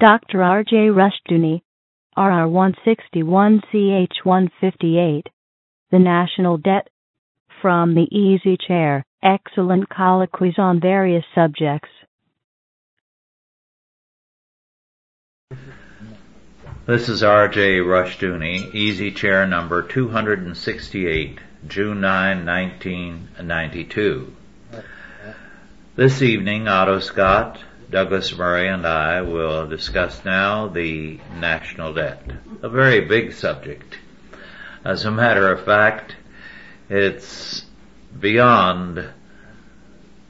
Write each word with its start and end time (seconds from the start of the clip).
Dr. 0.00 0.42
R.J. 0.42 0.88
Rushdoony, 0.88 1.60
RR 2.16 2.48
161CH 2.48 4.24
158. 4.24 5.28
The 5.90 5.98
National 5.98 6.56
Debt. 6.56 6.88
From 7.60 7.94
the 7.94 8.08
Easy 8.10 8.56
Chair. 8.66 9.04
Excellent 9.22 9.90
colloquies 9.90 10.54
on 10.56 10.80
various 10.80 11.24
subjects. 11.34 11.90
This 16.86 17.10
is 17.10 17.22
R.J. 17.22 17.80
Rushdoony, 17.80 18.74
Easy 18.74 19.10
Chair 19.10 19.46
number 19.46 19.82
268, 19.82 21.38
June 21.68 22.00
9, 22.00 22.46
1992. 22.46 24.32
This 25.94 26.22
evening, 26.22 26.68
Otto 26.68 27.00
Scott, 27.00 27.58
Douglas 27.90 28.36
Murray, 28.36 28.68
and 28.68 28.86
I 28.86 29.22
will 29.22 29.66
discuss 29.66 30.24
now 30.24 30.68
the 30.68 31.18
national 31.40 31.94
debt. 31.94 32.22
A 32.62 32.68
very 32.68 33.00
big 33.00 33.32
subject. 33.32 33.98
As 34.84 35.04
a 35.04 35.10
matter 35.10 35.50
of 35.50 35.64
fact, 35.64 36.14
it's 36.88 37.64
beyond 38.18 39.04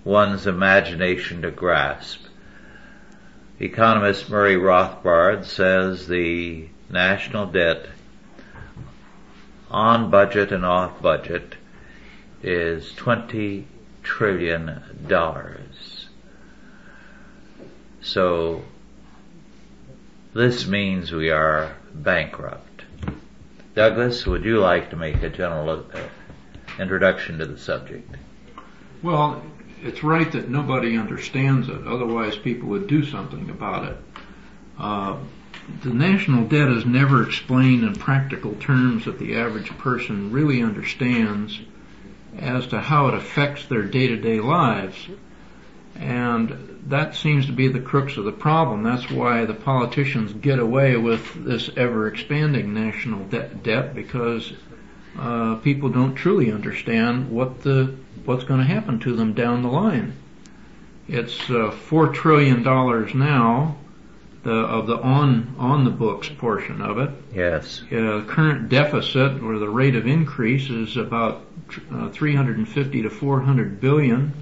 one's 0.04 0.46
imagination 0.46 1.42
to 1.42 1.50
grasp. 1.50 2.24
Economist 3.60 4.30
Murray 4.30 4.56
Rothbard 4.56 5.44
says 5.44 6.06
the 6.06 6.66
national 6.88 7.46
debt 7.46 7.86
on 9.70 10.10
budget 10.10 10.50
and 10.50 10.64
off 10.64 11.02
budget 11.02 11.56
is 12.42 12.90
20 12.94 13.66
trillion 14.02 14.82
dollars. 15.06 15.69
So 18.02 18.62
this 20.32 20.66
means 20.66 21.12
we 21.12 21.30
are 21.30 21.76
bankrupt. 21.92 22.84
Douglas, 23.74 24.26
would 24.26 24.44
you 24.44 24.58
like 24.58 24.90
to 24.90 24.96
make 24.96 25.22
a 25.22 25.30
general 25.30 25.70
uh, 25.70 26.00
introduction 26.78 27.38
to 27.38 27.46
the 27.46 27.58
subject? 27.58 28.16
Well, 29.02 29.42
it's 29.82 30.02
right 30.02 30.30
that 30.32 30.48
nobody 30.48 30.96
understands 30.96 31.68
it. 31.68 31.86
Otherwise, 31.86 32.36
people 32.36 32.68
would 32.70 32.86
do 32.86 33.04
something 33.04 33.48
about 33.50 33.92
it. 33.92 33.96
Uh, 34.78 35.16
the 35.82 35.90
national 35.90 36.46
debt 36.46 36.68
is 36.68 36.84
never 36.84 37.22
explained 37.22 37.84
in 37.84 37.94
practical 37.94 38.54
terms 38.54 39.04
that 39.04 39.18
the 39.18 39.36
average 39.36 39.70
person 39.78 40.32
really 40.32 40.62
understands 40.62 41.60
as 42.38 42.66
to 42.68 42.80
how 42.80 43.08
it 43.08 43.14
affects 43.14 43.66
their 43.66 43.82
day-to-day 43.82 44.40
lives. 44.40 44.96
And 46.00 46.82
that 46.86 47.14
seems 47.14 47.46
to 47.46 47.52
be 47.52 47.68
the 47.68 47.80
crux 47.80 48.16
of 48.16 48.24
the 48.24 48.32
problem. 48.32 48.82
That's 48.82 49.10
why 49.10 49.44
the 49.44 49.54
politicians 49.54 50.32
get 50.32 50.58
away 50.58 50.96
with 50.96 51.44
this 51.44 51.70
ever-expanding 51.76 52.72
national 52.72 53.24
de- 53.26 53.48
debt 53.48 53.94
because 53.94 54.52
uh, 55.18 55.56
people 55.56 55.90
don't 55.90 56.14
truly 56.14 56.50
understand 56.50 57.30
what 57.30 57.62
the 57.62 57.94
what's 58.24 58.44
going 58.44 58.60
to 58.60 58.66
happen 58.66 58.98
to 59.00 59.14
them 59.14 59.34
down 59.34 59.62
the 59.62 59.68
line. 59.68 60.14
It's 61.08 61.50
uh, 61.50 61.70
four 61.70 62.08
trillion 62.08 62.62
dollars 62.62 63.14
now, 63.14 63.76
the 64.42 64.52
of 64.52 64.86
the 64.86 64.96
on 64.96 65.54
on 65.58 65.84
the 65.84 65.90
books 65.90 66.28
portion 66.28 66.80
of 66.80 66.98
it. 66.98 67.10
Yes. 67.34 67.82
Uh, 67.90 68.24
current 68.26 68.68
deficit 68.68 69.42
or 69.42 69.58
the 69.58 69.68
rate 69.68 69.96
of 69.96 70.06
increase 70.06 70.70
is 70.70 70.96
about 70.96 71.44
uh, 71.92 72.08
350 72.10 73.02
to 73.02 73.10
400 73.10 73.80
billion. 73.80 74.32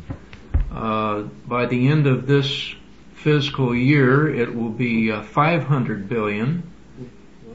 Uh, 0.78 1.22
by 1.48 1.66
the 1.66 1.88
end 1.88 2.06
of 2.06 2.28
this 2.28 2.72
fiscal 3.14 3.74
year, 3.74 4.32
it 4.32 4.54
will 4.54 4.70
be 4.70 5.10
uh, 5.10 5.22
500 5.22 6.08
billion, 6.08 6.62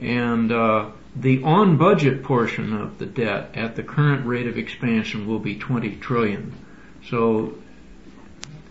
and 0.01 0.51
uh, 0.51 0.89
the 1.15 1.41
on 1.43 1.77
budget 1.77 2.21
portion 2.21 2.73
of 2.73 2.99
the 2.99 3.05
debt 3.05 3.51
at 3.53 3.77
the 3.77 3.83
current 3.83 4.25
rate 4.25 4.45
of 4.45 4.57
expansion 4.57 5.25
will 5.25 5.39
be 5.39 5.55
20 5.55 5.95
trillion. 5.97 6.53
So 7.09 7.55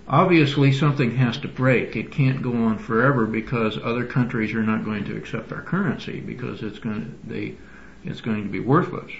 obviously 0.06 0.70
something 0.72 1.16
has 1.16 1.38
to 1.38 1.48
break. 1.48 1.96
It 1.96 2.12
can't 2.12 2.42
go 2.42 2.52
on 2.52 2.76
forever 2.76 3.24
because 3.24 3.78
other 3.78 4.04
countries 4.04 4.52
are 4.52 4.62
not 4.62 4.84
going 4.84 5.06
to 5.06 5.16
accept 5.16 5.50
our 5.50 5.62
currency 5.62 6.20
because 6.20 6.62
it's 6.62 6.78
going 6.78 7.06
to, 7.06 7.28
they, 7.28 7.54
it's 8.04 8.20
going 8.20 8.42
to 8.42 8.50
be 8.50 8.60
worthless. 8.60 9.12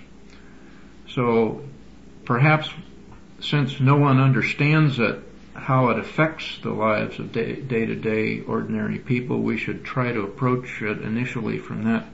So 1.09 1.63
perhaps 2.27 2.69
since 3.43 3.81
no 3.81 3.97
one 3.97 4.21
understands 4.21 4.99
it, 4.99 5.21
how 5.63 5.91
it 5.91 5.99
affects 5.99 6.59
the 6.63 6.71
lives 6.71 7.19
of 7.19 7.33
day 7.33 7.55
to 7.87 7.95
day 7.95 8.41
ordinary 8.41 8.99
people, 8.99 9.41
we 9.41 9.57
should 9.57 9.85
try 9.85 10.13
to 10.13 10.23
approach 10.23 10.83
it 10.83 11.01
initially 11.03 11.59
from 11.59 11.85
that 11.85 12.05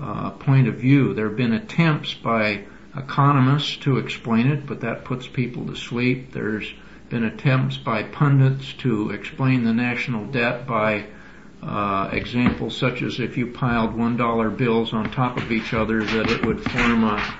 uh, 0.00 0.30
point 0.30 0.68
of 0.68 0.76
view. 0.76 1.14
There 1.14 1.28
have 1.28 1.36
been 1.36 1.52
attempts 1.52 2.14
by 2.14 2.64
economists 2.96 3.76
to 3.78 3.98
explain 3.98 4.46
it, 4.46 4.66
but 4.66 4.80
that 4.80 5.04
puts 5.04 5.26
people 5.26 5.66
to 5.66 5.76
sleep. 5.76 6.32
There's 6.32 6.72
been 7.10 7.24
attempts 7.24 7.76
by 7.76 8.04
pundits 8.04 8.72
to 8.74 9.10
explain 9.10 9.64
the 9.64 9.72
national 9.72 10.26
debt 10.26 10.66
by 10.66 11.06
uh, 11.62 12.10
examples 12.12 12.76
such 12.76 13.02
as 13.02 13.20
if 13.20 13.36
you 13.36 13.48
piled 13.48 13.94
one 13.94 14.16
dollar 14.16 14.50
bills 14.50 14.92
on 14.92 15.10
top 15.10 15.36
of 15.38 15.50
each 15.50 15.72
other, 15.74 16.04
that 16.04 16.30
it 16.30 16.44
would 16.44 16.62
form 16.62 17.04
a, 17.04 17.34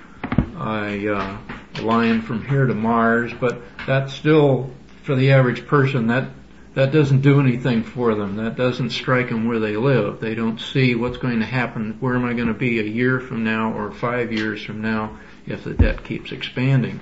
a, 0.59 1.17
uh, 1.17 1.39
line 1.83 2.23
from 2.23 2.45
here 2.45 2.67
to 2.67 2.75
Mars. 2.75 3.33
But 3.39 3.61
that's 3.87 4.13
still, 4.13 4.71
for 5.05 5.15
the 5.15 5.33
average 5.33 5.67
person, 5.67 6.09
that 6.09 6.29
that 6.75 6.91
doesn't 6.91 7.21
do 7.21 7.39
anything 7.39 7.85
for 7.85 8.17
them. 8.17 8.37
That 8.37 8.57
doesn't 8.57 8.91
strike 8.91 9.29
them 9.29 9.47
where 9.47 9.61
they 9.61 9.77
live. 9.77 10.19
They 10.19 10.35
don't 10.35 10.61
see 10.61 10.97
what's 10.97 11.19
going 11.19 11.39
to 11.39 11.47
happen. 11.47 11.99
Where 12.01 12.17
am 12.17 12.25
I 12.25 12.33
going 12.33 12.49
to 12.49 12.55
be 12.55 12.81
a 12.81 12.85
year 12.85 13.21
from 13.21 13.45
now 13.45 13.73
or 13.73 13.93
five 13.93 14.33
years 14.33 14.65
from 14.65 14.83
now 14.83 15.17
if 15.47 15.63
the 15.63 15.75
debt 15.75 16.03
keeps 16.03 16.33
expanding? 16.33 16.99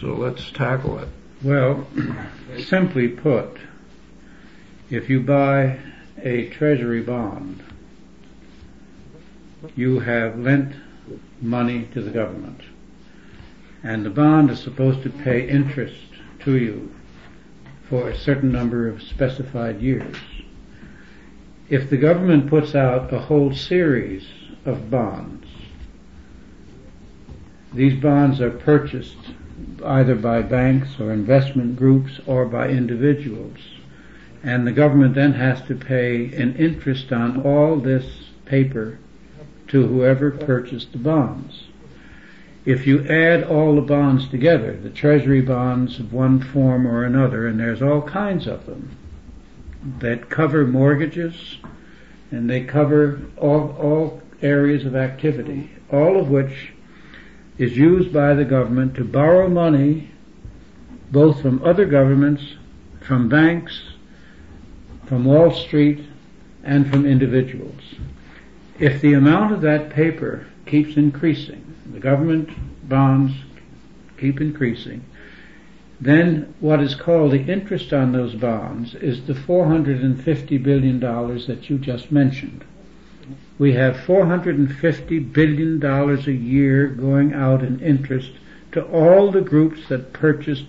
So 0.00 0.14
let's 0.14 0.50
tackle 0.50 0.98
it. 0.98 1.08
Well, 1.42 1.86
simply 2.58 3.08
put, 3.08 3.58
if 4.88 5.10
you 5.10 5.20
buy 5.20 5.78
a 6.22 6.48
treasury 6.48 7.02
bond, 7.02 7.62
you 9.74 10.00
have 10.00 10.38
lent 10.38 10.74
money 11.42 11.88
to 11.92 12.00
the 12.00 12.10
government. 12.10 12.62
And 13.82 14.06
the 14.06 14.10
bond 14.10 14.50
is 14.50 14.60
supposed 14.60 15.02
to 15.02 15.10
pay 15.10 15.46
interest 15.46 16.05
to 16.46 16.56
you 16.56 16.94
for 17.88 18.08
a 18.08 18.16
certain 18.16 18.52
number 18.52 18.88
of 18.88 19.02
specified 19.02 19.80
years. 19.82 20.16
If 21.68 21.90
the 21.90 21.96
government 21.96 22.48
puts 22.48 22.74
out 22.74 23.12
a 23.12 23.18
whole 23.18 23.52
series 23.52 24.26
of 24.64 24.88
bonds, 24.88 25.48
these 27.72 28.00
bonds 28.00 28.40
are 28.40 28.50
purchased 28.50 29.16
either 29.84 30.14
by 30.14 30.42
banks 30.42 31.00
or 31.00 31.12
investment 31.12 31.76
groups 31.76 32.20
or 32.26 32.46
by 32.46 32.68
individuals. 32.68 33.58
And 34.44 34.66
the 34.66 34.72
government 34.72 35.16
then 35.16 35.32
has 35.32 35.60
to 35.62 35.74
pay 35.74 36.32
an 36.36 36.54
interest 36.56 37.12
on 37.12 37.42
all 37.42 37.76
this 37.76 38.06
paper 38.44 38.98
to 39.68 39.86
whoever 39.86 40.30
purchased 40.30 40.92
the 40.92 40.98
bonds. 40.98 41.64
If 42.66 42.84
you 42.84 43.06
add 43.06 43.44
all 43.44 43.76
the 43.76 43.80
bonds 43.80 44.28
together, 44.28 44.76
the 44.76 44.90
treasury 44.90 45.40
bonds 45.40 46.00
of 46.00 46.12
one 46.12 46.40
form 46.40 46.84
or 46.84 47.04
another, 47.04 47.46
and 47.46 47.60
there's 47.60 47.80
all 47.80 48.02
kinds 48.02 48.48
of 48.48 48.66
them, 48.66 48.90
that 50.00 50.28
cover 50.28 50.66
mortgages, 50.66 51.58
and 52.32 52.50
they 52.50 52.64
cover 52.64 53.20
all, 53.36 53.70
all 53.80 54.20
areas 54.42 54.84
of 54.84 54.96
activity, 54.96 55.70
all 55.92 56.18
of 56.18 56.28
which 56.28 56.72
is 57.56 57.76
used 57.76 58.12
by 58.12 58.34
the 58.34 58.44
government 58.44 58.96
to 58.96 59.04
borrow 59.04 59.48
money 59.48 60.10
both 61.12 61.40
from 61.40 61.62
other 61.62 61.86
governments, 61.86 62.42
from 63.00 63.28
banks, 63.28 63.80
from 65.06 65.24
Wall 65.24 65.52
Street, 65.52 66.04
and 66.64 66.90
from 66.90 67.06
individuals. 67.06 67.94
If 68.80 69.00
the 69.00 69.12
amount 69.12 69.52
of 69.52 69.60
that 69.60 69.90
paper 69.90 70.46
keeps 70.66 70.96
increasing, 70.96 71.75
the 71.96 72.02
government 72.02 72.50
bonds 72.86 73.32
keep 74.18 74.38
increasing, 74.38 75.02
then 75.98 76.54
what 76.60 76.78
is 76.82 76.94
called 76.94 77.32
the 77.32 77.40
interest 77.40 77.90
on 77.90 78.12
those 78.12 78.34
bonds 78.34 78.94
is 78.96 79.26
the 79.26 79.32
$450 79.32 80.62
billion 80.62 81.00
that 81.00 81.70
you 81.70 81.78
just 81.78 82.12
mentioned. 82.12 82.62
We 83.58 83.72
have 83.72 83.96
$450 83.96 85.32
billion 85.32 85.82
a 85.82 86.30
year 86.30 86.88
going 86.88 87.32
out 87.32 87.62
in 87.62 87.80
interest 87.80 88.32
to 88.72 88.82
all 88.84 89.32
the 89.32 89.40
groups 89.40 89.88
that 89.88 90.12
purchased 90.12 90.66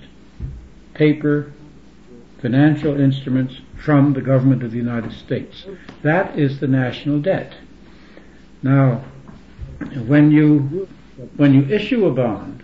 paper, 0.94 1.52
financial 2.42 2.98
instruments 2.98 3.60
from 3.76 4.14
the 4.14 4.22
government 4.22 4.64
of 4.64 4.72
the 4.72 4.78
United 4.78 5.12
States. 5.12 5.66
That 6.04 6.40
is 6.40 6.62
the 6.62 6.68
national 6.68 7.20
debt. 7.20 7.54
Now, 8.64 9.04
when 10.08 10.32
you 10.32 10.88
when 11.36 11.54
you 11.54 11.64
issue 11.64 12.06
a 12.06 12.12
bond, 12.12 12.64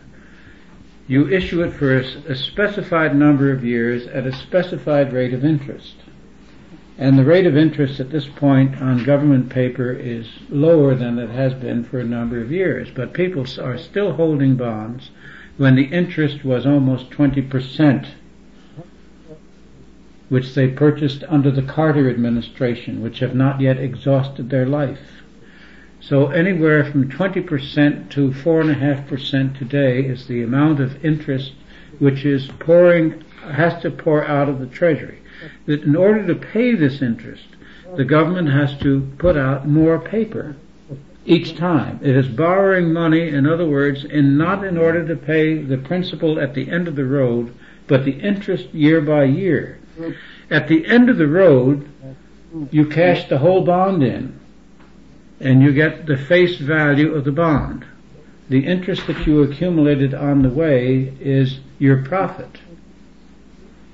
you 1.07 1.27
issue 1.27 1.61
it 1.63 1.73
for 1.73 1.97
a, 1.97 2.35
specified 2.35 3.15
number 3.15 3.51
of 3.51 3.65
years 3.65 4.07
at 4.07 4.25
a 4.25 4.31
specified 4.31 5.11
rate 5.11 5.33
of 5.33 5.43
interest. 5.43 5.95
And 6.97 7.17
the 7.17 7.25
rate 7.25 7.47
of 7.47 7.57
interest 7.57 7.99
at 7.99 8.11
this 8.11 8.27
point 8.27 8.79
on 8.79 9.03
government 9.03 9.49
paper 9.49 9.91
is 9.91 10.27
lower 10.49 10.93
than 10.93 11.17
it 11.17 11.31
has 11.31 11.53
been 11.55 11.83
for 11.83 11.99
a 11.99 12.05
number 12.05 12.39
of 12.39 12.51
years. 12.51 12.89
But 12.93 13.13
people 13.13 13.45
are 13.59 13.77
still 13.77 14.13
holding 14.13 14.55
bonds 14.55 15.09
when 15.57 15.75
the 15.75 15.85
interest 15.85 16.45
was 16.45 16.65
almost 16.65 17.09
20%, 17.09 18.07
which 20.29 20.53
they 20.53 20.67
purchased 20.67 21.23
under 21.27 21.51
the 21.51 21.63
Carter 21.63 22.09
administration, 22.09 23.01
which 23.01 23.19
have 23.19 23.35
not 23.35 23.59
yet 23.59 23.77
exhausted 23.77 24.49
their 24.49 24.67
life. 24.67 25.22
So 26.07 26.27
anywhere 26.27 26.83
from 26.83 27.09
20% 27.09 28.09
to 28.11 28.31
4.5% 28.31 29.57
today 29.57 30.01
is 30.01 30.27
the 30.27 30.43
amount 30.43 30.81
of 30.81 31.03
interest 31.03 31.53
which 31.99 32.25
is 32.25 32.47
pouring, 32.59 33.23
has 33.41 33.81
to 33.83 33.89
pour 33.89 34.25
out 34.25 34.49
of 34.49 34.59
the 34.59 34.65
Treasury. 34.65 35.19
That 35.65 35.83
in 35.83 35.95
order 35.95 36.27
to 36.27 36.35
pay 36.35 36.75
this 36.75 37.01
interest, 37.01 37.45
the 37.95 38.03
government 38.03 38.49
has 38.49 38.77
to 38.79 39.09
put 39.17 39.37
out 39.37 39.65
more 39.65 39.97
paper 39.97 40.57
each 41.25 41.55
time. 41.55 42.01
It 42.03 42.17
is 42.17 42.27
borrowing 42.27 42.91
money, 42.91 43.29
in 43.29 43.47
other 43.47 43.65
words, 43.65 44.03
in 44.03 44.37
not 44.37 44.65
in 44.65 44.77
order 44.77 45.07
to 45.07 45.15
pay 45.15 45.55
the 45.55 45.77
principal 45.77 46.37
at 46.37 46.53
the 46.53 46.69
end 46.69 46.89
of 46.89 46.97
the 46.97 47.05
road, 47.05 47.53
but 47.87 48.03
the 48.03 48.19
interest 48.19 48.73
year 48.73 48.99
by 48.99 49.23
year. 49.23 49.79
At 50.49 50.67
the 50.67 50.85
end 50.85 51.09
of 51.09 51.17
the 51.17 51.27
road, 51.27 51.89
you 52.71 52.87
cash 52.87 53.29
the 53.29 53.37
whole 53.37 53.63
bond 53.63 54.03
in, 54.03 54.37
and 55.43 55.61
you 55.61 55.73
get 55.73 56.05
the 56.05 56.17
face 56.17 56.55
value 56.55 57.13
of 57.13 57.25
the 57.25 57.31
bond. 57.31 57.85
The 58.47 58.65
interest 58.65 59.07
that 59.07 59.27
you 59.27 59.43
accumulated 59.43 60.13
on 60.13 60.41
the 60.41 60.49
way 60.49 61.13
is 61.19 61.59
your 61.79 62.01
profit. 62.01 62.59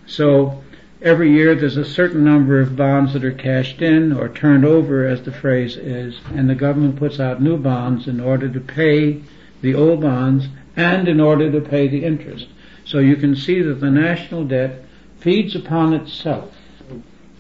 So, 0.06 0.62
every 1.02 1.32
year 1.32 1.56
there's 1.56 1.78
a 1.78 1.86
certain 1.86 2.24
number 2.24 2.60
of 2.60 2.76
bonds 2.76 3.14
that 3.14 3.26
are 3.26 3.32
cashed 3.32 3.82
in 3.82 4.14
or 4.14 4.30
turned 4.30 4.64
over 4.64 5.08
as 5.08 5.24
the 5.24 5.32
phrase 5.32 5.76
is 5.76 6.20
and 6.36 6.48
the 6.48 6.56
government 6.56 6.98
puts 6.98 7.20
out 7.20 7.42
new 7.42 7.58
bonds 7.58 8.08
in 8.08 8.20
order 8.20 8.48
to 8.48 8.60
pay 8.60 9.22
the 9.62 9.74
old 9.74 10.02
bonds 10.02 10.48
and 10.76 11.08
in 11.08 11.20
order 11.20 11.52
to 11.52 11.62
pay 11.62 11.88
the 11.88 12.04
interest. 12.04 12.48
So 12.86 13.00
you 13.00 13.16
can 13.16 13.36
see 13.36 13.62
that 13.62 13.82
the 13.82 13.92
national 13.92 14.46
debt 14.46 14.84
feeds 15.20 15.56
upon 15.56 15.94
itself. 15.94 16.54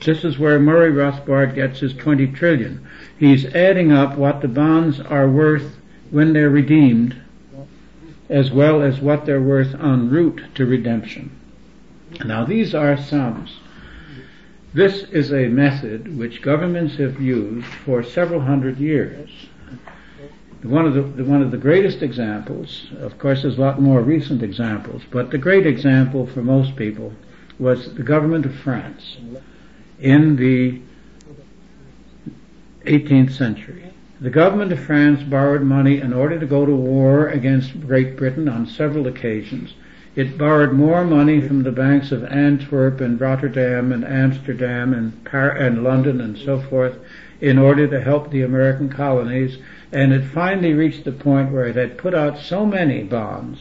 This 0.03 0.23
is 0.23 0.39
where 0.39 0.59
Murray 0.59 0.91
Rothbard 0.91 1.53
gets 1.55 1.81
his 1.81 1.93
20 1.93 2.27
trillion. 2.27 2.87
He's 3.19 3.45
adding 3.53 3.91
up 3.91 4.17
what 4.17 4.41
the 4.41 4.47
bonds 4.47 5.01
are 5.01 5.29
worth 5.29 5.77
when 6.09 6.31
they're 6.31 6.49
redeemed 6.49 7.15
as 8.29 8.51
well 8.51 8.81
as 8.81 9.01
what 9.01 9.25
they're 9.25 9.41
worth 9.41 9.75
en 9.75 10.09
route 10.09 10.41
to 10.55 10.65
redemption. 10.65 11.31
Now 12.23 12.45
these 12.45 12.73
are 12.73 12.95
sums. 12.95 13.57
This 14.73 15.03
is 15.03 15.33
a 15.33 15.47
method 15.47 16.17
which 16.17 16.41
governments 16.41 16.95
have 16.95 17.19
used 17.19 17.65
for 17.65 18.03
several 18.03 18.41
hundred 18.41 18.77
years. 18.77 19.29
One 20.61 20.85
of 20.85 20.93
the 20.93 21.23
one 21.23 21.41
of 21.41 21.51
the 21.51 21.57
greatest 21.57 22.01
examples, 22.01 22.87
of 22.99 23.17
course, 23.17 23.41
there's 23.41 23.57
a 23.57 23.61
lot 23.61 23.81
more 23.81 24.01
recent 24.01 24.43
examples, 24.43 25.01
but 25.09 25.31
the 25.31 25.37
great 25.37 25.65
example 25.65 26.27
for 26.27 26.41
most 26.41 26.75
people 26.75 27.13
was 27.57 27.95
the 27.95 28.03
government 28.03 28.45
of 28.45 28.55
France 28.55 29.17
in 29.99 30.35
the 30.35 30.79
18th 32.85 33.31
century. 33.31 33.91
The 34.21 34.29
government 34.29 34.71
of 34.71 34.79
France 34.79 35.23
borrowed 35.23 35.61
money 35.61 36.01
in 36.01 36.11
order 36.13 36.39
to 36.39 36.45
go 36.45 36.65
to 36.65 36.75
war 36.75 37.27
against 37.27 37.87
Great 37.87 38.17
Britain 38.17 38.49
on 38.49 38.67
several 38.67 39.07
occasions. 39.07 39.73
It 40.15 40.37
borrowed 40.37 40.73
more 40.73 41.05
money 41.05 41.39
from 41.39 41.63
the 41.63 41.71
banks 41.71 42.11
of 42.11 42.25
Antwerp 42.25 42.99
and 42.99 43.21
Rotterdam 43.21 43.91
and 43.91 44.03
Amsterdam 44.03 44.93
and, 44.93 45.23
Par- 45.23 45.51
and 45.51 45.83
London 45.83 46.19
and 46.19 46.37
so 46.37 46.59
forth 46.59 46.97
in 47.39 47.57
order 47.57 47.87
to 47.87 48.01
help 48.01 48.29
the 48.29 48.41
American 48.41 48.89
colonies 48.89 49.57
and 49.91 50.13
it 50.13 50.23
finally 50.23 50.73
reached 50.73 51.03
the 51.03 51.11
point 51.11 51.51
where 51.51 51.65
it 51.65 51.75
had 51.75 51.97
put 51.97 52.13
out 52.13 52.37
so 52.37 52.65
many 52.65 53.03
bonds 53.03 53.59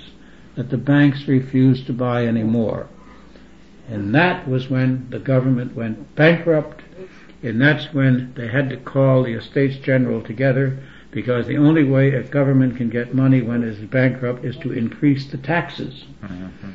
that 0.56 0.70
the 0.70 0.76
banks 0.76 1.26
refused 1.28 1.86
to 1.86 1.92
buy 1.92 2.26
any 2.26 2.42
more. 2.42 2.88
And 3.88 4.14
that 4.14 4.46
was 4.46 4.68
when 4.68 5.06
the 5.10 5.18
government 5.18 5.74
went 5.74 6.14
bankrupt 6.14 6.82
and 7.42 7.60
that's 7.60 7.92
when 7.94 8.32
they 8.34 8.48
had 8.48 8.70
to 8.70 8.76
call 8.76 9.22
the 9.22 9.34
Estates 9.34 9.76
General 9.78 10.22
together 10.22 10.78
because 11.10 11.46
the 11.46 11.56
only 11.56 11.84
way 11.84 12.12
a 12.12 12.22
government 12.22 12.76
can 12.76 12.90
get 12.90 13.14
money 13.14 13.40
when 13.40 13.62
it 13.62 13.68
is 13.68 13.78
bankrupt 13.78 14.44
is 14.44 14.56
to 14.58 14.72
increase 14.72 15.30
the 15.30 15.38
taxes. 15.38 16.04
Mm-hmm. 16.22 16.70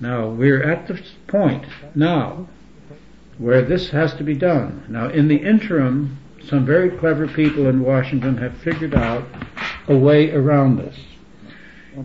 Now 0.00 0.28
we're 0.28 0.62
at 0.62 0.86
the 0.86 1.02
point 1.26 1.64
now 1.94 2.48
where 3.38 3.62
this 3.62 3.90
has 3.90 4.14
to 4.14 4.22
be 4.22 4.34
done. 4.34 4.84
Now 4.88 5.08
in 5.08 5.28
the 5.28 5.36
interim, 5.36 6.18
some 6.44 6.64
very 6.64 6.90
clever 6.90 7.26
people 7.26 7.66
in 7.66 7.82
Washington 7.82 8.36
have 8.36 8.56
figured 8.58 8.94
out 8.94 9.24
a 9.88 9.96
way 9.96 10.30
around 10.30 10.76
this. 10.76 10.96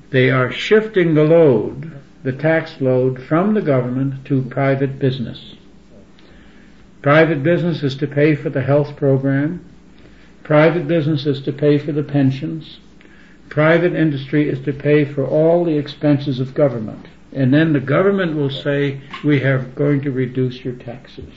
They 0.10 0.30
are 0.30 0.52
shifting 0.52 1.14
the 1.14 1.24
load, 1.24 2.02
the 2.24 2.34
tax 2.34 2.82
load 2.82 3.22
from 3.22 3.54
the 3.54 3.62
government 3.62 4.26
to 4.26 4.42
private 4.44 4.98
business. 5.00 5.57
Private 7.08 7.42
business 7.42 7.84
is 7.84 7.96
to 8.00 8.06
pay 8.06 8.36
for 8.36 8.50
the 8.50 8.62
health 8.62 8.98
program. 8.98 9.64
Private 10.44 10.90
business 10.90 11.26
is 11.26 11.42
to 11.44 11.54
pay 11.54 11.78
for 11.78 11.94
the 11.94 12.04
pensions. 12.04 12.80
Private 13.48 13.96
industry 13.96 14.50
is 14.50 14.60
to 14.66 14.74
pay 14.74 15.06
for 15.06 15.26
all 15.26 15.64
the 15.64 15.78
expenses 15.78 16.42
of 16.42 16.54
government. 16.54 17.08
And 17.32 17.54
then 17.54 17.72
the 17.72 17.80
government 17.80 18.36
will 18.36 18.50
say, 18.50 19.00
we 19.24 19.42
are 19.42 19.60
going 19.60 20.02
to 20.02 20.12
reduce 20.12 20.66
your 20.66 20.74
taxes. 20.74 21.34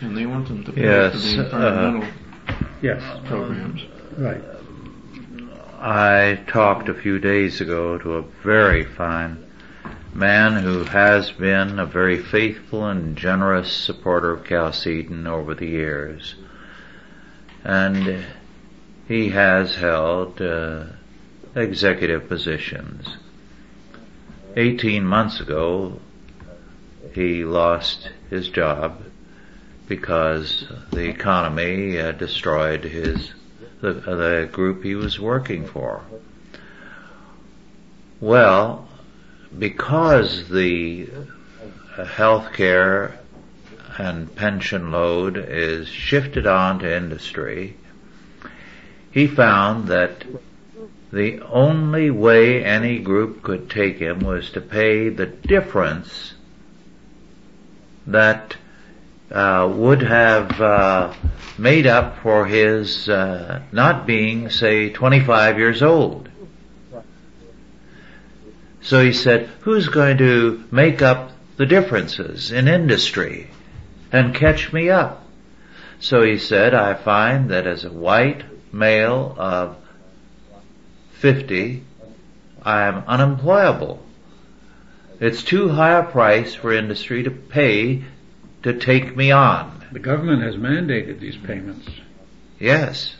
And 0.00 0.16
they 0.16 0.24
want 0.24 0.48
them 0.48 0.64
to 0.64 0.72
pay 0.72 0.84
yes, 0.84 1.12
for 1.12 1.18
the 1.18 1.44
environmental 1.44 2.08
uh, 2.48 2.54
yes. 2.80 3.20
programs. 3.26 3.82
Right. 4.16 4.42
I 5.82 6.42
talked 6.46 6.88
a 6.88 6.94
few 6.94 7.18
days 7.18 7.60
ago 7.60 7.98
to 7.98 8.14
a 8.14 8.22
very 8.42 8.86
fine 8.86 9.49
man 10.12 10.62
who 10.62 10.84
has 10.84 11.30
been 11.30 11.78
a 11.78 11.86
very 11.86 12.18
faithful 12.18 12.86
and 12.86 13.16
generous 13.16 13.72
supporter 13.72 14.32
of 14.32 14.46
Chalcedon 14.46 15.26
over 15.26 15.54
the 15.54 15.66
years. 15.66 16.34
And 17.64 18.24
he 19.06 19.30
has 19.30 19.74
held 19.74 20.40
uh, 20.40 20.84
executive 21.54 22.28
positions. 22.28 23.16
18 24.56 25.04
months 25.04 25.40
ago, 25.40 26.00
he 27.14 27.44
lost 27.44 28.10
his 28.28 28.48
job 28.48 29.02
because 29.88 30.64
the 30.92 31.08
economy 31.08 31.98
uh, 31.98 32.12
destroyed 32.12 32.84
his 32.84 33.32
the, 33.80 33.92
the 33.92 34.48
group 34.52 34.84
he 34.84 34.94
was 34.94 35.18
working 35.18 35.66
for. 35.66 36.02
Well, 38.20 38.89
because 39.58 40.48
the 40.48 41.08
health 42.14 42.52
care 42.52 43.18
and 43.98 44.34
pension 44.34 44.90
load 44.90 45.36
is 45.36 45.88
shifted 45.88 46.46
on 46.46 46.78
to 46.78 46.96
industry, 46.96 47.76
he 49.10 49.26
found 49.26 49.88
that 49.88 50.24
the 51.12 51.40
only 51.40 52.10
way 52.10 52.64
any 52.64 52.98
group 52.98 53.42
could 53.42 53.68
take 53.68 53.98
him 53.98 54.20
was 54.20 54.50
to 54.50 54.60
pay 54.60 55.08
the 55.08 55.26
difference 55.26 56.34
that 58.06 58.56
uh, 59.30 59.68
would 59.72 60.02
have 60.02 60.60
uh, 60.60 61.12
made 61.58 61.86
up 61.86 62.18
for 62.22 62.46
his 62.46 63.08
uh, 63.08 63.60
not 63.72 64.06
being, 64.06 64.50
say, 64.50 64.90
25 64.90 65.58
years 65.58 65.82
old. 65.82 66.29
So 68.82 69.04
he 69.04 69.12
said, 69.12 69.48
who's 69.60 69.88
going 69.88 70.18
to 70.18 70.64
make 70.70 71.02
up 71.02 71.32
the 71.56 71.66
differences 71.66 72.50
in 72.50 72.68
industry 72.68 73.50
and 74.10 74.34
catch 74.34 74.72
me 74.72 74.90
up? 74.90 75.26
So 76.00 76.22
he 76.22 76.38
said, 76.38 76.74
I 76.74 76.94
find 76.94 77.50
that 77.50 77.66
as 77.66 77.84
a 77.84 77.92
white 77.92 78.42
male 78.72 79.34
of 79.38 79.76
50, 81.12 81.84
I 82.62 82.82
am 82.82 83.04
unemployable. 83.06 84.02
It's 85.20 85.42
too 85.42 85.68
high 85.68 85.98
a 85.98 86.04
price 86.04 86.54
for 86.54 86.72
industry 86.72 87.22
to 87.24 87.30
pay 87.30 88.04
to 88.62 88.78
take 88.78 89.14
me 89.14 89.30
on. 89.30 89.84
The 89.92 89.98
government 89.98 90.42
has 90.42 90.56
mandated 90.56 91.20
these 91.20 91.36
payments. 91.36 91.86
Yes. 92.58 93.14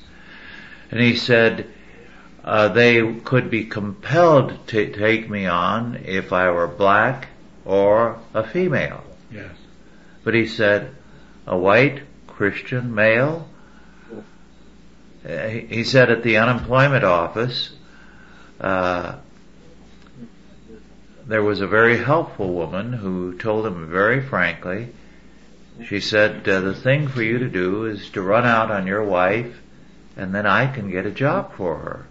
And 0.91 1.01
he 1.01 1.17
said, 1.17 1.67
uh, 2.45 2.69
they 2.69 3.15
could 3.21 3.51
be 3.51 3.65
compelled 3.65 4.67
to 4.69 4.91
take 4.93 5.29
me 5.29 5.47
on 5.47 6.03
if 6.05 6.33
I 6.33 6.51
were 6.51 6.67
black 6.67 7.29
or 7.65 8.19
a 8.35 8.47
female. 8.47 9.05
Yes. 9.31 9.53
But 10.25 10.35
he 10.35 10.47
said, 10.47 10.95
a 11.47 11.57
white 11.57 12.03
Christian 12.27 12.95
male. 12.95 13.49
Uh, 15.29 15.49
he 15.49 15.85
said 15.85 16.11
at 16.11 16.23
the 16.23 16.39
unemployment 16.39 17.05
office, 17.05 17.71
uh, 18.61 19.17
there 21.27 21.43
was 21.43 21.61
a 21.61 21.67
very 21.67 21.99
helpful 21.99 22.53
woman 22.53 22.93
who 22.93 23.37
told 23.39 23.67
him 23.67 23.91
very 23.91 24.23
frankly, 24.23 24.89
She 25.87 26.01
said, 26.01 26.49
uh, 26.49 26.61
the 26.61 26.75
thing 26.75 27.09
for 27.09 27.23
you 27.23 27.39
to 27.39 27.49
do 27.49 27.85
is 27.85 28.11
to 28.11 28.23
run 28.23 28.47
out 28.47 28.71
on 28.71 28.87
your 28.87 29.05
wife 29.05 29.61
and 30.17 30.35
then 30.35 30.47
I 30.47 30.67
can 30.67 30.91
get 30.91 31.07
a 31.07 31.11
job 31.11 31.55
for 31.55 31.79
her. 31.79 32.07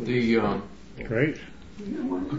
The 0.00 0.38
uh, 0.38 0.60
Great. 1.04 1.38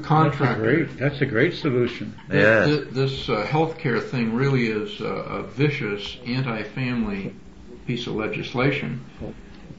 contractor. 0.03 0.61
Great. 0.63 0.97
That's 0.97 1.21
a 1.21 1.25
great 1.25 1.53
solution. 1.55 2.15
Yes. 2.31 2.67
Th- 2.67 2.87
This 2.89 3.29
uh, 3.29 3.45
healthcare 3.45 4.01
thing 4.01 4.33
really 4.33 4.67
is 4.67 4.99
uh, 5.01 5.05
a 5.05 5.43
vicious 5.43 6.17
anti-family 6.25 7.33
piece 7.85 8.07
of 8.07 8.15
legislation. 8.15 9.03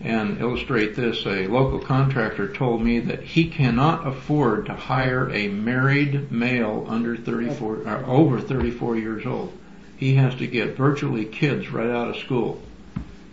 And 0.00 0.38
illustrate 0.38 0.96
this, 0.96 1.24
a 1.24 1.46
local 1.46 1.78
contractor 1.78 2.52
told 2.52 2.82
me 2.82 2.98
that 3.00 3.22
he 3.22 3.48
cannot 3.48 4.06
afford 4.06 4.66
to 4.66 4.74
hire 4.74 5.30
a 5.30 5.48
married 5.48 6.30
male 6.30 6.84
under 6.88 7.16
34, 7.16 7.76
or 7.86 8.04
over 8.06 8.38
34 8.40 8.96
years 8.98 9.24
old. 9.24 9.56
He 9.96 10.16
has 10.16 10.34
to 10.36 10.46
get 10.46 10.76
virtually 10.76 11.24
kids 11.24 11.70
right 11.70 11.88
out 11.88 12.08
of 12.10 12.16
school 12.16 12.60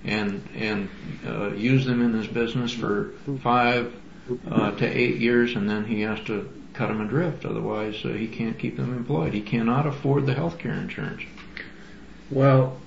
and, 0.06 0.48
and 0.56 0.88
uh, 1.28 1.48
use 1.50 1.84
them 1.86 2.02
in 2.02 2.14
his 2.14 2.28
business 2.28 2.72
for 2.72 3.12
five 3.42 3.94
uh, 4.50 4.72
to 4.72 4.86
eight 4.86 5.18
years 5.18 5.56
and 5.56 5.70
then 5.70 5.86
he 5.86 6.02
has 6.02 6.20
to 6.22 6.50
cut 6.74 6.88
them 6.88 7.02
adrift. 7.02 7.46
Otherwise, 7.46 8.04
uh, 8.06 8.10
he 8.10 8.28
can't 8.28 8.58
keep 8.58 8.78
them 8.78 8.96
employed. 8.96 9.34
He 9.34 9.42
cannot 9.42 9.86
afford 9.86 10.26
the 10.26 10.34
health 10.34 10.58
care 10.58 10.74
insurance. 10.74 11.24
Well, 12.30 12.80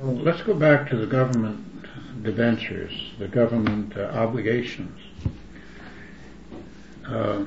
let's 0.00 0.42
go 0.42 0.54
back 0.54 0.88
to 0.90 0.96
the 0.96 1.06
government 1.06 1.64
debentures, 2.22 3.12
the 3.18 3.28
government 3.28 3.96
uh, 3.96 4.02
obligations. 4.02 5.00
Uh, 7.06 7.44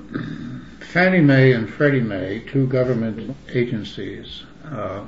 Fannie 0.79 1.21
Mae 1.21 1.53
and 1.53 1.69
Freddie 1.69 2.01
Mac, 2.01 2.47
two 2.47 2.67
government 2.67 3.35
agencies, 3.49 4.43
uh, 4.65 5.03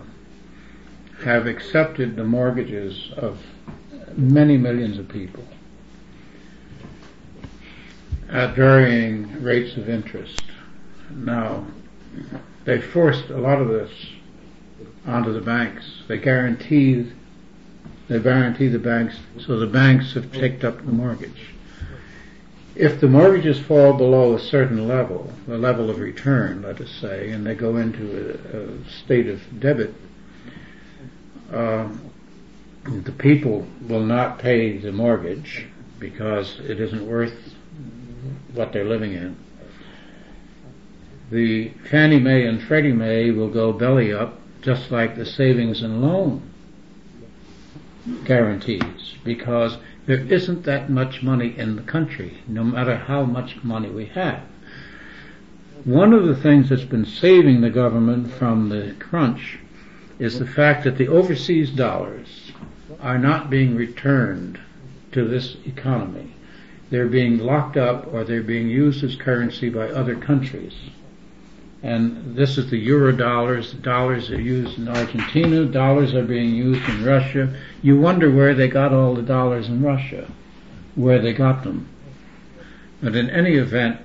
have 1.24 1.48
accepted 1.48 2.16
the 2.16 2.24
mortgages 2.24 3.12
of 3.18 3.42
many 4.16 4.58
millions 4.58 5.00
of 5.00 5.08
people 5.08 5.44
at 8.34 8.56
varying 8.56 9.42
rates 9.44 9.78
of 9.78 9.88
interest. 9.88 10.42
Now, 11.12 11.66
they 12.66 12.82
forced 12.82 13.30
a 13.30 13.38
lot 13.38 13.62
of 13.62 13.68
this 13.68 13.92
onto 15.06 15.32
the 15.32 15.42
banks. 15.42 15.86
They 16.08 16.18
guaranteed 16.18 17.14
they 18.10 18.20
guarantee 18.20 18.68
the 18.68 18.80
banks, 18.80 19.18
so 19.40 19.58
the 19.58 19.68
banks 19.68 20.14
have 20.14 20.30
picked 20.32 20.66
up 20.66 20.78
the 20.78 20.92
mortgage. 20.92 21.54
If 22.76 23.00
the 23.00 23.08
mortgages 23.08 23.60
fall 23.60 23.94
below 23.94 24.36
a 24.36 24.40
certain 24.40 24.88
level, 24.88 25.32
the 25.48 25.58
level 25.58 25.90
of 25.90 26.00
return, 26.00 26.64
let 26.64 26.82
us 26.82 26.90
say, 26.90 27.30
and 27.30 27.46
they 27.46 27.56
go 27.56 27.78
into 27.78 28.38
a, 28.54 28.58
a 28.58 28.90
state 28.90 29.28
of 29.28 29.42
debit, 29.60 29.94
um, 31.54 32.12
the 32.84 33.12
people 33.14 33.66
will 33.88 34.04
not 34.04 34.40
pay 34.40 34.78
the 34.78 34.92
mortgage 34.92 35.68
because 35.98 36.60
it 36.60 36.82
isn't 36.82 37.08
worth 37.08 37.53
what 38.54 38.72
they're 38.72 38.86
living 38.86 39.14
in. 39.14 39.38
The 41.32 41.70
Fannie 41.90 42.20
Mae 42.20 42.46
and 42.46 42.62
Freddie 42.62 42.92
Mac 42.92 43.36
will 43.36 43.50
go 43.50 43.74
belly 43.74 44.14
up 44.14 44.40
just 44.62 44.92
like 44.92 45.16
the 45.16 45.26
savings 45.26 45.82
and 45.82 46.02
loan 46.02 46.42
guarantees 48.26 49.16
because 49.24 49.78
there 50.06 50.20
isn't 50.20 50.64
that 50.64 50.90
much 50.90 51.24
money 51.24 51.58
in 51.58 51.76
the 51.76 51.82
country, 51.82 52.38
no 52.48 52.64
matter 52.64 52.96
how 52.96 53.24
much 53.24 53.64
money 53.64 53.90
we 53.90 54.06
have. 54.06 54.42
One 55.86 56.14
of 56.14 56.26
the 56.26 56.36
things 56.36 56.70
that's 56.70 56.84
been 56.84 57.06
saving 57.06 57.62
the 57.62 57.70
government 57.70 58.32
from 58.34 58.70
the 58.70 58.96
crunch 59.00 59.60
is 60.20 60.40
the 60.40 60.46
fact 60.48 60.84
that 60.84 60.98
the 60.98 61.08
overseas 61.08 61.72
dollars 61.72 62.52
are 63.02 63.18
not 63.18 63.50
being 63.50 63.76
returned 63.76 64.60
to 65.12 65.26
this 65.28 65.58
economy. 65.66 66.33
They're 66.90 67.08
being 67.08 67.40
locked 67.40 67.78
up 67.78 68.14
or 68.14 68.24
they're 68.24 68.44
being 68.44 68.70
used 68.70 69.04
as 69.04 69.16
currency 69.16 69.70
by 69.70 69.90
other 69.90 70.16
countries 70.16 70.74
and 71.84 72.38
this 72.38 72.58
is 72.58 72.70
the 72.70 72.78
euro 72.78 73.12
dollars. 73.12 73.74
Dollars 73.74 74.32
are 74.32 74.40
used 74.40 74.78
in 74.78 74.88
Argentina. 74.88 75.66
Dollars 75.66 76.14
are 76.14 76.24
being 76.24 76.56
used 76.56 76.88
in 76.88 77.04
Russia. 77.04 77.54
You 77.82 78.00
wonder 78.00 78.32
where 78.32 78.56
they 78.56 78.70
got 78.70 78.94
all 78.94 79.14
the 79.14 79.22
dollars 79.22 79.68
in 79.68 79.84
Russia, 79.84 80.32
where 80.96 81.20
they 81.20 81.34
got 81.34 81.64
them. 81.64 81.90
But 83.02 83.18
in 83.18 83.30
any 83.30 83.56
event, 83.56 84.00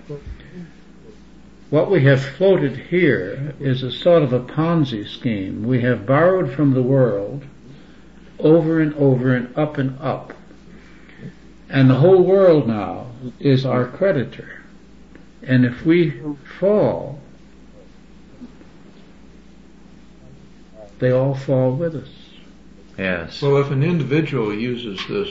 what 1.70 1.88
we 1.88 2.02
have 2.02 2.20
floated 2.20 2.76
here 2.76 3.54
is 3.60 3.84
a 3.84 3.92
sort 3.92 4.24
of 4.24 4.32
a 4.32 4.40
Ponzi 4.40 5.06
scheme. 5.06 5.64
We 5.64 5.80
have 5.82 6.04
borrowed 6.04 6.52
from 6.52 6.74
the 6.74 6.82
world 6.82 7.44
over 8.40 8.80
and 8.80 8.92
over 8.94 9.36
and 9.36 9.56
up 9.56 9.78
and 9.78 9.96
up. 10.00 10.32
And 11.70 11.90
the 11.90 11.94
whole 11.94 12.22
world 12.22 12.66
now 12.66 13.06
is 13.38 13.66
our 13.66 13.86
creditor. 13.86 14.62
And 15.42 15.64
if 15.64 15.84
we 15.84 16.20
fall, 16.58 17.20
they 20.98 21.10
all 21.10 21.34
fall 21.34 21.72
with 21.72 21.94
us. 21.94 22.08
Yes. 22.96 23.40
Well, 23.40 23.58
if 23.58 23.70
an 23.70 23.82
individual 23.82 24.52
uses 24.52 25.00
this 25.08 25.28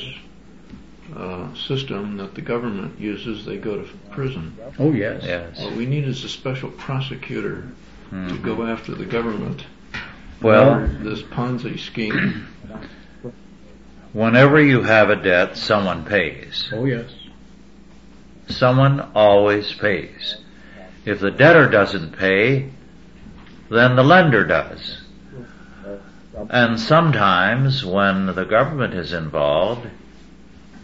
uh, 1.15 1.53
system 1.53 2.17
that 2.17 2.35
the 2.35 2.41
government 2.41 2.99
uses, 2.99 3.45
they 3.45 3.57
go 3.57 3.81
to 3.83 3.89
prison. 4.11 4.57
Oh 4.79 4.91
yes. 4.93 5.23
Yes. 5.23 5.59
What 5.59 5.73
we 5.73 5.85
need 5.85 6.05
is 6.05 6.23
a 6.23 6.29
special 6.29 6.69
prosecutor 6.71 7.67
to 8.11 8.37
go 8.39 8.65
after 8.65 8.95
the 8.95 9.05
government 9.05 9.65
Well, 10.41 10.87
this 11.01 11.21
Ponzi 11.23 11.77
scheme. 11.77 12.47
whenever 14.17 14.59
you 14.59 14.81
have 14.81 15.11
a 15.11 15.15
debt, 15.15 15.55
someone 15.55 16.03
pays. 16.03 16.67
Oh 16.73 16.85
yes. 16.85 17.11
Someone 18.49 19.11
always 19.13 19.71
pays. 19.73 20.37
If 21.05 21.19
the 21.19 21.29
debtor 21.29 21.69
doesn't 21.69 22.17
pay, 22.17 22.71
then 23.69 23.95
the 23.95 24.03
lender 24.03 24.43
does. 24.43 25.01
And 26.49 26.79
sometimes 26.79 27.85
when 27.85 28.25
the 28.25 28.45
government 28.45 28.95
is 28.95 29.13
involved, 29.13 29.87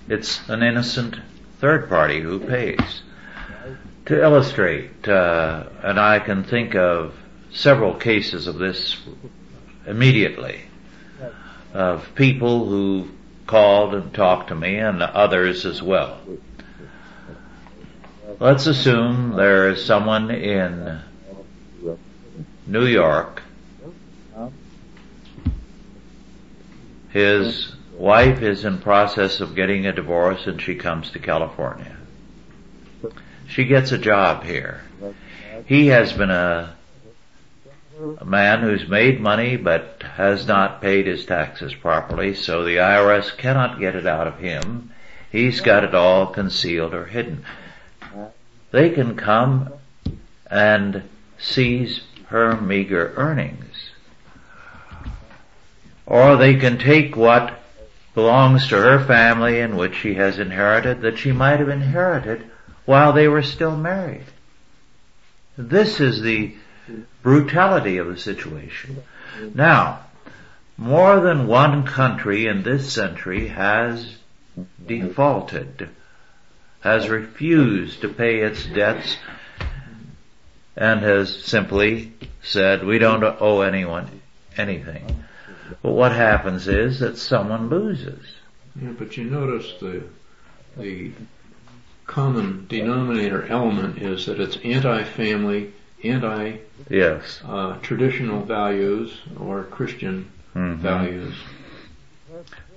it's 0.07 0.47
an 0.47 0.61
innocent 0.61 1.15
third 1.59 1.89
party 1.89 2.21
who 2.21 2.39
pays. 2.39 3.01
To 4.05 4.21
illustrate, 4.21 5.07
uh, 5.07 5.63
and 5.81 5.99
I 5.99 6.19
can 6.19 6.43
think 6.43 6.75
of 6.75 7.15
several 7.51 7.95
cases 7.95 8.45
of 8.45 8.59
this 8.59 8.97
immediately, 9.87 10.61
of 11.73 12.13
people 12.15 12.65
who 12.65 13.09
called 13.53 13.93
and 13.93 14.11
talked 14.15 14.47
to 14.47 14.55
me 14.55 14.77
and 14.77 14.99
others 14.99 15.63
as 15.63 15.79
well. 15.79 16.19
Let's 18.39 18.65
assume 18.65 19.35
there 19.35 19.69
is 19.69 19.85
someone 19.85 20.31
in 20.31 20.99
New 22.65 22.87
York. 22.87 23.43
His 27.11 27.75
wife 27.95 28.41
is 28.41 28.65
in 28.65 28.79
process 28.79 29.39
of 29.39 29.53
getting 29.53 29.85
a 29.85 29.93
divorce 29.93 30.47
and 30.47 30.59
she 30.59 30.73
comes 30.73 31.11
to 31.11 31.19
California. 31.19 31.95
She 33.47 33.65
gets 33.65 33.91
a 33.91 33.99
job 33.99 34.45
here. 34.45 34.81
He 35.67 35.87
has 35.89 36.11
been 36.11 36.31
a, 36.31 36.75
a 38.17 38.25
man 38.25 38.61
who's 38.61 38.87
made 38.87 39.21
money 39.21 39.55
but 39.55 40.03
has 40.15 40.47
not 40.47 40.81
paid 40.81 41.05
his 41.05 41.25
taxes 41.25 41.73
properly, 41.75 42.33
so 42.33 42.63
the 42.63 42.77
IRS 42.77 43.35
cannot 43.37 43.79
get 43.79 43.95
it 43.95 44.07
out 44.07 44.27
of 44.27 44.39
him. 44.39 44.91
He's 45.31 45.61
got 45.61 45.83
it 45.83 45.93
all 45.95 46.27
concealed 46.27 46.93
or 46.93 47.05
hidden. 47.05 47.45
They 48.71 48.89
can 48.89 49.15
come 49.15 49.73
and 50.49 51.03
seize 51.37 52.01
her 52.27 52.59
meager 52.59 53.13
earnings. 53.15 53.91
Or 56.05 56.37
they 56.37 56.55
can 56.55 56.79
take 56.79 57.15
what 57.15 57.59
belongs 58.13 58.67
to 58.67 58.75
her 58.75 59.05
family 59.05 59.59
and 59.59 59.77
which 59.77 59.95
she 59.95 60.15
has 60.15 60.39
inherited 60.39 61.01
that 61.01 61.17
she 61.17 61.31
might 61.31 61.59
have 61.59 61.69
inherited 61.69 62.49
while 62.85 63.13
they 63.13 63.27
were 63.27 63.43
still 63.43 63.75
married. 63.75 64.25
This 65.57 65.99
is 65.99 66.21
the 66.21 66.55
brutality 67.21 67.97
of 67.97 68.07
the 68.07 68.17
situation. 68.17 69.03
Now, 69.53 70.01
more 70.77 71.19
than 71.19 71.47
one 71.47 71.85
country 71.85 72.47
in 72.47 72.63
this 72.63 72.91
century 72.91 73.47
has 73.47 74.17
defaulted, 74.85 75.89
has 76.81 77.09
refused 77.09 78.01
to 78.01 78.09
pay 78.09 78.41
its 78.41 78.65
debts, 78.65 79.17
and 80.75 81.01
has 81.01 81.43
simply 81.43 82.13
said, 82.41 82.83
we 82.83 82.97
don't 82.97 83.23
owe 83.23 83.61
anyone 83.61 84.21
anything. 84.57 85.23
But 85.81 85.91
what 85.91 86.11
happens 86.11 86.67
is 86.67 86.99
that 86.99 87.17
someone 87.17 87.69
loses. 87.69 88.25
Yeah, 88.81 88.91
but 88.97 89.17
you 89.17 89.25
notice 89.25 89.73
the 89.79 90.03
the 90.77 91.11
common 92.07 92.65
denominator 92.67 93.45
element 93.45 94.01
is 94.01 94.25
that 94.25 94.39
it's 94.39 94.57
anti-family, 94.57 95.71
anti 96.03 96.57
Yes. 96.89 97.41
uh, 97.47 97.77
traditional 97.81 98.43
values 98.43 99.21
or 99.39 99.63
Christian 99.63 100.27
Mhm. 100.55 100.77
values. 100.77 101.35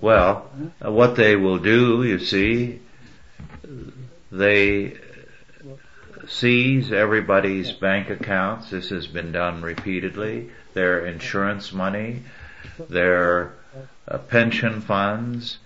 Well, 0.01 0.51
what 0.81 1.17
they 1.17 1.37
will 1.37 1.59
do, 1.59 2.03
you 2.03 2.19
see, 2.19 2.81
they 4.31 4.97
seize 6.27 6.93
everybody's 6.93 7.73
bank 7.73 8.11
accounts. 8.11 8.71
This 8.71 8.91
has 8.91 9.07
been 9.07 9.33
done 9.33 9.63
repeatedly. 9.63 10.51
Their 10.75 11.07
insurance 11.07 11.73
money, 11.73 12.23
their 12.91 13.53
uh, 14.09 14.19
pension 14.19 14.81
funds, 14.81 15.59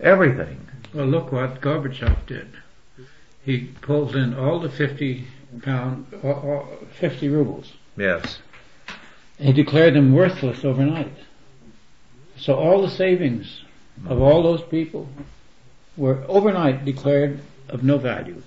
everything. 0.00 0.66
Well, 0.92 1.06
look 1.06 1.32
what 1.32 1.60
Gorbachev 1.60 2.26
did. 2.26 2.48
He 3.44 3.68
pulled 3.80 4.14
in 4.14 4.34
all 4.34 4.60
the 4.60 4.68
50 4.68 5.26
pound, 5.60 6.06
or, 6.22 6.34
or 6.34 6.68
50 6.98 7.28
rubles. 7.28 7.72
Yes. 7.96 8.38
He 9.38 9.52
declared 9.52 9.94
them 9.94 10.12
worthless 10.12 10.64
overnight. 10.64 11.12
So 12.36 12.54
all 12.54 12.82
the 12.82 12.90
savings 12.90 13.62
of 14.06 14.20
all 14.20 14.42
those 14.42 14.62
people 14.62 15.08
were 15.96 16.24
overnight 16.28 16.84
declared 16.84 17.40
of 17.68 17.82
no 17.82 17.98
value. 17.98 18.42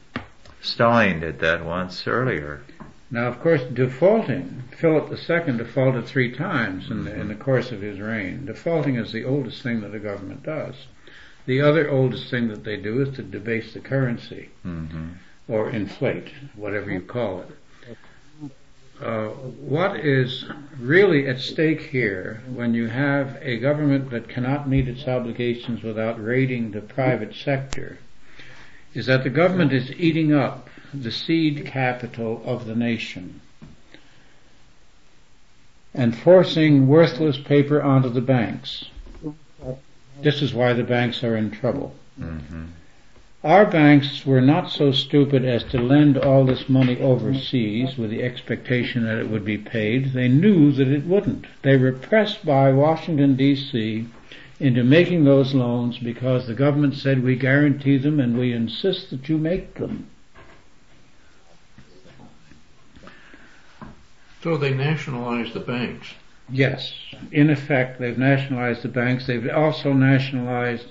Stalin 0.62 1.20
did 1.20 1.40
that 1.40 1.64
once 1.64 2.08
earlier. 2.08 2.64
Now, 3.12 3.28
of 3.28 3.40
course, 3.40 3.62
defaulting, 3.64 4.64
Philip 4.78 5.12
II 5.12 5.58
defaulted 5.58 6.06
three 6.06 6.32
times 6.32 6.90
in 6.90 7.06
the, 7.06 7.14
in 7.14 7.28
the 7.28 7.36
mm-hmm. 7.36 7.44
course 7.44 7.72
of 7.72 7.82
his 7.82 8.00
reign. 8.00 8.46
Defaulting 8.46 8.96
is 8.96 9.12
the 9.12 9.24
oldest 9.24 9.62
thing 9.62 9.82
that 9.82 9.94
a 9.94 10.00
government 10.00 10.44
does. 10.44 10.88
The 11.46 11.62
other 11.62 11.90
oldest 11.90 12.32
thing 12.32 12.48
that 12.48 12.64
they 12.64 12.78
do 12.78 13.02
is 13.04 13.16
to 13.16 13.22
debase 13.22 13.74
the 13.74 13.80
currency 13.80 14.50
hmm 14.64 15.12
or 15.48 15.70
inflate, 15.70 16.32
whatever 16.56 16.92
you 16.92 17.02
call 17.02 17.42
it. 17.42 17.98
Uh, 19.02 19.28
what 19.28 20.00
is 20.00 20.46
really 20.80 21.28
at 21.28 21.40
stake 21.40 21.82
here 21.82 22.42
when 22.48 22.74
you 22.74 22.88
have 22.88 23.38
a 23.42 23.58
government 23.60 24.10
that 24.10 24.30
cannot 24.30 24.70
meet 24.70 24.88
its 24.88 25.06
obligations 25.06 25.84
without 25.84 26.24
raiding 26.24 26.72
the 26.72 26.80
private 26.80 27.36
sector 27.36 27.98
is 28.94 29.06
that 29.06 29.24
the 29.24 29.30
government 29.30 29.74
is 29.74 29.92
eating 29.92 30.34
up 30.34 30.70
the 30.94 31.12
seed 31.12 31.66
capital 31.66 32.42
of 32.46 32.66
the 32.66 32.75
nation 32.75 33.42
and 35.94 36.18
forcing 36.18 36.88
worthless 36.88 37.38
paper 37.38 37.82
onto 37.82 38.10
the 38.10 38.22
banks. 38.22 38.86
This 40.22 40.42
is 40.42 40.54
why 40.54 40.72
the 40.72 40.84
banks 40.84 41.24
are 41.24 41.36
in 41.36 41.52
trouble. 41.52 41.94
hmm 42.18 42.66
Our 43.46 43.68
banks 43.68 44.25
were 44.25 44.42
not 44.42 44.72
so 44.72 44.92
stupid 44.92 45.46
as 45.46 45.64
to 45.66 45.80
lend 45.80 46.18
all 46.18 46.46
this 46.46 46.68
money 46.68 47.00
overseas 47.00 47.96
with 47.96 48.10
the 48.10 48.24
expectation 48.24 49.04
that 49.04 49.20
it 49.20 49.30
would 49.30 49.46
be 49.46 49.60
paid. 49.60 50.14
They 50.14 50.28
knew 50.28 50.72
that 50.72 50.88
it 50.88 51.06
wouldn't. 51.06 51.46
They 51.62 51.78
were 51.78 51.92
pressed 51.92 52.44
by 52.44 52.74
Washington 52.74 53.38
DC 53.38 54.08
into 54.60 54.84
making 54.84 55.25
those 55.25 55.54
loans 55.54 56.00
because 56.00 56.48
the 56.48 56.56
government 56.56 56.96
said 56.96 57.24
we 57.24 57.36
guarantee 57.36 58.00
them 58.00 58.20
and 58.20 58.36
we 58.36 58.52
insist 58.52 59.12
that 59.12 59.30
you 59.30 59.38
make 59.38 59.75
them. 59.75 60.08
So 64.42 64.58
they 64.58 64.74
nationalized 64.74 65.54
the 65.54 65.60
banks. 65.60 66.08
Yes, 66.50 66.96
in 67.32 67.52
effect, 67.52 68.00
they've 68.00 68.18
nationalized 68.18 68.82
the 68.82 68.88
banks. 68.88 69.28
They've 69.28 69.48
also 69.52 69.94
nationalized 69.94 70.88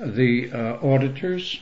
the 0.00 0.50
uh, 0.52 0.78
auditors, 0.82 1.60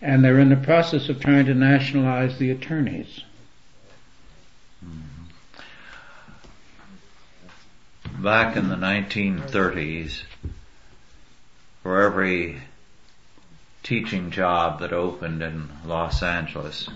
and 0.00 0.24
they're 0.24 0.38
in 0.38 0.48
the 0.48 0.56
process 0.56 1.08
of 1.08 1.20
trying 1.20 1.46
to 1.46 1.54
nationalize 1.54 2.38
the 2.38 2.50
attorneys. 2.50 3.22
Back 8.18 8.56
in 8.56 8.68
the 8.68 8.76
1930s, 8.76 10.22
for 11.82 12.02
every 12.02 12.62
teaching 13.82 14.30
job 14.30 14.80
that 14.80 14.92
opened 14.92 15.42
in 15.42 15.68
Los 15.84 16.22
Angeles, 16.22 16.88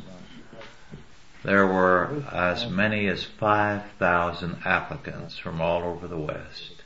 there 1.43 1.67
were 1.67 2.25
as 2.33 2.69
many 2.69 3.07
as 3.07 3.25
5,000 3.25 4.59
applicants 4.65 5.39
from 5.39 5.61
all 5.61 5.83
over 5.83 6.07
the 6.07 6.19
West. 6.19 6.80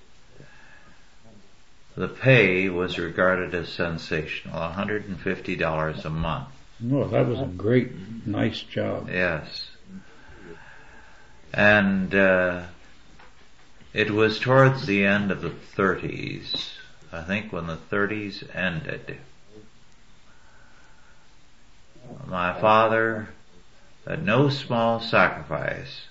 The 1.96 2.08
pay 2.08 2.68
was 2.68 2.98
regarded 2.98 3.54
as 3.54 3.68
sensational, 3.68 4.58
$150 4.58 6.04
a 6.04 6.10
month. 6.10 6.48
Oh, 6.90 7.06
that 7.06 7.26
was 7.28 7.40
a 7.40 7.46
great, 7.46 8.26
nice 8.26 8.60
job. 8.62 9.08
Yes. 9.08 9.70
And 11.52 12.12
uh, 12.12 12.64
it 13.92 14.10
was 14.10 14.40
towards 14.40 14.86
the 14.86 15.04
end 15.04 15.30
of 15.30 15.40
the 15.40 15.50
30s, 15.50 16.72
I 17.12 17.22
think 17.22 17.52
when 17.52 17.68
the 17.68 17.76
30s 17.76 18.44
ended. 18.54 19.18
My 22.26 22.60
father, 22.60 23.28
at 24.04 24.20
no 24.20 24.48
small 24.48 24.98
sacrifice, 24.98 26.08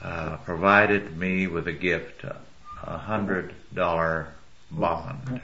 uh, 0.00 0.36
provided 0.38 1.16
me 1.16 1.48
with 1.48 1.66
a 1.66 1.72
gift, 1.72 2.22
a 2.22 2.98
hundred 2.98 3.52
dollar 3.74 4.28
bond. 4.78 5.40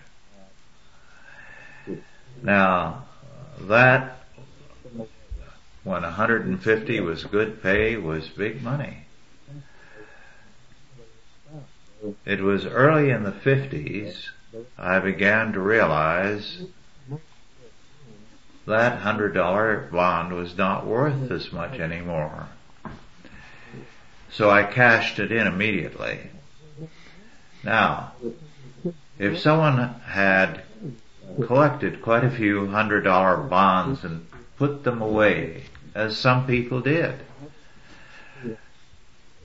Now, 2.42 3.04
that 3.60 4.18
when 5.84 6.02
150 6.02 7.00
was 7.00 7.24
good 7.24 7.62
pay 7.62 7.96
was 7.96 8.28
big 8.28 8.62
money. 8.62 9.06
It 12.24 12.40
was 12.40 12.64
early 12.64 13.10
in 13.10 13.24
the 13.24 13.32
50s 13.32 14.28
I 14.76 14.98
began 14.98 15.52
to 15.52 15.60
realize 15.60 16.62
that 18.66 18.98
hundred 19.00 19.32
dollar 19.32 19.88
bond 19.92 20.32
was 20.32 20.56
not 20.56 20.86
worth 20.86 21.30
as 21.30 21.52
much 21.52 21.78
anymore. 21.78 22.48
So 24.32 24.50
I 24.50 24.64
cashed 24.64 25.18
it 25.18 25.32
in 25.32 25.46
immediately. 25.46 26.30
Now, 27.62 28.12
if 29.20 29.38
someone 29.38 29.76
had 30.06 30.62
collected 31.46 32.00
quite 32.00 32.24
a 32.24 32.30
few 32.30 32.66
hundred 32.68 33.02
dollar 33.02 33.36
bonds 33.36 34.02
and 34.02 34.26
put 34.56 34.82
them 34.82 35.02
away, 35.02 35.64
as 35.94 36.16
some 36.16 36.46
people 36.46 36.80
did. 36.80 37.20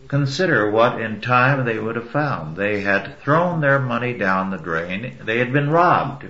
Consider 0.08 0.72
what 0.72 1.02
in 1.02 1.20
time 1.20 1.66
they 1.66 1.78
would 1.78 1.98
have 1.98 2.10
found. 2.10 2.56
They 2.56 2.82
had 2.82 3.20
thrown 3.20 3.60
their 3.60 3.80
money 3.80 4.14
down 4.14 4.50
the 4.50 4.58
drain. 4.58 5.18
They 5.22 5.40
had 5.40 5.52
been 5.52 5.70
robbed. 5.70 6.26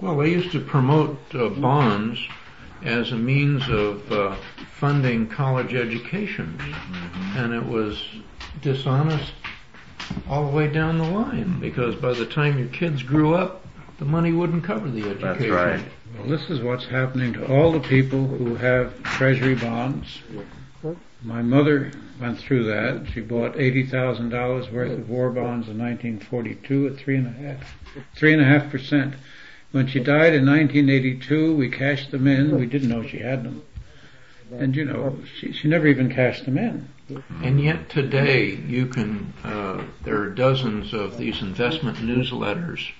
Well, 0.00 0.16
they 0.16 0.30
used 0.30 0.50
to 0.52 0.60
promote 0.60 1.18
uh, 1.32 1.50
bonds 1.50 2.18
as 2.82 3.12
a 3.12 3.16
means 3.16 3.68
of 3.68 4.10
uh, 4.10 4.36
funding 4.80 5.28
college 5.28 5.74
educations, 5.74 6.60
and 7.36 7.54
it 7.54 7.64
was 7.64 8.02
dishonest 8.62 9.32
all 10.28 10.46
the 10.50 10.56
way 10.56 10.68
down 10.68 10.98
the 10.98 11.04
line 11.04 11.60
because 11.60 11.94
by 11.96 12.12
the 12.12 12.26
time 12.26 12.58
your 12.58 12.68
kids 12.68 13.02
grew 13.02 13.34
up, 13.34 13.64
the 13.98 14.04
money 14.04 14.32
wouldn't 14.32 14.64
cover 14.64 14.90
the 14.90 15.08
education. 15.10 15.20
That's 15.22 15.50
right. 15.50 15.84
Well, 16.18 16.28
this 16.28 16.48
is 16.50 16.60
what's 16.60 16.86
happening 16.86 17.32
to 17.34 17.46
all 17.52 17.72
the 17.72 17.80
people 17.80 18.26
who 18.26 18.54
have 18.56 19.02
treasury 19.02 19.54
bonds. 19.54 20.20
My 21.22 21.42
mother 21.42 21.90
went 22.20 22.38
through 22.38 22.64
that. 22.64 23.06
She 23.12 23.20
bought 23.20 23.58
eighty 23.58 23.86
thousand 23.86 24.28
dollars 24.28 24.70
worth 24.70 24.92
of 24.92 25.08
war 25.08 25.30
bonds 25.30 25.68
in 25.68 25.78
1942 25.78 26.88
at 26.88 26.96
three 26.96 27.16
and 27.16 27.26
a 27.26 27.30
half, 27.30 27.74
three 28.14 28.32
and 28.32 28.42
a 28.42 28.44
half 28.44 28.70
percent. 28.70 29.14
When 29.72 29.86
she 29.88 29.98
died 29.98 30.34
in 30.34 30.46
1982, 30.46 31.56
we 31.56 31.68
cashed 31.68 32.10
them 32.10 32.28
in. 32.28 32.56
We 32.56 32.66
didn't 32.66 32.90
know 32.90 33.02
she 33.02 33.18
had 33.18 33.42
them, 33.42 33.62
and 34.52 34.76
you 34.76 34.84
know, 34.84 35.18
she, 35.40 35.52
she 35.52 35.66
never 35.66 35.86
even 35.86 36.14
cashed 36.14 36.44
them 36.44 36.58
in. 36.58 36.88
And 37.42 37.60
yet 37.60 37.90
today, 37.90 38.54
you 38.54 38.86
can. 38.86 39.32
Uh, 39.44 39.84
there 40.04 40.20
are 40.22 40.30
dozens 40.30 40.94
of 40.94 41.18
these 41.18 41.42
investment 41.42 41.98
newsletters, 41.98 42.90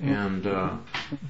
and 0.00 0.46
uh, 0.46 0.76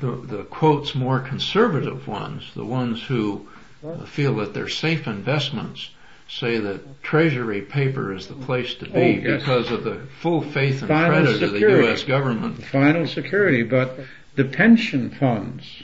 the 0.01 0.13
the 0.13 0.45
quotes 0.45 0.95
more 0.95 1.19
conservative 1.19 2.07
ones, 2.07 2.53
the 2.55 2.65
ones 2.65 3.03
who 3.03 3.49
uh, 3.85 4.05
feel 4.05 4.37
that 4.37 4.55
they're 4.55 4.69
safe 4.69 5.09
investments, 5.09 5.91
say 6.29 6.59
that 6.59 7.03
Treasury 7.03 7.63
paper 7.63 8.15
is 8.15 8.29
the 8.29 8.35
place 8.35 8.75
to 8.77 8.85
be 8.85 8.93
Oh, 8.93 9.01
yes. 9.07 9.41
because 9.41 9.71
of 9.73 9.83
the 9.83 10.07
full 10.21 10.41
faith 10.41 10.81
and 10.83 10.89
Final 10.89 11.23
credit 11.25 11.43
of 11.43 11.53
the. 11.53 11.59
U.S. 11.59 12.05
government. 12.05 12.63
Final 12.67 13.09
security, 13.09 13.65
but 13.65 13.99
the 14.37 14.45
pension 14.45 15.11
funds 15.11 15.83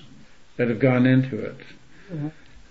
that 0.57 0.69
have 0.69 0.79
gone 0.79 1.07
into 1.07 1.41
it. 1.41 1.57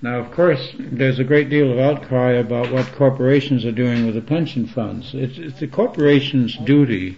Now, 0.02 0.20
of 0.20 0.32
course, 0.32 0.74
there's 0.78 1.20
a 1.20 1.26
great 1.26 1.50
deal 1.50 1.74
of 1.74 1.80
outcry 1.80 2.32
about 2.32 2.72
what 2.72 2.94
corporations 2.94 3.66
are 3.66 3.72
doing 3.72 4.06
with 4.06 4.16
the 4.16 4.22
pension 4.22 4.66
funds. 4.66 5.14
It's, 5.14 5.38
it's 5.38 5.60
the 5.60 5.68
corporation's 5.68 6.56
duty 6.56 7.18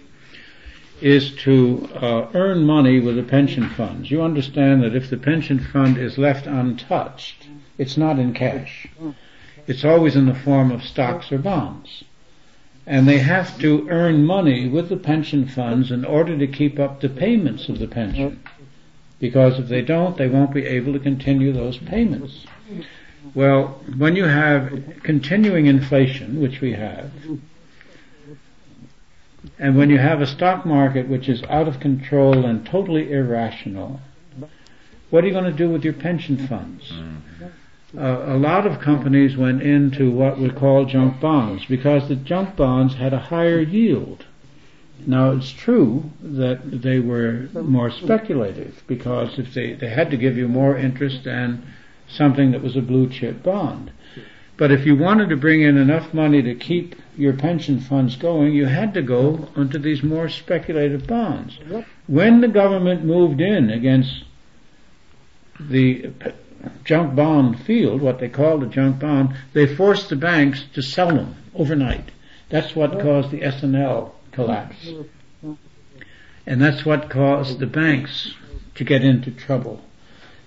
is 1.00 1.32
to 1.34 1.88
uh, 1.94 2.28
earn 2.34 2.64
money 2.64 2.98
with 2.98 3.14
the 3.16 3.22
pension 3.22 3.68
funds. 3.70 4.10
You 4.10 4.22
understand 4.22 4.82
that 4.82 4.96
if 4.96 5.10
the 5.10 5.16
pension 5.16 5.60
fund 5.60 5.96
is 5.96 6.18
left 6.18 6.46
untouched, 6.46 7.46
it's 7.78 7.96
not 7.96 8.18
in 8.18 8.34
cash. 8.34 8.88
it's 9.68 9.84
always 9.84 10.16
in 10.16 10.26
the 10.26 10.34
form 10.34 10.72
of 10.72 10.82
stocks 10.82 11.30
or 11.30 11.38
bonds. 11.38 12.02
And 12.84 13.06
they 13.06 13.18
have 13.18 13.60
to 13.60 13.88
earn 13.90 14.24
money 14.24 14.68
with 14.68 14.88
the 14.88 14.96
pension 14.96 15.46
funds 15.46 15.92
in 15.92 16.04
order 16.04 16.36
to 16.36 16.46
keep 16.48 16.80
up 16.80 17.00
the 17.00 17.08
payments 17.08 17.68
of 17.68 17.78
the 17.78 17.86
pension. 17.86 18.42
Because 19.20 19.60
if 19.60 19.68
they 19.68 19.82
don't, 19.82 20.16
they 20.16 20.28
won't 20.28 20.52
be 20.52 20.66
able 20.66 20.92
to 20.94 20.98
continue 20.98 21.52
those 21.52 21.78
payments. 21.78 22.44
Well, 23.34 23.80
when 23.96 24.16
you 24.16 24.24
have 24.24 25.00
continuing 25.02 25.66
inflation, 25.66 26.40
which 26.40 26.60
we 26.60 26.72
have, 26.72 27.10
and 29.58 29.76
when 29.76 29.90
you 29.90 29.98
have 29.98 30.20
a 30.20 30.26
stock 30.26 30.66
market 30.66 31.08
which 31.08 31.28
is 31.28 31.42
out 31.44 31.68
of 31.68 31.80
control 31.80 32.44
and 32.44 32.66
totally 32.66 33.12
irrational, 33.12 34.00
what 35.10 35.24
are 35.24 35.26
you 35.26 35.32
going 35.32 35.44
to 35.44 35.52
do 35.52 35.70
with 35.70 35.84
your 35.84 35.92
pension 35.92 36.46
funds? 36.46 36.92
Uh, 37.96 38.24
a 38.26 38.36
lot 38.36 38.66
of 38.66 38.80
companies 38.80 39.36
went 39.36 39.62
into 39.62 40.10
what 40.10 40.38
we 40.38 40.48
call 40.48 40.86
junk 40.86 41.20
bonds 41.20 41.64
because 41.66 42.08
the 42.08 42.16
junk 42.16 42.56
bonds 42.56 42.94
had 42.94 43.12
a 43.12 43.18
higher 43.18 43.60
yield. 43.60 44.24
Now 45.06 45.32
it's 45.32 45.50
true 45.50 46.10
that 46.22 46.82
they 46.82 47.00
were 47.00 47.48
more 47.52 47.90
speculative 47.90 48.82
because 48.86 49.38
if 49.38 49.52
they, 49.52 49.74
they 49.74 49.90
had 49.90 50.10
to 50.10 50.16
give 50.16 50.36
you 50.36 50.48
more 50.48 50.76
interest 50.76 51.24
than 51.24 51.62
something 52.12 52.52
that 52.52 52.62
was 52.62 52.76
a 52.76 52.82
blue 52.82 53.08
chip 53.08 53.42
bond. 53.42 53.90
But 54.56 54.70
if 54.70 54.86
you 54.86 54.94
wanted 54.94 55.30
to 55.30 55.36
bring 55.36 55.62
in 55.62 55.76
enough 55.76 56.12
money 56.12 56.42
to 56.42 56.54
keep 56.54 56.94
your 57.16 57.32
pension 57.32 57.80
funds 57.80 58.16
going, 58.16 58.52
you 58.52 58.66
had 58.66 58.94
to 58.94 59.02
go 59.02 59.48
onto 59.56 59.78
these 59.78 60.02
more 60.02 60.28
speculative 60.28 61.06
bonds. 61.06 61.58
When 62.06 62.40
the 62.40 62.48
government 62.48 63.04
moved 63.04 63.40
in 63.40 63.70
against 63.70 64.24
the 65.58 66.12
junk 66.84 67.14
bond 67.14 67.60
field, 67.60 68.00
what 68.00 68.20
they 68.20 68.28
called 68.28 68.62
a 68.62 68.66
junk 68.66 69.00
bond, 69.00 69.34
they 69.52 69.74
forced 69.74 70.10
the 70.10 70.16
banks 70.16 70.64
to 70.74 70.82
sell 70.82 71.08
them 71.08 71.34
overnight. 71.54 72.10
That's 72.50 72.76
what 72.76 73.00
caused 73.00 73.30
the 73.30 73.42
S&L 73.42 74.14
collapse. 74.32 74.92
And 76.46 76.60
that's 76.60 76.84
what 76.84 77.08
caused 77.08 77.58
the 77.58 77.66
banks 77.66 78.34
to 78.74 78.84
get 78.84 79.02
into 79.02 79.30
trouble. 79.30 79.82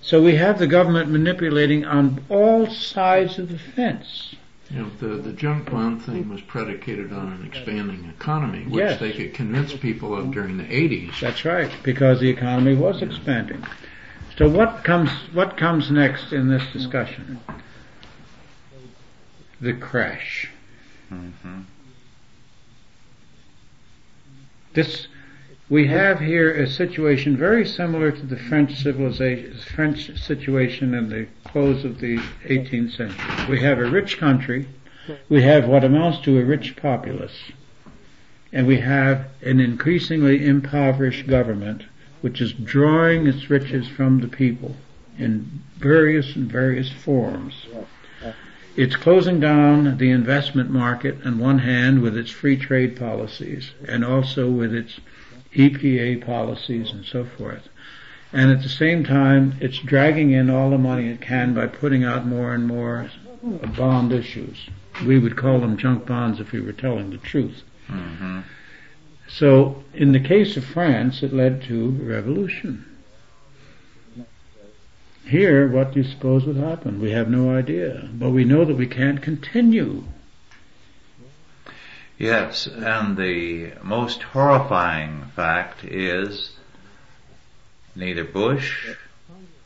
So 0.06 0.22
we 0.22 0.36
have 0.36 0.60
the 0.60 0.68
government 0.68 1.10
manipulating 1.10 1.84
on 1.84 2.24
all 2.28 2.68
sides 2.68 3.40
of 3.40 3.48
the 3.48 3.58
fence. 3.58 4.36
You 4.70 4.82
know, 4.82 4.90
the, 5.00 5.20
the 5.20 5.32
junk 5.32 5.68
bond 5.68 6.00
thing 6.00 6.28
was 6.28 6.40
predicated 6.42 7.12
on 7.12 7.32
an 7.32 7.44
expanding 7.44 8.04
economy, 8.08 8.62
which 8.66 8.74
Yes. 8.84 9.00
they 9.00 9.12
could 9.12 9.34
convince 9.34 9.74
people 9.74 10.16
of 10.16 10.30
during 10.30 10.58
the 10.58 10.64
80s. 10.64 11.18
That's 11.20 11.44
right, 11.44 11.68
because 11.82 12.20
the 12.20 12.28
economy 12.28 12.76
was 12.76 13.02
expanding. 13.02 13.64
So 14.38 14.48
what 14.48 14.84
comes 14.84 15.10
what 15.32 15.56
comes 15.56 15.90
next 15.90 16.32
in 16.32 16.46
this 16.48 16.62
discussion? 16.72 17.40
The 19.60 19.72
crash. 19.72 20.48
hmm 21.08 21.62
This 24.72 25.08
we 25.68 25.88
have 25.88 26.20
here 26.20 26.52
a 26.52 26.68
situation 26.68 27.36
very 27.36 27.66
similar 27.66 28.12
to 28.12 28.24
the 28.26 28.36
French 28.36 28.76
civilization, 28.76 29.56
French 29.74 30.16
situation 30.16 30.94
in 30.94 31.08
the 31.08 31.26
close 31.44 31.84
of 31.84 31.98
the 31.98 32.18
18th 32.44 32.96
century. 32.96 33.46
We 33.48 33.60
have 33.60 33.78
a 33.78 33.90
rich 33.90 34.18
country, 34.18 34.68
we 35.28 35.42
have 35.42 35.66
what 35.66 35.82
amounts 35.82 36.20
to 36.20 36.38
a 36.38 36.44
rich 36.44 36.76
populace, 36.76 37.50
and 38.52 38.66
we 38.66 38.78
have 38.78 39.26
an 39.42 39.58
increasingly 39.58 40.46
impoverished 40.46 41.26
government 41.26 41.84
which 42.20 42.40
is 42.40 42.52
drawing 42.52 43.26
its 43.26 43.50
riches 43.50 43.88
from 43.88 44.20
the 44.20 44.28
people 44.28 44.76
in 45.18 45.62
various 45.78 46.34
and 46.36 46.50
various 46.50 46.90
forms. 46.90 47.66
It's 48.76 48.96
closing 48.96 49.40
down 49.40 49.98
the 49.98 50.10
investment 50.10 50.70
market 50.70 51.18
on 51.24 51.38
one 51.38 51.60
hand 51.60 52.02
with 52.02 52.16
its 52.16 52.30
free 52.30 52.56
trade 52.56 52.96
policies 52.96 53.72
and 53.88 54.04
also 54.04 54.50
with 54.50 54.74
its 54.74 55.00
EPA 55.54 56.24
policies 56.24 56.90
and 56.92 57.04
so 57.04 57.24
forth. 57.24 57.68
And 58.32 58.50
at 58.50 58.62
the 58.62 58.68
same 58.68 59.04
time, 59.04 59.54
it's 59.60 59.78
dragging 59.78 60.32
in 60.32 60.50
all 60.50 60.70
the 60.70 60.78
money 60.78 61.08
it 61.08 61.20
can 61.20 61.54
by 61.54 61.66
putting 61.66 62.04
out 62.04 62.26
more 62.26 62.52
and 62.52 62.66
more 62.66 63.10
bond 63.76 64.12
issues. 64.12 64.68
We 65.06 65.18
would 65.18 65.36
call 65.36 65.60
them 65.60 65.76
junk 65.76 66.06
bonds 66.06 66.40
if 66.40 66.52
we 66.52 66.60
were 66.60 66.72
telling 66.72 67.10
the 67.10 67.18
truth. 67.18 67.62
hmm 67.86 68.40
So, 69.28 69.84
in 69.94 70.12
the 70.12 70.20
case 70.20 70.56
of 70.56 70.64
France, 70.64 71.22
it 71.22 71.32
led 71.32 71.62
to 71.64 71.90
revolution. 71.90 72.84
Here, 75.24 75.68
what 75.68 75.92
do 75.92 76.00
you 76.00 76.04
suppose 76.04 76.44
would 76.44 76.56
happen? 76.56 77.00
We 77.00 77.10
have 77.10 77.28
no 77.28 77.50
idea, 77.56 78.08
but 78.12 78.30
we 78.30 78.44
know 78.44 78.64
that 78.64 78.76
we 78.76 78.86
can't 78.86 79.20
continue. 79.20 80.04
Yes, 82.18 82.66
and 82.66 83.16
the 83.16 83.72
most 83.82 84.22
horrifying 84.22 85.24
fact 85.34 85.84
is 85.84 86.50
neither 87.94 88.24
Bush, 88.24 88.88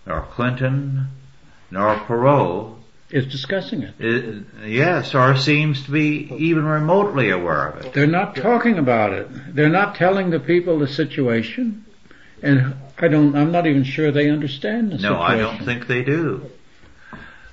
nor 0.07 0.23
Clinton, 0.23 1.07
nor 1.71 1.95
Perot, 1.97 2.75
Is 3.11 3.27
discussing 3.27 3.83
it. 3.83 4.45
yes, 4.67 5.15
or 5.15 5.37
seems 5.37 5.85
to 5.85 5.93
be 5.93 6.29
even 6.39 6.65
remotely 6.65 7.31
aware 7.31 7.69
of 7.69 7.85
it. 7.87 7.93
They're 7.93 8.07
not 8.09 8.35
talking 8.37 8.79
about 8.79 9.13
it. 9.13 9.55
They're 9.55 9.69
not 9.69 9.95
telling 9.95 10.31
the 10.31 10.41
people 10.41 10.79
the 10.81 10.89
situation, 10.89 11.85
and 12.43 12.75
I 12.99 13.07
don't. 13.09 13.37
I'm 13.37 13.53
not 13.53 13.67
even 13.69 13.85
sure 13.85 14.11
they 14.11 14.29
understand 14.29 14.91
the 14.91 14.97
No, 14.97 15.01
situation. 15.15 15.19
No, 15.19 15.23
I 15.23 15.37
don't 15.37 15.65
think 15.65 15.87
they 15.87 16.03
do. 16.03 16.51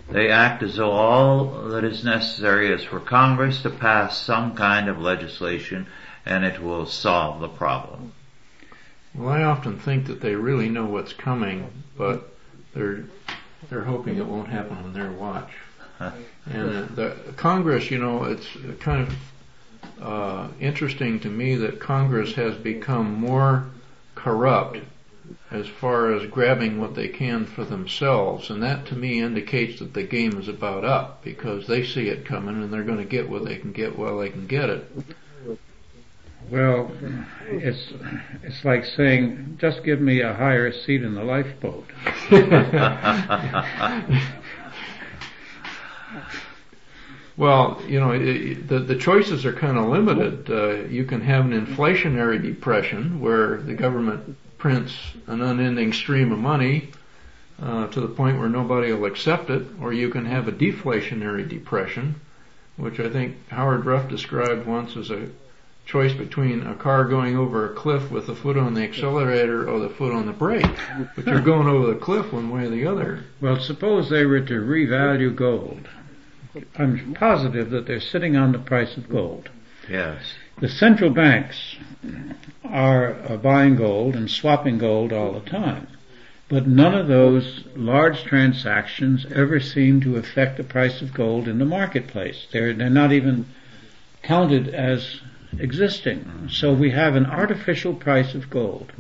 They 0.09 0.29
act 0.29 0.63
as 0.63 0.75
though 0.77 0.91
all 0.91 1.45
that 1.69 1.83
is 1.83 2.03
necessary 2.03 2.71
is 2.71 2.83
for 2.83 2.99
Congress 2.99 3.61
to 3.63 3.69
pass 3.69 4.17
some 4.17 4.55
kind 4.55 4.87
of 4.87 4.99
legislation 5.01 5.87
and 6.25 6.45
it 6.45 6.61
will 6.61 6.85
solve 6.85 7.41
the 7.41 7.49
problem. 7.49 8.13
Well, 9.13 9.29
I 9.29 9.43
often 9.43 9.79
think 9.79 10.07
that 10.07 10.21
they 10.21 10.35
really 10.35 10.69
know 10.69 10.85
what's 10.85 11.13
coming, 11.13 11.71
but 11.97 12.29
they're 12.73 13.05
they're 13.69 13.83
hoping 13.83 14.17
it 14.17 14.25
won't 14.25 14.49
happen 14.49 14.77
on 14.77 14.93
their 14.93 15.11
watch. 15.11 15.51
And 16.49 16.69
uh, 16.69 16.95
the 16.95 17.33
Congress, 17.35 17.91
you 17.91 17.97
know, 17.97 18.23
it's 18.23 18.47
kind 18.79 19.07
of 19.07 20.01
uh, 20.01 20.47
interesting 20.61 21.19
to 21.21 21.27
me 21.27 21.55
that 21.55 21.81
Congress 21.81 22.33
has 22.35 22.55
become 22.55 23.15
more 23.15 23.65
corrupt 24.15 24.77
as 25.51 25.67
far 25.67 26.13
as 26.13 26.29
grabbing 26.29 26.79
what 26.79 26.95
they 26.95 27.07
can 27.07 27.45
for 27.45 27.63
themselves, 27.63 28.49
and 28.49 28.61
that 28.63 28.85
to 28.87 28.95
me 28.95 29.21
indicates 29.21 29.79
that 29.79 29.93
the 29.93 30.03
game 30.03 30.37
is 30.37 30.47
about 30.47 30.83
up 30.83 31.23
because 31.23 31.67
they 31.67 31.83
see 31.83 32.09
it 32.09 32.25
coming 32.25 32.61
and 32.61 32.71
they're 32.71 32.83
going 32.83 32.97
to 32.97 33.05
get 33.05 33.29
what 33.29 33.45
they 33.45 33.57
can 33.57 33.71
get 33.71 33.97
while 33.97 34.17
they 34.17 34.29
can 34.29 34.47
get 34.47 34.69
it. 34.69 34.89
Well, 36.49 36.91
it's 37.45 37.91
it's 38.43 38.63
like 38.63 38.85
saying, 38.85 39.57
just 39.59 39.83
give 39.83 39.99
me 39.99 40.21
a 40.21 40.33
higher 40.33 40.71
seat 40.71 41.03
in 41.03 41.15
the 41.15 41.23
lifeboat. 41.23 41.85
Well, 47.37 47.79
you 47.87 47.99
know, 47.99 48.11
it, 48.11 48.67
the 48.67 48.79
the 48.79 48.95
choices 48.95 49.45
are 49.45 49.53
kind 49.53 49.77
of 49.77 49.85
limited. 49.85 50.49
Uh, 50.49 50.87
you 50.87 51.05
can 51.05 51.21
have 51.21 51.45
an 51.45 51.65
inflationary 51.65 52.41
depression 52.41 53.19
where 53.19 53.61
the 53.61 53.75
government 53.75 54.35
prints 54.57 54.93
an 55.27 55.41
unending 55.41 55.93
stream 55.93 56.31
of 56.31 56.39
money 56.39 56.89
uh, 57.61 57.87
to 57.87 58.01
the 58.01 58.07
point 58.07 58.39
where 58.39 58.49
nobody 58.49 58.91
will 58.91 59.05
accept 59.05 59.49
it, 59.49 59.65
or 59.81 59.93
you 59.93 60.09
can 60.09 60.25
have 60.25 60.47
a 60.47 60.51
deflationary 60.51 61.47
depression, 61.47 62.15
which 62.75 62.99
I 62.99 63.09
think 63.09 63.35
Howard 63.49 63.85
Ruff 63.85 64.09
described 64.09 64.67
once 64.67 64.95
as 64.95 65.09
a 65.09 65.29
choice 65.85 66.13
between 66.13 66.67
a 66.67 66.75
car 66.75 67.05
going 67.05 67.37
over 67.37 67.71
a 67.71 67.75
cliff 67.75 68.11
with 68.11 68.27
the 68.27 68.35
foot 68.35 68.57
on 68.57 68.73
the 68.73 68.83
accelerator 68.83 69.67
or 69.69 69.79
the 69.79 69.89
foot 69.89 70.13
on 70.13 70.25
the 70.25 70.33
brake. 70.33 70.65
But 71.15 71.25
you're 71.25 71.41
going 71.41 71.67
over 71.67 71.93
the 71.93 71.99
cliff 71.99 72.33
one 72.33 72.49
way 72.49 72.65
or 72.65 72.69
the 72.69 72.85
other. 72.85 73.23
Well, 73.39 73.59
suppose 73.59 74.09
they 74.09 74.25
were 74.25 74.41
to 74.41 74.53
revalue 74.53 75.33
gold. 75.33 75.87
I'm 76.75 77.13
positive 77.13 77.69
that 77.69 77.87
they're 77.87 78.01
sitting 78.01 78.35
on 78.35 78.51
the 78.51 78.59
price 78.59 78.97
of 78.97 79.09
gold. 79.09 79.49
Yes. 79.89 80.21
The 80.59 80.67
central 80.69 81.11
banks 81.11 81.77
are 82.63 83.13
uh, 83.29 83.37
buying 83.37 83.75
gold 83.75 84.15
and 84.15 84.29
swapping 84.29 84.77
gold 84.77 85.13
all 85.13 85.33
the 85.33 85.49
time. 85.49 85.87
But 86.49 86.67
none 86.67 86.93
of 86.93 87.07
those 87.07 87.65
large 87.75 88.23
transactions 88.23 89.25
ever 89.33 89.59
seem 89.59 89.99
to 90.01 90.15
affect 90.15 90.57
the 90.57 90.63
price 90.63 91.01
of 91.01 91.13
gold 91.13 91.47
in 91.47 91.59
the 91.59 91.65
marketplace. 91.65 92.47
They're, 92.51 92.73
they're 92.73 92.89
not 92.89 93.11
even 93.11 93.45
counted 94.23 94.69
as 94.69 95.21
existing. 95.59 96.49
So 96.49 96.73
we 96.73 96.91
have 96.91 97.15
an 97.15 97.25
artificial 97.25 97.93
price 97.93 98.33
of 98.33 98.49
gold. 98.49 98.91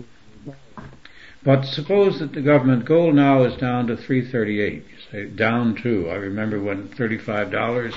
But 1.43 1.63
suppose 1.63 2.19
that 2.19 2.33
the 2.33 2.41
government 2.41 2.83
gold 2.83 3.15
now 3.15 3.43
is 3.43 3.55
down 3.55 3.87
to 3.87 3.95
338. 3.95 4.73
You 4.73 4.83
say 5.11 5.25
down 5.27 5.75
to, 5.75 6.09
I 6.09 6.15
remember 6.15 6.59
when 6.59 6.89
$35 6.89 7.93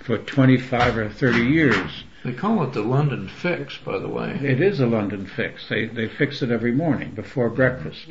for 0.00 0.18
25 0.18 0.96
or 0.98 1.08
30 1.08 1.44
years. 1.46 2.04
They 2.24 2.32
call 2.32 2.64
it 2.64 2.72
the 2.72 2.80
London 2.80 3.28
fix, 3.28 3.76
by 3.76 3.98
the 3.98 4.08
way. 4.08 4.40
It 4.42 4.58
is 4.58 4.80
a 4.80 4.86
London 4.86 5.26
fix. 5.26 5.68
They 5.68 5.84
they 5.84 6.08
fix 6.08 6.40
it 6.40 6.50
every 6.50 6.72
morning 6.72 7.10
before 7.10 7.50
breakfast 7.50 8.06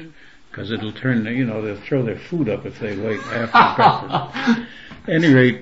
because 0.51 0.69
it'll 0.69 0.91
turn. 0.91 1.25
You 1.25 1.45
know, 1.45 1.63
they'll 1.63 1.81
throw 1.81 2.03
their 2.03 2.19
food 2.19 2.47
up 2.47 2.63
if 2.63 2.79
they 2.79 2.95
wait 2.95 3.21
after 3.21 3.73
breakfast. 3.75 4.69
At 5.07 5.13
any 5.15 5.33
rate, 5.33 5.61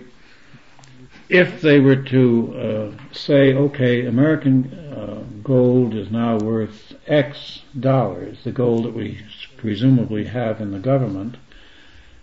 if 1.30 1.62
they 1.62 1.80
were 1.80 1.96
to 1.96 2.58
uh, 2.58 3.14
say, 3.14 3.54
okay, 3.54 4.06
American 4.06 4.66
uh, 4.74 5.24
gold 5.42 5.96
is 5.96 6.12
now 6.12 6.38
worth 6.38 6.94
X 7.08 7.62
dollars, 7.80 8.44
the 8.44 8.52
gold 8.52 8.84
that 8.84 8.94
we 8.94 9.26
presumably 9.56 10.26
have 10.26 10.60
in 10.60 10.72
the 10.72 10.80
government, 10.80 11.38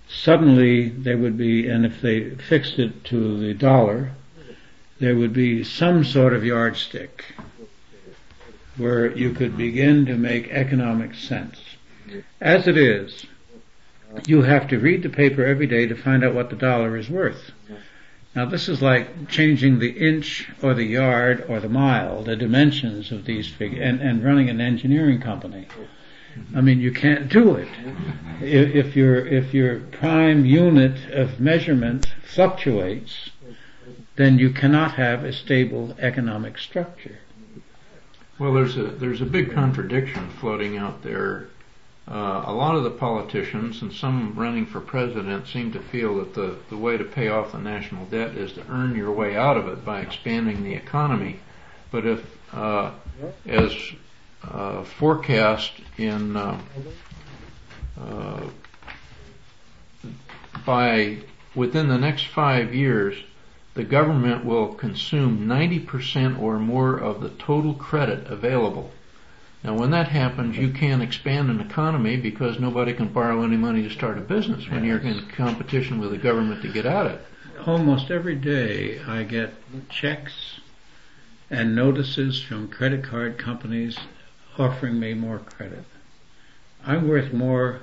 suddenly 0.06 0.90
there 0.90 1.16
would 1.16 1.38
be, 1.38 1.66
and 1.66 1.86
if 1.86 2.02
they 2.02 2.34
fixed 2.34 2.78
it 2.78 3.02
to 3.04 3.38
the 3.38 3.54
dollar, 3.54 4.12
there 5.00 5.16
would 5.16 5.32
be 5.32 5.64
some 5.64 6.04
sort 6.04 6.34
of 6.34 6.44
yardstick 6.44 7.24
where 8.76 9.10
you 9.16 9.32
could 9.32 9.56
begin 9.56 10.06
to 10.06 10.16
make 10.16 10.48
economic 10.50 11.14
sense. 11.14 11.60
As 12.40 12.66
it 12.66 12.76
is, 12.76 13.26
you 14.26 14.42
have 14.42 14.68
to 14.68 14.78
read 14.78 15.02
the 15.02 15.08
paper 15.08 15.44
every 15.44 15.66
day 15.66 15.86
to 15.86 15.94
find 15.94 16.24
out 16.24 16.34
what 16.34 16.50
the 16.50 16.56
dollar 16.56 16.96
is 16.96 17.10
worth. 17.10 17.50
Now 18.34 18.46
this 18.46 18.68
is 18.68 18.80
like 18.80 19.28
changing 19.28 19.78
the 19.78 19.90
inch 19.90 20.48
or 20.62 20.74
the 20.74 20.84
yard 20.84 21.44
or 21.48 21.60
the 21.60 21.68
mile, 21.68 22.22
the 22.22 22.36
dimensions 22.36 23.10
of 23.10 23.24
these 23.24 23.48
figures, 23.48 23.80
and, 23.82 24.00
and 24.00 24.24
running 24.24 24.48
an 24.48 24.60
engineering 24.60 25.20
company. 25.20 25.66
I 26.54 26.60
mean, 26.60 26.78
you 26.78 26.92
can't 26.92 27.28
do 27.28 27.56
it. 27.56 27.68
If, 28.40 28.86
if 28.86 28.96
your 28.96 29.26
if 29.26 29.52
your 29.52 29.80
prime 29.80 30.44
unit 30.44 31.10
of 31.10 31.40
measurement 31.40 32.06
fluctuates, 32.22 33.30
then 34.18 34.38
you 34.38 34.50
cannot 34.50 34.92
have 34.94 35.24
a 35.24 35.32
stable 35.32 35.96
economic 35.98 36.58
structure. 36.58 37.18
Well, 38.38 38.52
there's 38.52 38.76
a 38.76 38.84
there's 38.84 39.22
a 39.22 39.26
big 39.26 39.52
contradiction 39.52 40.28
floating 40.38 40.76
out 40.76 41.02
there 41.02 41.48
uh, 42.10 42.44
a 42.46 42.52
lot 42.52 42.74
of 42.74 42.84
the 42.84 42.90
politicians 42.90 43.82
and 43.82 43.92
some 43.92 44.32
running 44.34 44.64
for 44.64 44.80
president 44.80 45.46
seem 45.46 45.70
to 45.72 45.78
feel 45.78 46.16
that 46.16 46.32
the, 46.32 46.56
the 46.70 46.76
way 46.76 46.96
to 46.96 47.04
pay 47.04 47.28
off 47.28 47.52
the 47.52 47.58
national 47.58 48.06
debt 48.06 48.34
is 48.34 48.52
to 48.52 48.64
earn 48.70 48.96
your 48.96 49.12
way 49.12 49.36
out 49.36 49.58
of 49.58 49.68
it 49.68 49.84
by 49.84 50.00
expanding 50.00 50.64
the 50.64 50.72
economy. 50.72 51.38
But 51.90 52.06
if, 52.06 52.24
uh, 52.54 52.92
as 53.44 53.76
uh, 54.42 54.84
forecast 54.84 55.72
in 55.98 56.34
uh, 56.34 56.58
uh, 58.00 58.40
by 60.64 61.18
within 61.54 61.88
the 61.88 61.98
next 61.98 62.28
five 62.28 62.74
years, 62.74 63.16
the 63.78 63.84
government 63.84 64.44
will 64.44 64.74
consume 64.74 65.46
90% 65.46 66.38
or 66.38 66.58
more 66.58 66.98
of 66.98 67.22
the 67.22 67.30
total 67.30 67.72
credit 67.72 68.26
available 68.26 68.92
now 69.64 69.74
when 69.74 69.90
that 69.90 70.08
happens, 70.08 70.56
you 70.56 70.70
can't 70.70 71.02
expand 71.02 71.50
an 71.50 71.60
economy 71.60 72.16
because 72.16 72.60
nobody 72.60 72.92
can 72.92 73.08
borrow 73.08 73.42
any 73.42 73.56
money 73.56 73.82
to 73.82 73.90
start 73.90 74.16
a 74.16 74.20
business 74.20 74.68
when 74.68 74.84
you're 74.84 74.98
in 74.98 75.26
competition 75.30 75.98
with 75.98 76.12
the 76.12 76.18
government 76.18 76.62
to 76.62 76.72
get 76.72 76.86
at 76.86 77.06
it. 77.06 77.26
Almost 77.66 78.10
every 78.10 78.36
day 78.36 79.00
I 79.00 79.24
get 79.24 79.52
checks 79.88 80.60
and 81.50 81.74
notices 81.74 82.40
from 82.40 82.68
credit 82.68 83.02
card 83.02 83.36
companies 83.36 83.98
offering 84.56 85.00
me 85.00 85.14
more 85.14 85.38
credit. 85.38 85.84
I'm 86.86 87.08
worth 87.08 87.32
more 87.32 87.80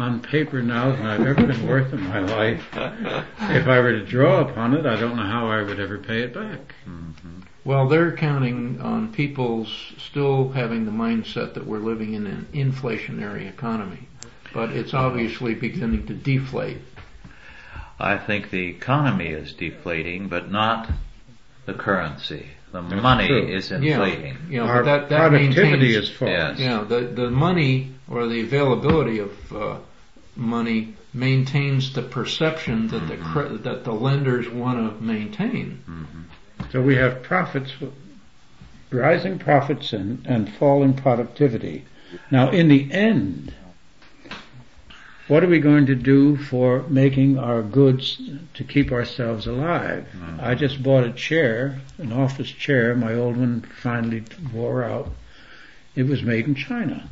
on 0.00 0.20
paper 0.20 0.62
now 0.62 0.90
than 0.90 1.06
I've 1.06 1.26
ever 1.26 1.46
been 1.46 1.66
worth 1.66 1.92
in 1.92 2.02
my 2.02 2.20
life. 2.20 2.64
If 2.72 3.66
I 3.66 3.80
were 3.80 3.92
to 3.92 4.04
draw 4.04 4.40
upon 4.40 4.74
it, 4.74 4.86
I 4.86 4.98
don't 4.98 5.16
know 5.16 5.26
how 5.26 5.48
I 5.48 5.62
would 5.62 5.80
ever 5.80 5.98
pay 5.98 6.22
it 6.22 6.34
back. 6.34 6.74
Mm-hmm. 6.86 7.40
Well, 7.64 7.88
they're 7.88 8.16
counting 8.16 8.80
on 8.80 9.12
people 9.12 9.66
still 9.98 10.50
having 10.50 10.86
the 10.86 10.90
mindset 10.90 11.54
that 11.54 11.66
we're 11.66 11.78
living 11.78 12.14
in 12.14 12.26
an 12.26 12.48
inflationary 12.54 13.48
economy, 13.48 14.08
but 14.54 14.70
it's 14.70 14.94
obviously 14.94 15.54
beginning 15.54 16.06
to 16.06 16.14
deflate. 16.14 16.78
I 17.98 18.16
think 18.16 18.50
the 18.50 18.66
economy 18.66 19.28
is 19.28 19.52
deflating, 19.52 20.28
but 20.28 20.50
not 20.50 20.90
the 21.66 21.74
currency. 21.74 22.46
The 22.72 22.80
That's 22.82 23.02
money 23.02 23.26
true. 23.26 23.46
is 23.48 23.70
inflating. 23.70 24.36
Yeah, 24.48 24.64
yeah 24.64 24.70
Our 24.70 24.84
that, 24.84 25.08
that 25.08 25.28
productivity 25.28 25.94
is 25.94 26.08
falling. 26.08 26.34
Yes. 26.34 26.58
Yeah, 26.58 26.84
the 26.84 27.00
the 27.00 27.30
money 27.30 27.92
or 28.08 28.26
the 28.26 28.40
availability 28.40 29.18
of 29.18 29.52
uh, 29.52 29.78
money 30.40 30.94
maintains 31.12 31.92
the 31.92 32.02
perception 32.02 32.88
that 32.88 33.02
mm-hmm. 33.02 33.52
the 33.52 33.58
that 33.58 33.84
the 33.84 33.92
lenders 33.92 34.48
want 34.48 34.78
to 34.78 35.04
maintain. 35.04 35.82
Mm-hmm. 35.88 36.22
So 36.72 36.80
we 36.80 36.96
have 36.96 37.22
profits, 37.22 37.72
rising 38.90 39.38
profits 39.38 39.92
and, 39.92 40.24
and 40.26 40.52
falling 40.54 40.94
productivity. 40.94 41.84
Now 42.30 42.50
in 42.50 42.68
the 42.68 42.90
end, 42.90 43.54
what 45.28 45.44
are 45.44 45.48
we 45.48 45.60
going 45.60 45.86
to 45.86 45.94
do 45.94 46.36
for 46.36 46.82
making 46.88 47.38
our 47.38 47.62
goods 47.62 48.20
to 48.54 48.64
keep 48.64 48.90
ourselves 48.90 49.46
alive? 49.46 50.08
Mm-hmm. 50.12 50.40
I 50.40 50.54
just 50.54 50.82
bought 50.82 51.04
a 51.04 51.12
chair, 51.12 51.80
an 51.98 52.12
office 52.12 52.50
chair. 52.50 52.94
My 52.94 53.14
old 53.14 53.36
one 53.36 53.62
finally 53.82 54.24
wore 54.52 54.82
out. 54.82 55.10
It 55.94 56.04
was 56.04 56.22
made 56.22 56.46
in 56.46 56.54
China. 56.54 57.10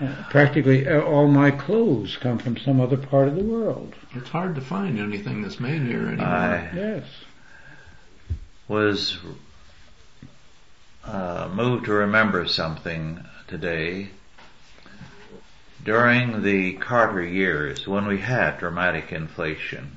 Uh, 0.00 0.24
practically 0.30 0.88
all 0.88 1.28
my 1.28 1.50
clothes 1.50 2.16
come 2.16 2.38
from 2.38 2.56
some 2.56 2.80
other 2.80 2.96
part 2.96 3.28
of 3.28 3.36
the 3.36 3.44
world. 3.44 3.94
It's 4.14 4.28
hard 4.28 4.54
to 4.54 4.60
find 4.60 4.98
anything 4.98 5.42
that's 5.42 5.60
made 5.60 5.82
here 5.82 6.06
anymore. 6.06 6.26
I 6.26 6.70
yes. 6.74 7.04
Was 8.68 9.18
uh, 11.04 11.50
moved 11.52 11.86
to 11.86 11.92
remember 11.92 12.46
something 12.46 13.24
today. 13.48 14.10
During 15.84 16.42
the 16.42 16.74
Carter 16.74 17.24
years, 17.24 17.88
when 17.88 18.06
we 18.06 18.18
had 18.18 18.58
dramatic 18.58 19.10
inflation, 19.10 19.96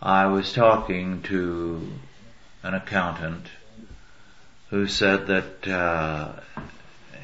I 0.00 0.26
was 0.26 0.52
talking 0.52 1.22
to 1.22 1.92
an 2.62 2.74
accountant 2.74 3.46
who 4.70 4.86
said 4.86 5.26
that 5.26 5.66
uh, 5.66 6.32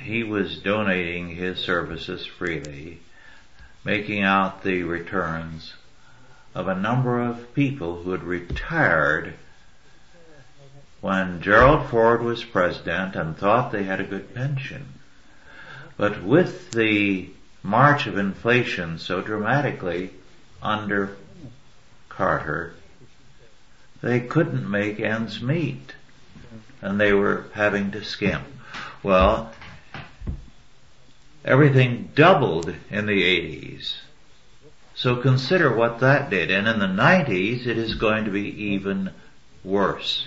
he 0.04 0.22
was 0.22 0.58
donating 0.58 1.30
his 1.30 1.58
services 1.58 2.26
freely, 2.26 3.00
making 3.84 4.22
out 4.22 4.62
the 4.62 4.82
returns 4.82 5.72
of 6.54 6.68
a 6.68 6.74
number 6.74 7.20
of 7.20 7.54
people 7.54 8.02
who 8.02 8.12
had 8.12 8.22
retired 8.22 9.34
when 11.00 11.40
Gerald 11.40 11.88
Ford 11.88 12.22
was 12.22 12.44
president 12.44 13.16
and 13.16 13.36
thought 13.36 13.72
they 13.72 13.82
had 13.82 14.00
a 14.00 14.04
good 14.04 14.34
pension. 14.34 14.86
But 15.96 16.22
with 16.22 16.72
the 16.72 17.30
march 17.62 18.06
of 18.06 18.18
inflation 18.18 18.98
so 18.98 19.22
dramatically 19.22 20.10
under 20.62 21.16
Carter, 22.08 22.74
they 24.02 24.20
couldn't 24.20 24.70
make 24.70 25.00
ends 25.00 25.40
meet 25.40 25.94
and 26.82 27.00
they 27.00 27.12
were 27.12 27.46
having 27.54 27.90
to 27.92 28.04
skimp. 28.04 28.44
Well, 29.02 29.52
Everything 31.44 32.11
doubled 32.14 32.74
in 32.90 33.07
the 33.07 33.22
80s. 33.22 33.96
So 34.94 35.16
consider 35.16 35.74
what 35.74 36.00
that 36.00 36.30
did. 36.30 36.50
And 36.50 36.66
in 36.66 36.78
the 36.78 36.87
90s, 36.87 37.66
it 37.66 37.76
is 37.76 37.94
going 37.96 38.24
to 38.24 38.30
be 38.30 38.48
even 38.72 39.11
worse. 39.62 40.26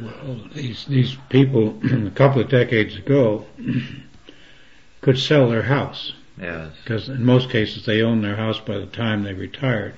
Well, 0.00 0.40
these, 0.52 0.84
these 0.86 1.16
people 1.28 1.78
a 2.06 2.10
couple 2.10 2.40
of 2.40 2.48
decades 2.48 2.96
ago 2.96 3.44
could 5.00 5.18
sell 5.18 5.50
their 5.50 5.62
house. 5.62 6.14
Yes. 6.40 6.72
Because 6.82 7.08
in 7.08 7.24
most 7.24 7.50
cases 7.50 7.84
they 7.84 8.02
owned 8.02 8.24
their 8.24 8.36
house 8.36 8.58
by 8.58 8.78
the 8.78 8.86
time 8.86 9.22
they 9.22 9.34
retired. 9.34 9.94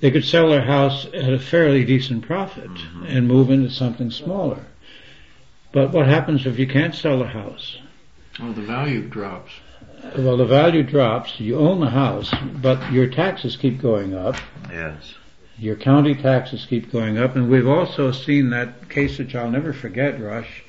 They 0.00 0.10
could 0.10 0.24
sell 0.24 0.50
their 0.50 0.64
house 0.64 1.06
at 1.06 1.32
a 1.32 1.38
fairly 1.38 1.84
decent 1.84 2.26
profit 2.26 2.70
mm-hmm. 2.70 3.04
and 3.06 3.28
move 3.28 3.50
into 3.50 3.70
something 3.70 4.10
smaller. 4.10 4.64
But 5.72 5.92
what 5.92 6.06
happens 6.06 6.46
if 6.46 6.58
you 6.58 6.66
can't 6.66 6.94
sell 6.94 7.22
a 7.22 7.26
house? 7.26 7.78
Oh, 8.42 8.52
the 8.52 8.62
value 8.62 9.08
drops. 9.08 9.52
Well, 10.16 10.36
the 10.36 10.46
value 10.46 10.82
drops. 10.82 11.38
You 11.38 11.58
own 11.58 11.80
the 11.80 11.90
house, 11.90 12.32
but 12.62 12.92
your 12.92 13.06
taxes 13.08 13.56
keep 13.56 13.80
going 13.80 14.14
up. 14.14 14.36
Yes. 14.70 15.14
Your 15.58 15.76
county 15.76 16.14
taxes 16.14 16.66
keep 16.68 16.90
going 16.90 17.18
up, 17.18 17.36
and 17.36 17.50
we've 17.50 17.68
also 17.68 18.12
seen 18.12 18.50
that 18.50 18.88
case 18.88 19.18
which 19.18 19.34
I'll 19.34 19.50
never 19.50 19.74
forget, 19.74 20.18
Rush, 20.18 20.64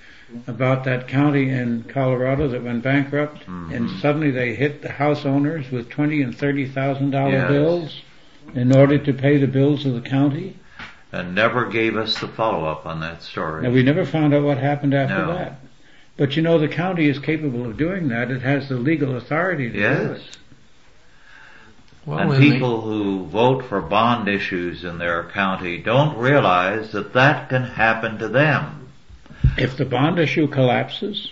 about 0.47 0.83
that 0.83 1.07
county 1.07 1.49
in 1.49 1.83
Colorado 1.83 2.49
that 2.49 2.61
went 2.61 2.83
bankrupt, 2.83 3.39
mm-hmm. 3.41 3.71
and 3.71 3.89
suddenly 4.01 4.31
they 4.31 4.53
hit 4.53 4.81
the 4.81 4.91
house 4.91 5.25
owners 5.25 5.71
with 5.71 5.89
twenty 5.89 6.21
and 6.21 6.37
thirty 6.37 6.67
thousand 6.67 7.11
dollar 7.11 7.31
yes. 7.31 7.49
bills 7.49 8.01
in 8.53 8.75
order 8.75 8.97
to 8.97 9.13
pay 9.13 9.37
the 9.37 9.47
bills 9.47 9.85
of 9.85 9.93
the 9.93 10.01
county. 10.01 10.57
And 11.13 11.35
never 11.35 11.69
gave 11.69 11.95
us 11.95 12.19
the 12.19 12.27
follow 12.27 12.65
up 12.65 12.85
on 12.85 12.99
that 12.99 13.21
story. 13.21 13.63
Now 13.63 13.71
we 13.71 13.83
never 13.83 14.05
found 14.05 14.33
out 14.33 14.43
what 14.43 14.57
happened 14.57 14.93
after 14.93 15.25
no. 15.25 15.33
that. 15.33 15.59
But 16.21 16.35
you 16.35 16.43
know, 16.43 16.59
the 16.59 16.67
county 16.67 17.09
is 17.09 17.17
capable 17.17 17.65
of 17.65 17.77
doing 17.77 18.09
that. 18.09 18.29
It 18.29 18.43
has 18.43 18.69
the 18.69 18.75
legal 18.75 19.17
authority 19.17 19.71
to 19.71 19.75
yes. 19.75 19.97
do 19.97 20.13
it. 20.13 20.37
Well, 22.05 22.19
and 22.19 22.39
people 22.39 22.81
they... 22.81 22.87
who 22.87 23.25
vote 23.25 23.65
for 23.65 23.81
bond 23.81 24.27
issues 24.27 24.83
in 24.83 24.99
their 24.99 25.23
county 25.29 25.79
don't 25.79 26.15
realize 26.19 26.91
that 26.91 27.13
that 27.13 27.49
can 27.49 27.63
happen 27.63 28.19
to 28.19 28.27
them. 28.27 28.89
If 29.57 29.77
the 29.77 29.85
bond 29.85 30.19
issue 30.19 30.47
collapses? 30.47 31.31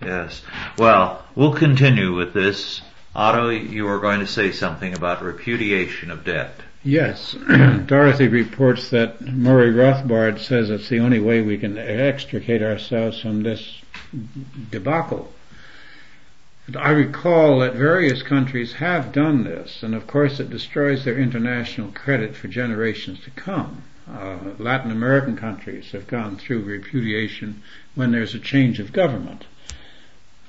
Yes. 0.00 0.40
Well, 0.78 1.22
we'll 1.34 1.52
continue 1.52 2.14
with 2.14 2.32
this. 2.32 2.80
Otto, 3.14 3.50
you 3.50 3.84
were 3.84 4.00
going 4.00 4.20
to 4.20 4.26
say 4.26 4.52
something 4.52 4.94
about 4.94 5.22
repudiation 5.22 6.10
of 6.10 6.24
debt. 6.24 6.54
Yes. 6.84 7.32
Dorothy 7.86 8.26
reports 8.26 8.90
that 8.90 9.20
Murray 9.20 9.70
Rothbard 9.70 10.40
says 10.40 10.68
it's 10.68 10.88
the 10.88 10.98
only 10.98 11.20
way 11.20 11.40
we 11.40 11.56
can 11.56 11.78
extricate 11.78 12.62
ourselves 12.62 13.20
from 13.20 13.44
this 13.44 13.80
debacle. 14.70 15.32
I 16.76 16.90
recall 16.90 17.60
that 17.60 17.74
various 17.74 18.22
countries 18.22 18.74
have 18.74 19.12
done 19.12 19.44
this, 19.44 19.82
and 19.82 19.94
of 19.94 20.06
course 20.06 20.40
it 20.40 20.50
destroys 20.50 21.04
their 21.04 21.18
international 21.18 21.92
credit 21.92 22.34
for 22.34 22.48
generations 22.48 23.20
to 23.24 23.30
come. 23.30 23.82
Uh, 24.10 24.38
Latin 24.58 24.90
American 24.90 25.36
countries 25.36 25.92
have 25.92 26.08
gone 26.08 26.36
through 26.36 26.62
repudiation 26.62 27.62
when 27.94 28.10
there's 28.10 28.34
a 28.34 28.40
change 28.40 28.80
of 28.80 28.92
government. 28.92 29.44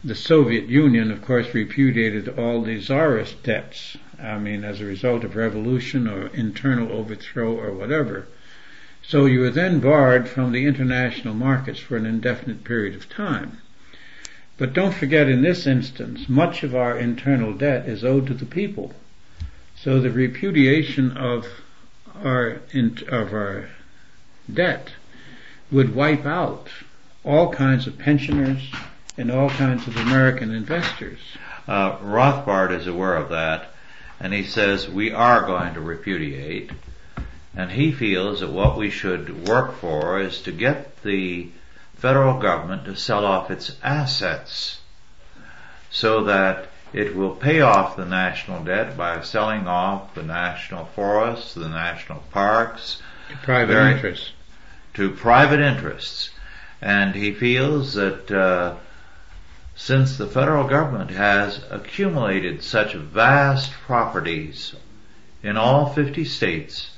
The 0.04 0.16
Soviet 0.16 0.68
Union, 0.68 1.12
of 1.12 1.22
course, 1.22 1.54
repudiated 1.54 2.28
all 2.38 2.62
the 2.62 2.80
czarist 2.80 3.42
debts 3.44 3.98
I 4.24 4.40
mean, 4.40 4.64
as 4.64 4.80
a 4.80 4.86
result 4.86 5.26
of 5.26 5.36
revolution 5.36 6.08
or 6.08 6.28
internal 6.28 6.94
overthrow 6.94 7.60
or 7.60 7.74
whatever. 7.74 8.28
So 9.02 9.26
you 9.26 9.42
were 9.42 9.50
then 9.50 9.82
barred 9.82 10.30
from 10.30 10.54
the 10.54 10.66
international 10.66 11.34
markets 11.34 11.80
for 11.80 11.98
an 11.98 12.06
indefinite 12.06 12.64
period 12.64 12.96
of 12.96 13.10
time. 13.10 13.58
But 14.58 14.72
don't 14.72 14.94
forget 14.94 15.28
in 15.28 15.42
this 15.42 15.68
instance, 15.68 16.30
much 16.30 16.64
of 16.64 16.74
our 16.74 16.98
internal 16.98 17.54
debt 17.54 17.90
is 17.90 18.06
owed 18.06 18.28
to 18.28 18.34
the 18.34 18.46
people. 18.46 18.94
So 19.76 20.00
the 20.00 20.10
repudiation 20.10 21.18
of 21.18 21.46
our, 22.24 22.62
of 23.10 23.34
our 23.34 23.70
debt 24.52 24.92
would 25.70 25.94
wipe 25.94 26.26
out 26.26 26.70
all 27.26 27.52
kinds 27.52 27.88
of 27.88 27.98
pensioners 27.98 28.72
and 29.18 29.32
all 29.32 29.50
kinds 29.50 29.88
of 29.88 29.96
American 29.98 30.54
investors. 30.54 31.20
Uh, 31.68 31.98
Rothbard 31.98 32.72
is 32.72 32.88
aware 32.88 33.16
of 33.16 33.30
that 33.30 33.74
and 34.24 34.34
he 34.34 34.44
says 34.44 34.90
we 34.90 35.12
are 35.12 35.46
going 35.46 35.74
to 35.74 35.82
repudiate, 35.82 36.72
and 37.56 37.70
he 37.72 37.92
feels 37.92 38.40
that 38.40 38.50
what 38.50 38.78
we 38.78 38.90
should 38.90 39.48
work 39.48 39.76
for 39.76 40.18
is 40.20 40.42
to 40.42 40.52
get 40.52 41.04
the 41.04 41.50
federal 41.96 42.40
government 42.40 42.86
to 42.86 42.96
sell 42.96 43.26
off 43.26 43.52
its 43.52 43.76
assets 43.84 44.80
so 45.92 46.24
that 46.24 46.70
it 46.94 47.16
will 47.16 47.36
pay 47.36 47.60
off 47.60 47.98
the 47.98 48.06
national 48.06 48.64
debt 48.64 48.96
by 48.96 49.22
selling 49.22 49.68
off 49.68 50.16
the 50.16 50.24
national 50.24 50.86
forests, 50.86 51.54
the 51.54 51.68
national 51.68 52.20
parks, 52.32 53.02
to 53.30 53.36
private 53.38 53.74
very, 53.74 53.94
interests. 53.94 54.32
To 54.94 55.12
private 55.12 55.60
interests, 55.60 56.30
and 56.82 57.14
he 57.14 57.34
feels 57.34 57.96
that 57.96 58.32
uh, 58.32 58.76
since 59.76 60.18
the 60.18 60.28
federal 60.28 60.68
government 60.68 61.12
has 61.12 61.64
accumulated 61.70 62.64
such 62.64 62.94
vast 62.94 63.72
properties 63.72 64.76
in 65.42 65.58
all 65.58 65.94
50 65.94 66.24
states, 66.26 66.92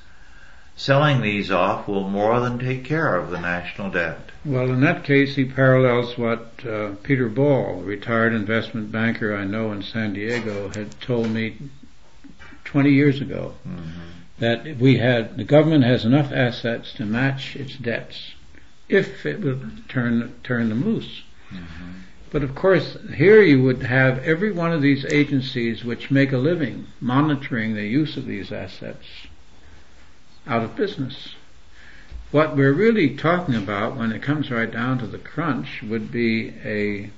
selling 0.75 1.21
these 1.21 1.51
off 1.51 1.87
will 1.87 2.07
more 2.07 2.39
than 2.39 2.59
take 2.59 2.83
care 2.83 3.15
of 3.15 3.31
the 3.31 3.39
national 3.39 3.89
debt. 3.91 4.19
Well, 4.43 4.69
in 4.69 4.81
that 4.81 5.03
case, 5.03 5.35
he 5.35 5.45
parallels 5.45 6.17
what 6.17 6.65
uh, 6.65 6.91
Peter 7.01 7.29
Ball, 7.29 7.79
a 7.79 7.83
retired 7.83 8.33
investment 8.33 8.91
banker 8.91 9.35
I 9.35 9.45
know 9.45 9.71
in 9.71 9.81
San 9.81 10.13
Diego, 10.13 10.69
had 10.69 10.99
told 11.01 11.29
me 11.29 11.57
20 12.65 12.91
years 12.91 13.21
ago. 13.21 13.53
Mm-hmm. 13.67 14.01
That 14.37 14.77
we 14.77 14.97
had, 14.97 15.37
the 15.37 15.45
government 15.45 15.85
has 15.85 16.03
enough 16.03 16.31
assets 16.33 16.91
to 16.95 17.05
match 17.05 17.55
its 17.55 17.77
debts 17.77 18.33
if 18.89 19.25
it 19.25 19.39
would 19.41 19.87
turn, 19.89 20.35
turn 20.43 20.69
them 20.69 20.83
loose. 20.83 21.23
Mm-hmm. 21.51 21.91
But 22.35 22.43
of 22.43 22.53
course, 22.53 22.97
here 23.15 23.41
you 23.41 23.63
would 23.63 23.83
have 23.83 24.21
every 24.25 24.51
one 24.51 24.73
of 24.73 24.81
these 24.81 25.05
agencies 25.05 25.85
which 25.85 26.11
make 26.11 26.33
a 26.33 26.37
living 26.37 26.87
monitoring 26.99 27.75
the 27.75 27.87
use 27.87 28.17
of 28.17 28.25
these 28.25 28.51
assets 28.51 29.05
out 30.45 30.61
of 30.61 30.75
business. 30.75 31.35
What 32.31 32.57
we're 32.57 32.73
really 32.73 33.15
talking 33.15 33.55
about 33.55 33.95
when 33.95 34.11
it 34.11 34.21
comes 34.21 34.51
right 34.51 34.69
down 34.69 34.97
to 34.97 35.07
the 35.07 35.17
crunch 35.17 35.81
would 35.81 36.11
be 36.11 36.49
a 36.65 37.09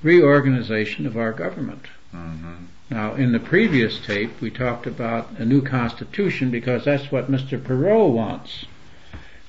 reorganization 0.00 1.08
of 1.08 1.16
our 1.16 1.32
government. 1.32 1.86
Mm-hmm. 2.14 2.66
Now, 2.88 3.14
in 3.14 3.32
the 3.32 3.40
previous 3.40 3.98
tape, 3.98 4.40
we 4.40 4.52
talked 4.52 4.86
about 4.86 5.28
a 5.38 5.44
new 5.44 5.62
constitution 5.62 6.52
because 6.52 6.84
that's 6.84 7.10
what 7.10 7.28
Mr. 7.28 7.60
Perot 7.60 8.12
wants. 8.12 8.66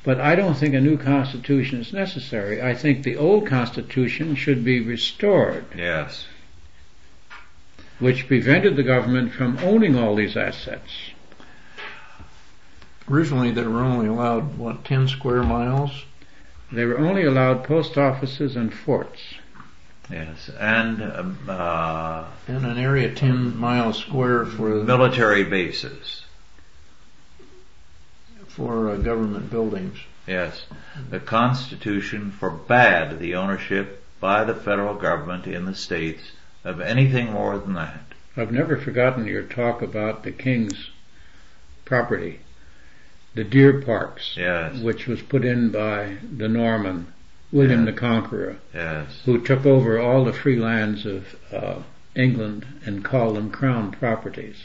But 0.04 0.20
I 0.20 0.36
don't 0.36 0.56
think 0.56 0.74
a 0.74 0.82
new 0.82 0.98
constitution 0.98 1.80
is 1.80 1.94
necessary. 1.94 2.62
I 2.62 2.74
think 2.74 3.04
the 3.04 3.16
old 3.16 3.48
constitution 3.48 4.36
should 4.36 4.64
be 4.64 4.82
restored. 4.82 5.66
Yes. 5.76 6.26
Which 8.00 8.28
prevented 8.28 8.76
the 8.76 8.84
government 8.84 9.32
from 9.32 9.58
owning 9.60 9.98
all 9.98 10.16
these 10.16 10.36
assets. 10.36 10.92
Originally 13.10 13.52
they 13.52 13.64
were 13.64 13.82
only 13.82 14.08
allowed, 14.08 14.58
what, 14.58 14.84
10 14.84 15.08
square 15.08 15.44
miles? 15.44 16.04
They 16.72 16.86
were 16.86 16.98
only 16.98 17.24
allowed 17.24 17.64
post 17.64 17.98
offices 17.98 18.56
and 18.58 18.74
forts. 18.74 19.22
Yes, 20.12 20.50
and 20.60 21.02
um, 21.02 21.38
uh, 21.48 22.26
and 22.48 22.66
an 22.66 22.78
area 22.78 23.14
10 23.14 23.56
miles 23.56 24.00
square 24.00 24.46
for 24.46 24.84
military 24.84 25.46
bases 25.46 26.23
for 28.56 28.90
uh, 28.90 28.98
government 28.98 29.50
buildings. 29.50 29.98
Yes. 30.28 30.66
The 31.10 31.20
Constitution 31.20 32.32
forbade 32.32 33.20
the 33.20 33.36
ownership 33.36 34.04
by 34.20 34.44
the 34.44 34.56
federal 34.56 34.96
government 34.96 35.48
in 35.48 35.66
the 35.66 35.76
states 35.76 36.32
of 36.64 36.80
anything 36.80 37.32
more 37.32 37.58
than 37.58 37.74
that. 37.74 38.02
I've 38.38 38.52
never 38.52 38.78
forgotten 38.78 39.28
your 39.28 39.44
talk 39.44 39.82
about 39.82 40.24
the 40.24 40.32
king's 40.32 40.90
property, 41.86 42.40
the 43.36 43.44
deer 43.44 43.82
parks, 43.82 44.36
yes. 44.38 44.80
which 44.80 45.08
was 45.08 45.22
put 45.22 45.44
in 45.44 45.70
by 45.72 46.18
the 46.36 46.48
Norman, 46.48 47.14
William 47.52 47.86
yes. 47.86 47.94
the 47.94 48.00
Conqueror, 48.00 48.58
yes. 48.74 49.22
who 49.26 49.44
took 49.44 49.66
over 49.66 50.00
all 50.00 50.24
the 50.24 50.34
free 50.34 50.56
lands 50.56 51.06
of 51.06 51.36
uh, 51.52 51.82
England 52.16 52.66
and 52.86 53.04
called 53.04 53.36
them 53.36 53.52
crown 53.52 53.92
properties. 53.92 54.58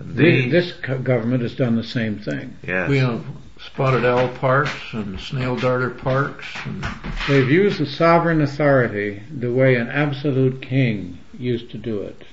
The, 0.00 0.48
this 0.50 0.72
government 0.72 1.42
has 1.42 1.54
done 1.54 1.76
the 1.76 1.84
same 1.84 2.18
thing. 2.18 2.56
Yes. 2.66 2.88
We 2.88 2.98
have 2.98 3.24
spotted 3.60 4.04
owl 4.04 4.28
parks 4.28 4.92
and 4.92 5.18
snail 5.20 5.56
darter 5.56 5.90
parks. 5.90 6.46
And 6.64 6.84
They've 7.28 7.50
used 7.50 7.78
the 7.78 7.86
sovereign 7.86 8.40
authority 8.40 9.22
the 9.30 9.52
way 9.52 9.76
an 9.76 9.88
absolute 9.88 10.60
king 10.60 11.18
used 11.38 11.70
to 11.70 11.78
do 11.78 12.02
it. 12.02 12.24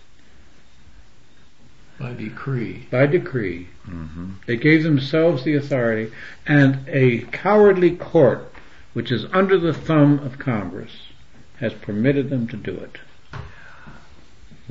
By 2.00 2.14
decree. 2.14 2.88
By 2.90 3.06
decree. 3.06 3.68
Mm-hmm. 3.88 4.32
They 4.48 4.58
gave 4.58 4.82
themselves 4.82 5.44
the 5.44 5.56
authority, 5.56 6.12
and 6.48 6.80
a 6.88 7.20
cowardly 7.32 7.96
court, 7.96 8.52
which 8.94 9.12
is 9.12 9.26
under 9.32 9.60
the 9.60 9.74
thumb 9.74 10.18
of 10.20 10.40
Congress, 10.40 10.92
has 11.58 11.74
permitted 11.74 12.32
them 12.32 12.48
to 12.48 12.58
do 12.58 12.76
it. 12.76 12.98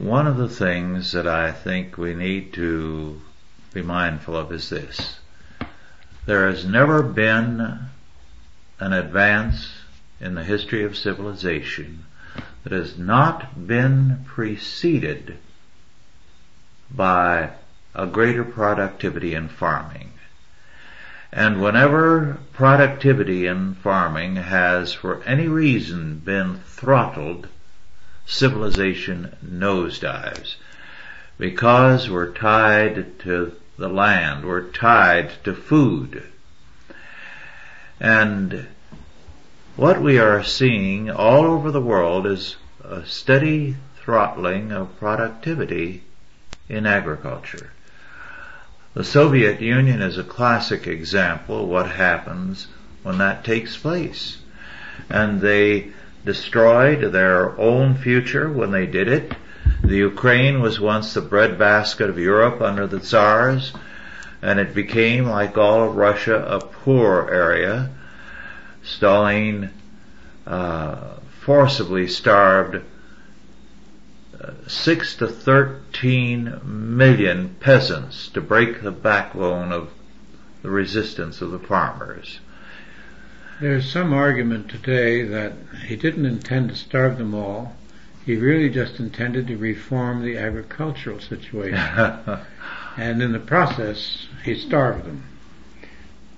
One 0.01 0.27
of 0.27 0.39
the 0.39 0.49
things 0.49 1.13
that 1.13 1.27
I 1.27 1.53
think 1.53 1.99
we 1.99 2.15
need 2.15 2.55
to 2.55 3.21
be 3.75 3.83
mindful 3.83 4.35
of 4.35 4.51
is 4.51 4.71
this. 4.71 5.19
There 6.25 6.49
has 6.49 6.65
never 6.65 7.03
been 7.03 7.61
an 8.79 8.93
advance 8.95 9.71
in 10.19 10.35
the 10.35 10.43
history 10.43 10.85
of 10.85 10.97
civilization 10.97 12.07
that 12.63 12.73
has 12.73 12.97
not 12.97 13.67
been 13.67 14.25
preceded 14.25 15.37
by 16.91 17.51
a 17.95 18.07
greater 18.07 18.45
productivity 18.45 19.35
in 19.35 19.49
farming. 19.49 20.13
And 21.31 21.61
whenever 21.61 22.39
productivity 22.55 23.47
in 23.47 23.75
farming 23.75 24.37
has 24.37 24.95
for 24.95 25.23
any 25.25 25.47
reason 25.47 26.21
been 26.21 26.61
throttled, 26.61 27.49
civilization 28.31 29.37
nosedives. 29.45 30.55
Because 31.39 32.09
we're 32.09 32.33
tied 32.33 33.19
to 33.21 33.53
the 33.77 33.89
land, 33.89 34.45
we're 34.45 34.71
tied 34.71 35.33
to 35.45 35.55
food. 35.55 36.23
And 37.99 38.69
what 39.77 40.01
we 40.01 40.19
are 40.19 40.45
seeing 40.45 41.11
all 41.11 41.45
over 41.45 41.71
the 41.71 41.81
world 41.81 42.27
is 42.27 42.57
a 42.85 43.05
steady 43.05 43.77
throttling 43.97 44.73
of 44.73 44.99
productivity 44.99 46.03
in 46.69 46.87
agriculture. 46.87 47.73
The 48.95 49.05
Soviet 49.05 49.61
Union 49.61 50.03
is 50.03 50.19
a 50.19 50.25
classic 50.25 50.87
example 50.87 51.65
of 51.65 51.69
what 51.69 51.91
happens 51.91 52.69
when 53.03 53.19
that 53.19 53.45
takes 53.45 53.77
place. 53.77 54.39
And 55.09 55.41
they 55.41 55.93
destroyed 56.25 57.13
their 57.13 57.59
own 57.59 57.95
future 57.97 58.51
when 58.51 58.71
they 58.71 58.87
did 58.87 59.09
it. 59.09 59.33
The 59.83 59.97
Ukraine 59.97 60.61
was 60.61 60.79
once 60.79 61.15
the 61.15 61.21
breadbasket 61.21 62.11
of 62.11 62.19
Europe 62.19 62.61
under 62.61 62.87
the 62.87 63.01
Tsars, 63.01 63.73
and 64.43 64.59
it 64.59 64.75
became, 64.75 65.27
like 65.27 65.57
all 65.57 65.89
of 65.89 65.97
Russia, 65.97 66.45
a 66.49 66.61
poor 66.61 67.29
area. 67.31 67.91
Stalin 68.83 69.71
uh, 70.47 71.15
forcibly 71.41 72.07
starved 72.07 72.83
uh, 74.41 74.51
6 74.67 75.17
to 75.17 75.29
13 75.29 76.61
million 76.65 77.57
peasants 77.61 78.29
to 78.29 78.41
break 78.41 78.83
the 78.83 78.91
backbone 78.91 79.73
of 79.73 79.91
the 80.63 80.71
resistance 80.71 81.41
of 81.41 81.51
the 81.51 81.59
farmers. 81.59 82.41
There's 83.61 83.93
some 83.93 84.15
argument 84.15 84.71
today 84.71 85.23
that 85.23 85.53
he 85.87 85.95
didn't 85.95 86.25
intend 86.25 86.71
to 86.71 86.75
starve 86.75 87.19
them 87.19 87.35
all. 87.35 87.77
He 88.25 88.37
really 88.37 88.71
just 88.71 88.99
intended 88.99 89.49
to 89.49 89.57
reform 89.59 90.23
the 90.23 90.39
agricultural 90.39 91.21
situation. 91.21 91.77
and 92.97 93.23
in 93.23 93.33
the 93.33 93.39
process, 93.39 94.29
he 94.45 94.55
starved 94.55 95.05
them. 95.05 95.25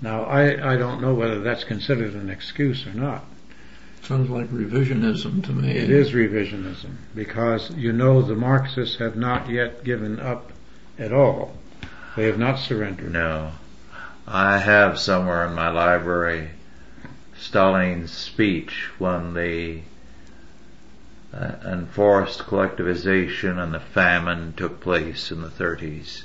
Now, 0.00 0.24
I, 0.24 0.72
I 0.72 0.76
don't 0.76 1.00
know 1.00 1.14
whether 1.14 1.38
that's 1.40 1.62
considered 1.62 2.14
an 2.14 2.28
excuse 2.28 2.88
or 2.88 2.92
not. 2.92 3.24
Sounds 4.02 4.28
like 4.28 4.50
revisionism 4.50 5.44
to 5.44 5.52
me. 5.52 5.70
It 5.70 5.90
is 5.90 6.10
revisionism 6.10 6.96
because 7.14 7.70
you 7.70 7.92
know 7.92 8.20
the 8.20 8.34
Marxists 8.34 8.96
have 8.96 9.14
not 9.14 9.48
yet 9.48 9.84
given 9.84 10.18
up 10.18 10.50
at 10.98 11.12
all. 11.12 11.56
They 12.16 12.26
have 12.26 12.38
not 12.38 12.58
surrendered. 12.58 13.12
No. 13.12 13.52
I 14.26 14.58
have 14.58 14.98
somewhere 14.98 15.46
in 15.46 15.54
my 15.54 15.68
library 15.68 16.50
Stalin's 17.42 18.12
speech 18.12 18.88
when 18.98 19.34
the 19.34 19.80
uh, 21.34 21.54
enforced 21.66 22.40
collectivization 22.40 23.62
and 23.62 23.74
the 23.74 23.80
famine 23.80 24.54
took 24.56 24.80
place 24.80 25.30
in 25.32 25.42
the 25.42 25.48
30s. 25.48 26.22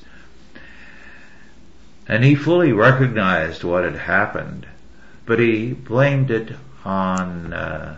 And 2.07 2.23
he 2.23 2.35
fully 2.35 2.71
recognized 2.71 3.63
what 3.63 3.83
had 3.83 3.95
happened, 3.95 4.67
but 5.25 5.39
he 5.39 5.73
blamed 5.73 6.29
it 6.29 6.55
on 6.85 7.51
uh, 7.51 7.97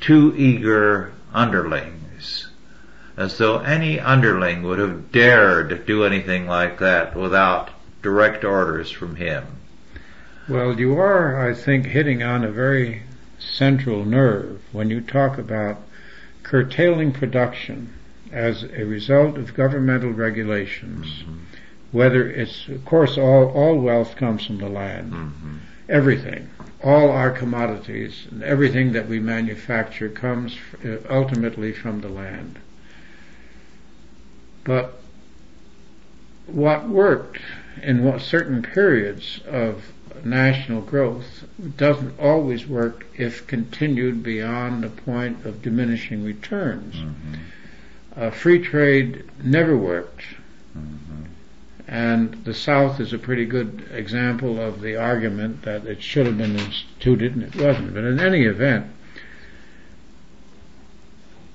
two 0.00 0.34
eager 0.36 1.12
underlings, 1.34 2.48
as 3.16 3.36
though 3.38 3.58
any 3.58 4.00
underling 4.00 4.62
would 4.62 4.78
have 4.78 5.12
dared 5.12 5.86
do 5.86 6.04
anything 6.04 6.46
like 6.46 6.78
that 6.78 7.14
without 7.14 7.70
direct 8.02 8.42
orders 8.42 8.90
from 8.90 9.16
him. 9.16 9.59
Well, 10.48 10.78
you 10.78 10.98
are, 10.98 11.48
I 11.48 11.54
think, 11.54 11.86
hitting 11.86 12.22
on 12.22 12.44
a 12.44 12.50
very 12.50 13.02
central 13.38 14.04
nerve 14.04 14.60
when 14.72 14.90
you 14.90 15.00
talk 15.00 15.38
about 15.38 15.78
curtailing 16.42 17.12
production 17.12 17.92
as 18.32 18.64
a 18.64 18.84
result 18.84 19.38
of 19.38 19.54
governmental 19.54 20.10
regulations. 20.10 21.06
Mm-hmm. 21.06 21.38
Whether 21.92 22.30
it's, 22.30 22.68
of 22.68 22.84
course, 22.84 23.18
all, 23.18 23.50
all 23.50 23.78
wealth 23.78 24.16
comes 24.16 24.46
from 24.46 24.58
the 24.58 24.68
land. 24.68 25.12
Mm-hmm. 25.12 25.56
Everything 25.88 26.48
all 26.82 27.10
our 27.10 27.30
commodities 27.30 28.26
and 28.30 28.42
everything 28.42 28.92
that 28.92 29.06
we 29.06 29.20
manufacture 29.20 30.08
comes 30.08 30.56
uh, 30.84 30.96
ultimately 31.10 31.72
from 31.72 32.00
the 32.00 32.08
land. 32.08 32.58
But 34.64 35.00
what 36.46 36.88
worked 36.88 37.38
in 37.82 38.04
what 38.04 38.20
certain 38.22 38.62
periods 38.62 39.40
of 39.46 39.92
national 40.24 40.82
growth 40.82 41.44
doesn't 41.76 42.18
always 42.18 42.66
work 42.66 43.06
if 43.16 43.46
continued 43.46 44.22
beyond 44.22 44.82
the 44.82 44.88
point 44.88 45.44
of 45.44 45.62
diminishing 45.62 46.24
returns. 46.24 46.96
Mm-hmm. 46.96 47.34
Uh, 48.16 48.30
free 48.30 48.58
trade 48.58 49.24
never 49.42 49.76
worked. 49.76 50.24
Mm-hmm. 50.76 51.24
And 51.88 52.44
the 52.44 52.54
South 52.54 53.00
is 53.00 53.12
a 53.12 53.18
pretty 53.18 53.44
good 53.44 53.88
example 53.92 54.60
of 54.60 54.80
the 54.80 54.96
argument 54.96 55.62
that 55.62 55.86
it 55.86 56.02
should 56.02 56.26
have 56.26 56.38
been 56.38 56.56
instituted 56.56 57.34
and 57.34 57.42
it 57.42 57.56
wasn't. 57.56 57.94
But 57.94 58.04
in 58.04 58.20
any 58.20 58.44
event, 58.44 58.86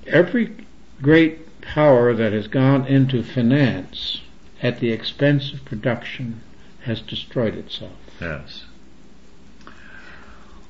every 0.06 0.54
great 1.00 1.60
power 1.62 2.14
that 2.14 2.32
has 2.32 2.48
gone 2.48 2.86
into 2.86 3.22
finance 3.22 4.20
at 4.62 4.80
the 4.80 4.92
expense 4.92 5.52
of 5.52 5.64
production 5.64 6.40
has 6.82 7.00
destroyed 7.00 7.54
itself. 7.54 8.05
Yes. 8.20 8.64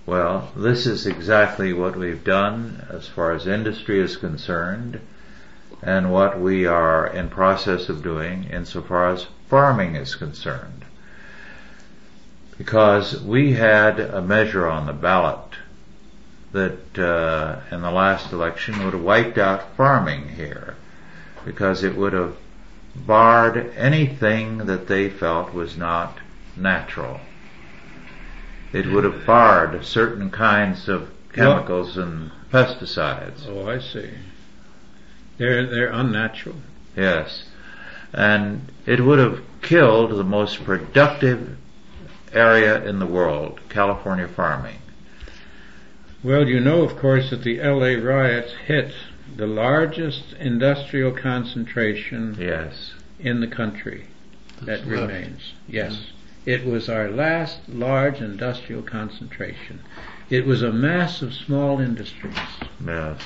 Well, 0.04 0.52
this 0.56 0.86
is 0.86 1.06
exactly 1.06 1.72
what 1.72 1.96
we've 1.96 2.22
done 2.22 2.86
as 2.90 3.08
far 3.08 3.32
as 3.32 3.46
industry 3.46 4.00
is 4.00 4.16
concerned 4.16 5.00
and 5.82 6.12
what 6.12 6.40
we 6.40 6.66
are 6.66 7.06
in 7.06 7.28
process 7.28 7.88
of 7.88 8.02
doing 8.02 8.44
insofar 8.44 9.08
as 9.08 9.26
farming 9.48 9.96
is 9.96 10.14
concerned. 10.14 10.84
Because 12.56 13.20
we 13.20 13.52
had 13.52 14.00
a 14.00 14.22
measure 14.22 14.66
on 14.66 14.86
the 14.86 14.92
ballot 14.92 15.56
that 16.52 16.98
uh, 16.98 17.60
in 17.70 17.82
the 17.82 17.90
last 17.90 18.32
election 18.32 18.84
would 18.84 18.94
have 18.94 19.02
wiped 19.02 19.38
out 19.38 19.76
farming 19.76 20.28
here 20.30 20.76
because 21.44 21.84
it 21.84 21.96
would 21.96 22.12
have 22.12 22.36
barred 22.94 23.72
anything 23.76 24.58
that 24.58 24.88
they 24.88 25.10
felt 25.10 25.52
was 25.52 25.76
not 25.76 26.18
natural. 26.56 27.20
It 28.72 28.86
would 28.86 29.04
have 29.04 29.26
barred 29.26 29.84
certain 29.84 30.30
kinds 30.30 30.88
of 30.88 31.10
chemicals 31.32 31.96
well, 31.96 32.06
and 32.06 32.30
pesticides. 32.50 33.46
Oh, 33.46 33.68
I 33.68 33.78
see. 33.78 34.10
They're 35.38 35.66
they're 35.66 35.92
unnatural. 35.92 36.56
Yes 36.96 37.44
and 38.12 38.72
it 38.86 39.00
would 39.00 39.18
have 39.18 39.40
killed 39.62 40.10
the 40.10 40.24
most 40.24 40.64
productive 40.64 41.56
area 42.32 42.82
in 42.84 42.98
the 42.98 43.06
world, 43.06 43.60
California 43.68 44.26
farming. 44.26 44.78
Well, 46.22 46.48
you 46.48 46.60
know, 46.60 46.82
of 46.82 46.96
course, 46.96 47.30
that 47.30 47.42
the 47.44 47.60
LA 47.60 48.02
riots 48.02 48.52
hit 48.66 48.92
the 49.36 49.46
largest 49.46 50.32
industrial 50.40 51.12
concentration 51.12 52.36
yes. 52.38 52.94
in 53.20 53.40
the 53.40 53.46
country 53.46 54.06
That's 54.62 54.82
that 54.82 54.88
left. 54.88 55.12
remains. 55.12 55.52
Yes. 55.68 56.06
It 56.46 56.64
was 56.64 56.88
our 56.88 57.10
last 57.10 57.68
large 57.68 58.20
industrial 58.20 58.82
concentration. 58.82 59.80
It 60.30 60.46
was 60.46 60.62
a 60.62 60.72
mass 60.72 61.20
of 61.20 61.34
small 61.34 61.80
industries. 61.80 62.36
Yes. 62.84 63.20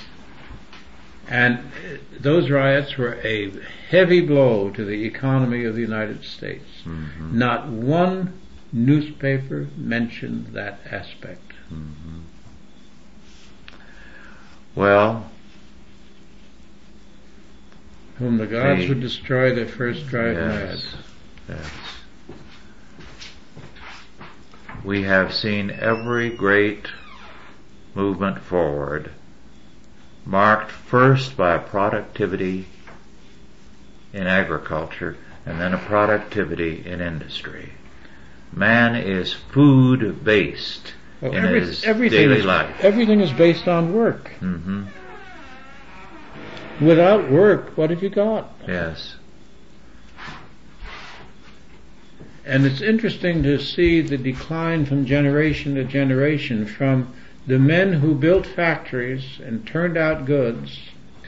And 1.29 1.71
those 2.19 2.51
riots 2.51 2.97
were 2.97 3.21
a 3.23 3.53
heavy 3.91 4.21
blow 4.21 4.71
to 4.71 4.85
the 4.85 5.05
economy 5.05 5.65
of 5.65 5.75
the 5.75 5.81
United 5.81 6.25
States. 6.25 6.65
Mm-hmm. 6.85 7.39
Not 7.39 7.69
one 7.69 8.41
newspaper 8.73 9.69
mentioned 9.77 10.49
that 10.55 10.81
aspect. 10.91 11.53
Mm-hmm. 11.73 12.21
Well, 14.75 15.31
whom 18.19 18.39
the 18.39 18.47
gods 18.47 18.89
would 18.89 19.01
destroy, 19.01 19.55
they 19.55 19.67
first 19.67 20.07
drive 20.07 20.37
yes, 20.37 20.95
mad. 21.49 21.59
Yes. 21.59 21.71
We 24.85 25.03
have 25.03 25.35
seen 25.35 25.71
every 25.71 26.31
great 26.31 26.89
movement 27.95 28.41
forward 28.41 29.11
marked 30.25 30.71
first 30.71 31.37
by 31.37 31.55
a 31.55 31.59
productivity 31.59 32.67
in 34.13 34.27
agriculture 34.27 35.17
and 35.47 35.61
then 35.61 35.75
a 35.75 35.79
productivity 35.79 36.85
in 36.87 37.01
industry. 37.01 37.73
Man 38.53 38.95
is 38.97 39.33
food 39.33 40.25
based 40.25 40.95
well, 41.21 41.33
in 41.33 41.45
every, 41.45 41.61
his 41.61 41.83
daily 41.83 42.39
is, 42.39 42.45
life. 42.45 42.75
Everything 42.81 43.21
is 43.21 43.33
based 43.33 43.69
on 43.69 43.93
work. 43.93 44.31
Mm-hmm. 44.41 44.85
Without 46.85 47.31
work, 47.31 47.77
what 47.77 47.91
have 47.91 48.03
you 48.03 48.09
got? 48.09 48.51
Yes. 48.67 49.17
And 52.45 52.65
it's 52.65 52.81
interesting 52.81 53.43
to 53.43 53.59
see 53.59 54.01
the 54.01 54.17
decline 54.17 54.87
from 54.87 55.07
generation 55.07 55.75
to 55.75 55.85
generation 55.85 56.67
from 56.67 57.13
the 57.47 57.59
men 57.59 57.95
who 57.95 58.15
built 58.15 58.47
factories 58.47 59.41
and 59.45 59.67
turned 59.67 59.97
out 59.97 60.25
goods 60.25 60.79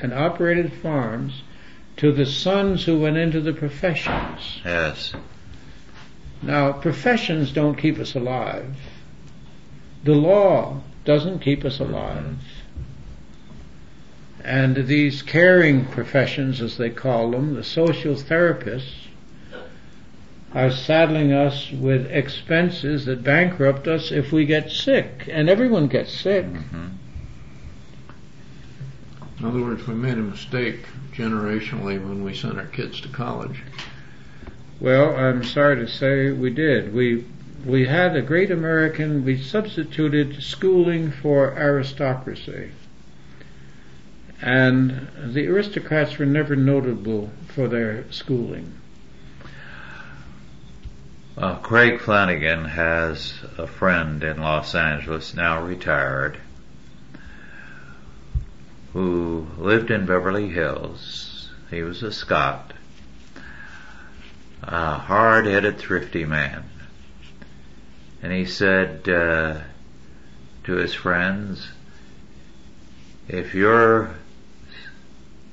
and 0.01 0.13
operated 0.13 0.73
farms 0.73 1.43
to 1.99 2.13
the 2.13 2.27
sons 2.27 2.85
who 2.85 2.99
went 2.99 3.17
into 3.17 3.41
the 3.41 3.53
professions. 3.53 4.61
Yes. 4.65 5.13
Now, 6.43 6.73
professions 6.73 7.53
don't 7.53 7.77
keep 7.77 7.99
us 7.99 8.15
alive. 8.15 8.75
The 10.05 10.15
law 10.15 10.81
doesn't 11.05 11.41
keep 11.41 11.65
us 11.65 11.79
alive. 11.79 12.37
And 14.45 14.89
these 14.89 15.23
caring 15.23 15.85
professions, 15.85 16.61
as 16.61 16.77
they 16.77 16.91
call 16.91 17.31
them, 17.31 17.55
the 17.55 17.63
social 17.63 18.15
therapists, 18.15 19.07
are 20.55 20.71
saddling 20.71 21.33
us 21.33 21.71
with 21.73 22.11
expenses 22.11 23.07
that 23.07 23.23
bankrupt 23.23 23.89
us 23.89 24.11
if 24.13 24.33
we 24.33 24.45
get 24.45 24.71
sick, 24.71 25.29
and 25.31 25.49
everyone 25.49 25.89
gets 25.89 26.13
sick. 26.13 26.45
Mm-hmm. 26.45 26.89
In 29.39 29.45
other 29.45 29.61
words, 29.61 29.87
we 29.87 29.95
made 29.95 30.19
a 30.19 30.23
mistake 30.23 30.85
generationally 31.13 32.01
when 32.01 32.23
we 32.23 32.35
sent 32.35 32.59
our 32.59 32.67
kids 32.67 33.01
to 33.01 33.09
college. 33.09 33.63
Well, 34.79 35.17
I'm 35.17 35.43
sorry 35.45 35.77
to 35.77 35.89
say 35.89 36.31
we 36.31 36.51
did. 36.51 36.93
We 36.93 37.25
we 37.65 37.87
had 37.87 38.17
a 38.17 38.23
great 38.23 38.51
American. 38.51 39.25
We 39.25 39.41
substituted 39.41 40.43
schooling 40.43 41.13
for 41.13 41.57
aristocracy, 41.57 42.73
And 44.41 45.09
the 45.33 45.47
aristocrats 45.47 46.19
were 46.19 46.27
never 46.27 46.57
notable 46.57 47.31
for 47.47 47.69
their 47.69 48.11
schooling. 48.11 48.75
Craig 51.37 52.01
Flanagan 52.01 52.67
has 52.67 53.33
a 53.57 53.67
friend 53.67 54.23
in 54.23 54.39
Los 54.39 54.75
Angeles, 54.75 55.33
now 55.35 55.63
retired, 55.63 56.37
who 58.93 59.47
lived 59.57 59.91
in 59.91 60.05
Beverly 60.05 60.51
Hills. 60.51 61.49
He 61.71 61.83
was 61.83 62.03
a 62.03 62.13
Scot, 62.13 62.75
a 64.63 64.95
hard-headed, 64.95 65.79
thrifty 65.79 66.27
man. 66.27 66.65
And 68.23 68.31
he 68.33 68.45
said 68.45 69.09
uh, 69.09 69.61
to 70.65 70.73
his 70.75 70.93
friends, 70.93 71.67
if 73.27 73.55
your 73.55 74.11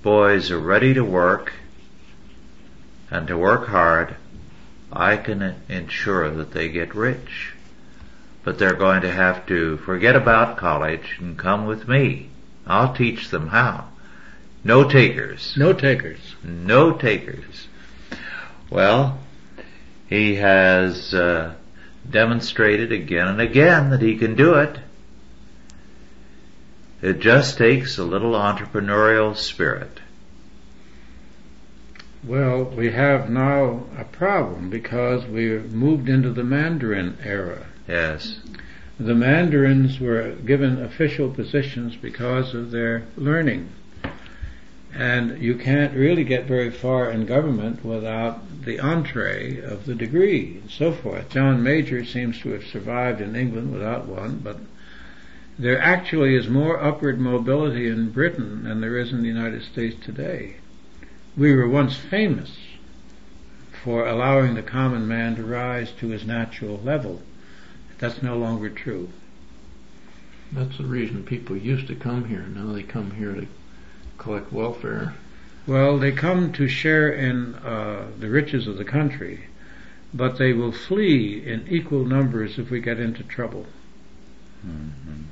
boys 0.04 0.52
are 0.52 0.60
ready 0.60 0.94
to 0.94 1.04
work 1.06 1.54
and 3.10 3.28
to 3.30 3.38
work 3.38 3.68
hard, 3.68 4.18
I 4.92 5.18
can 5.18 5.56
ensure 5.68 6.30
that 6.32 6.52
they 6.52 6.70
get 6.70 6.96
rich. 6.96 7.54
But 8.44 8.58
they're 8.58 8.74
going 8.74 9.02
to 9.02 9.12
have 9.12 9.46
to 9.48 9.78
forget 9.78 10.16
about 10.16 10.58
college 10.58 11.18
and 11.20 11.38
come 11.38 11.66
with 11.66 11.88
me. 11.88 12.30
I'll 12.66 12.94
teach 12.94 13.30
them 13.30 13.48
how. 13.48 13.90
No 14.64 14.90
takers. 14.90 15.56
No 15.58 15.74
takers. 15.74 16.36
No 16.44 16.92
takers. 16.94 17.68
Well, 18.70 19.20
he 20.08 20.36
has 20.36 21.14
uh, 21.14 21.54
demonstrated 22.10 22.92
again 22.92 23.28
and 23.28 23.42
again 23.42 23.92
that 23.92 24.02
he 24.02 24.18
can 24.18 24.36
do 24.36 24.56
it. 24.56 24.80
It 27.02 27.20
just 27.20 27.58
takes 27.58 27.98
a 27.98 28.04
little 28.04 28.34
entrepreneurial 28.34 29.36
spirit. 29.36 29.99
Well, 32.26 32.66
we 32.66 32.92
have 32.92 33.30
now 33.30 33.86
a 33.98 34.04
problem 34.04 34.70
because 34.70 35.26
we've 35.26 35.72
moved 35.72 36.10
into 36.10 36.32
the 36.32 36.44
Mandarin 36.44 37.18
era. 37.24 37.68
Yes. 37.88 38.42
The 39.00 39.16
Mandarins 39.16 40.02
were 40.02 40.34
given 40.46 40.84
official 40.84 41.30
positions 41.30 41.96
because 41.96 42.54
of 42.54 42.72
their 42.72 43.04
learning. 43.16 43.70
And 44.94 45.42
you 45.42 45.56
can't 45.56 45.96
really 45.96 46.26
get 46.26 46.46
very 46.46 46.70
far 46.70 47.10
in 47.10 47.26
government 47.26 47.86
without 47.86 48.66
the 48.66 48.82
entree 48.82 49.62
of 49.62 49.86
the 49.86 49.96
degree 49.96 50.60
and 50.62 50.70
so 50.70 50.92
forth. 50.92 51.30
John 51.30 51.64
Major 51.64 52.04
seems 52.04 52.42
to 52.42 52.50
have 52.50 52.66
survived 52.66 53.22
in 53.22 53.38
England 53.38 53.72
without 53.72 54.08
one, 54.08 54.42
but 54.44 54.58
there 55.58 55.80
actually 55.80 56.36
is 56.36 56.50
more 56.50 56.84
upward 56.84 57.20
mobility 57.20 57.88
in 57.88 58.12
Britain 58.12 58.64
than 58.66 58.82
there 58.82 58.98
is 58.98 59.14
in 59.14 59.22
the 59.22 59.28
United 59.30 59.64
States 59.64 59.96
today. 60.04 60.56
We 61.38 61.56
were 61.56 61.68
once 61.68 61.96
famous 61.96 62.58
for 63.84 64.08
allowing 64.08 64.56
the 64.56 64.64
common 64.64 65.08
man 65.08 65.36
to 65.36 65.44
rise 65.44 65.92
to 66.00 66.10
his 66.10 66.26
natural 66.26 66.80
level. 66.84 67.22
That's 68.00 68.22
no 68.22 68.38
longer 68.38 68.70
true. 68.70 69.10
That's 70.52 70.78
the 70.78 70.86
reason 70.86 71.24
people 71.24 71.56
used 71.56 71.88
to 71.88 71.96
come 71.96 72.26
here. 72.26 72.42
Now 72.42 72.74
they 72.74 72.84
come 72.84 73.12
here 73.12 73.34
to 73.34 73.48
collect 74.18 74.52
welfare. 74.52 75.14
Well, 75.68 75.98
they 76.00 76.12
come 76.12 76.52
to 76.54 76.68
share 76.68 77.10
in 77.10 77.56
uh, 77.56 78.08
the 78.18 78.30
riches 78.30 78.68
of 78.68 78.78
the 78.78 78.86
country, 78.86 79.46
but 80.14 80.38
they 80.38 80.54
will 80.54 80.72
flee 80.72 81.44
in 81.46 81.68
equal 81.70 82.06
numbers 82.06 82.58
if 82.58 82.72
we 82.72 82.82
get 82.82 83.00
into 83.00 83.24
trouble. 83.24 83.68
Mm-hmm. 84.66 85.24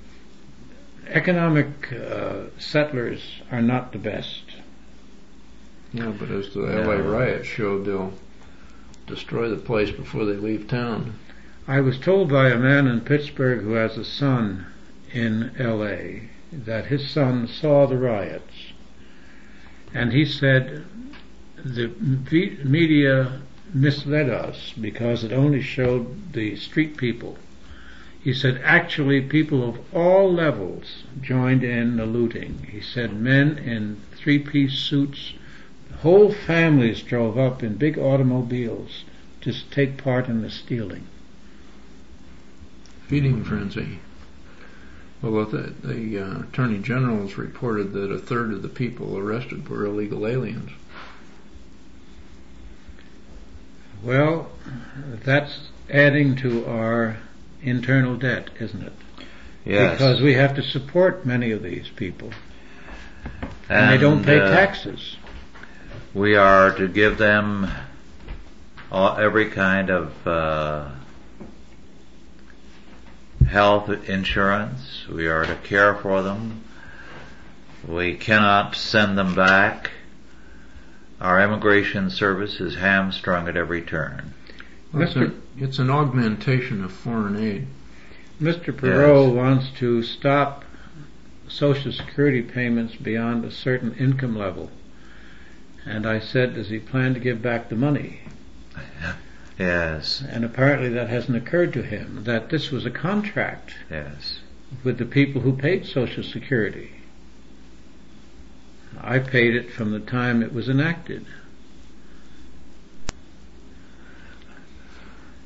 Economic 1.07 1.91
uh, 1.91 2.43
settlers 2.59 3.41
are 3.51 3.61
not 3.61 3.93
the 3.93 3.97
best. 3.97 4.43
Yeah, 5.93 6.13
but 6.17 6.29
as 6.29 6.53
the 6.53 6.61
LA 6.61 6.95
riot 6.95 7.45
showed, 7.45 7.85
they'll 7.85 8.13
destroy 9.05 9.49
the 9.49 9.55
place 9.55 9.89
before 9.91 10.25
they 10.25 10.35
leave 10.35 10.67
town. 10.67 11.13
I 11.67 11.81
was 11.81 11.97
told 11.97 12.29
by 12.29 12.49
a 12.49 12.57
man 12.57 12.87
in 12.87 13.01
Pittsburgh 13.01 13.61
who 13.61 13.73
has 13.73 13.97
a 13.97 14.05
son 14.05 14.65
in 15.13 15.51
LA 15.59 16.27
that 16.51 16.85
his 16.85 17.09
son 17.09 17.47
saw 17.47 17.87
the 17.87 17.97
riots. 17.97 18.73
And 19.93 20.13
he 20.13 20.25
said 20.25 20.85
the 21.63 21.87
media 22.63 23.41
misled 23.73 24.29
us 24.29 24.73
because 24.79 25.23
it 25.23 25.33
only 25.33 25.61
showed 25.61 26.33
the 26.33 26.55
street 26.55 26.97
people. 26.97 27.37
He 28.21 28.33
said 28.33 28.61
actually 28.63 29.21
people 29.21 29.67
of 29.67 29.79
all 29.93 30.31
levels 30.33 31.03
joined 31.21 31.63
in 31.63 31.97
the 31.97 32.05
looting. 32.05 32.67
He 32.71 32.81
said 32.81 33.13
men 33.13 33.57
in 33.57 34.01
three-piece 34.15 34.73
suits, 34.73 35.33
whole 36.01 36.31
families 36.31 37.01
drove 37.01 37.37
up 37.37 37.63
in 37.63 37.75
big 37.75 37.97
automobiles 37.97 39.03
to 39.41 39.53
take 39.71 39.97
part 40.03 40.27
in 40.27 40.41
the 40.41 40.49
stealing. 40.49 41.07
Feeding 43.07 43.43
frenzy. 43.43 43.99
Well, 45.21 45.45
the, 45.45 45.73
the 45.83 46.19
uh, 46.19 46.39
Attorney 46.41 46.79
generals 46.79 47.37
reported 47.37 47.93
that 47.93 48.11
a 48.11 48.19
third 48.19 48.53
of 48.53 48.61
the 48.61 48.69
people 48.69 49.17
arrested 49.17 49.67
were 49.67 49.85
illegal 49.85 50.27
aliens. 50.27 50.71
Well, 54.03 54.49
that's 55.23 55.69
adding 55.89 56.35
to 56.37 56.65
our 56.67 57.17
internal 57.63 58.15
debt, 58.15 58.49
isn't 58.59 58.83
it? 58.83 58.93
Yes. 59.65 59.93
Because 59.93 60.21
we 60.21 60.35
have 60.35 60.55
to 60.55 60.61
support 60.61 61.25
many 61.25 61.51
of 61.51 61.63
these 61.63 61.89
people. 61.89 62.31
And, 63.69 63.79
and 63.79 63.91
they 63.91 63.97
don't 63.97 64.23
pay 64.23 64.39
uh, 64.39 64.49
taxes. 64.49 65.17
We 66.17 66.35
are 66.35 66.75
to 66.77 66.87
give 66.87 67.19
them 67.19 67.69
all, 68.91 69.17
every 69.17 69.51
kind 69.51 69.91
of 69.91 70.27
uh, 70.27 70.89
health 73.47 74.09
insurance. 74.09 75.07
We 75.07 75.27
are 75.27 75.45
to 75.45 75.53
care 75.53 75.93
for 75.93 76.23
them. 76.23 76.63
We 77.87 78.15
cannot 78.15 78.75
send 78.75 79.15
them 79.15 79.35
back. 79.35 79.91
Our 81.21 81.39
immigration 81.39 82.09
service 82.09 82.59
is 82.61 82.73
hamstrung 82.73 83.47
at 83.47 83.55
every 83.55 83.83
turn. 83.83 84.33
It's, 84.95 85.15
a, 85.15 85.31
it's 85.59 85.77
an 85.77 85.91
augmentation 85.91 86.83
of 86.83 86.91
foreign 86.93 87.37
aid. 87.37 87.67
Mr. 88.41 88.75
Perot 88.75 89.27
yes. 89.27 89.35
wants 89.35 89.69
to 89.77 90.01
stop 90.01 90.65
Social 91.47 91.91
Security 91.91 92.41
payments 92.41 92.95
beyond 92.95 93.45
a 93.45 93.51
certain 93.51 93.93
income 93.99 94.35
level. 94.35 94.71
And 95.87 96.05
I 96.05 96.19
said, 96.19 96.55
does 96.55 96.69
he 96.69 96.79
plan 96.79 97.13
to 97.13 97.19
give 97.19 97.41
back 97.41 97.69
the 97.69 97.75
money? 97.75 98.21
Yes. 99.59 100.21
And 100.29 100.45
apparently 100.45 100.89
that 100.89 101.09
hasn't 101.09 101.35
occurred 101.35 101.73
to 101.73 101.81
him, 101.81 102.25
that 102.25 102.49
this 102.49 102.69
was 102.69 102.85
a 102.85 102.91
contract. 102.91 103.73
Yes. 103.89 104.39
With 104.83 104.99
the 104.99 105.05
people 105.05 105.41
who 105.41 105.53
paid 105.53 105.87
Social 105.87 106.23
Security. 106.23 106.91
I 109.01 109.17
paid 109.19 109.55
it 109.55 109.71
from 109.71 109.91
the 109.91 109.99
time 109.99 110.43
it 110.43 110.53
was 110.53 110.69
enacted. 110.69 111.25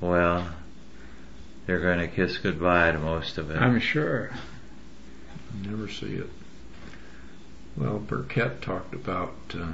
Well, 0.01 0.49
they're 1.65 1.79
going 1.79 1.99
to 1.99 2.07
kiss 2.07 2.37
goodbye 2.37 2.91
to 2.91 2.99
most 2.99 3.37
of 3.37 3.51
it. 3.51 3.57
I'm 3.57 3.79
sure. 3.79 4.31
Never 5.63 5.87
see 5.87 6.15
it. 6.15 6.29
Well, 7.77 7.99
Burkett 7.99 8.61
talked 8.61 8.93
about 8.93 9.35
uh, 9.53 9.67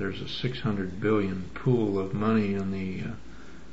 there's 0.00 0.22
a 0.22 0.28
600 0.28 0.98
billion 0.98 1.50
pool 1.52 1.98
of 1.98 2.14
money 2.14 2.54
in 2.54 2.70
the 2.70 3.06
uh, 3.06 3.12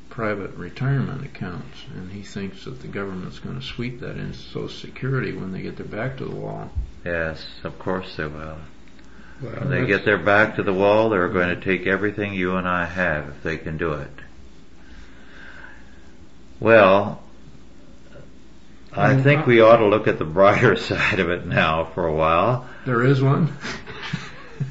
private 0.10 0.54
retirement 0.56 1.24
accounts, 1.24 1.86
and 1.96 2.12
he 2.12 2.22
thinks 2.22 2.66
that 2.66 2.82
the 2.82 2.88
government's 2.88 3.40
going 3.40 3.58
to 3.58 3.66
sweep 3.66 4.02
that 4.02 4.18
into 4.18 4.38
Social 4.38 4.68
Security 4.68 5.32
when 5.32 5.54
they 5.54 5.62
get 5.62 5.78
their 5.78 5.86
back 5.86 6.18
to 6.18 6.26
the 6.26 6.36
wall. 6.36 6.70
Yes, 7.06 7.46
of 7.64 7.80
course 7.80 8.18
they 8.18 8.26
will. 8.26 8.58
Well, 9.42 9.54
when 9.54 9.70
they 9.70 9.86
get 9.88 10.04
their 10.04 10.18
back 10.18 10.58
to 10.58 10.64
the 10.64 10.74
wall, 10.74 11.10
they're 11.10 11.30
going 11.30 11.58
to 11.58 11.62
take 11.62 11.88
everything 11.88 12.34
you 12.34 12.58
and 12.58 12.68
I 12.68 12.84
have 12.84 13.30
if 13.30 13.44
they 13.44 13.58
can 13.58 13.78
do 13.78 13.94
it. 13.94 14.12
Well, 16.60 17.24
I 18.92 19.22
think 19.22 19.46
we 19.46 19.62
ought 19.62 19.78
to 19.78 19.86
look 19.86 20.10
at 20.10 20.20
the 20.20 20.26
brighter 20.26 20.76
side 20.76 21.22
of 21.22 21.30
it 21.30 21.46
now 21.46 21.86
for 21.86 22.06
a 22.06 22.14
while. 22.14 22.68
There 22.86 23.06
is 23.06 23.22
one. 23.22 23.54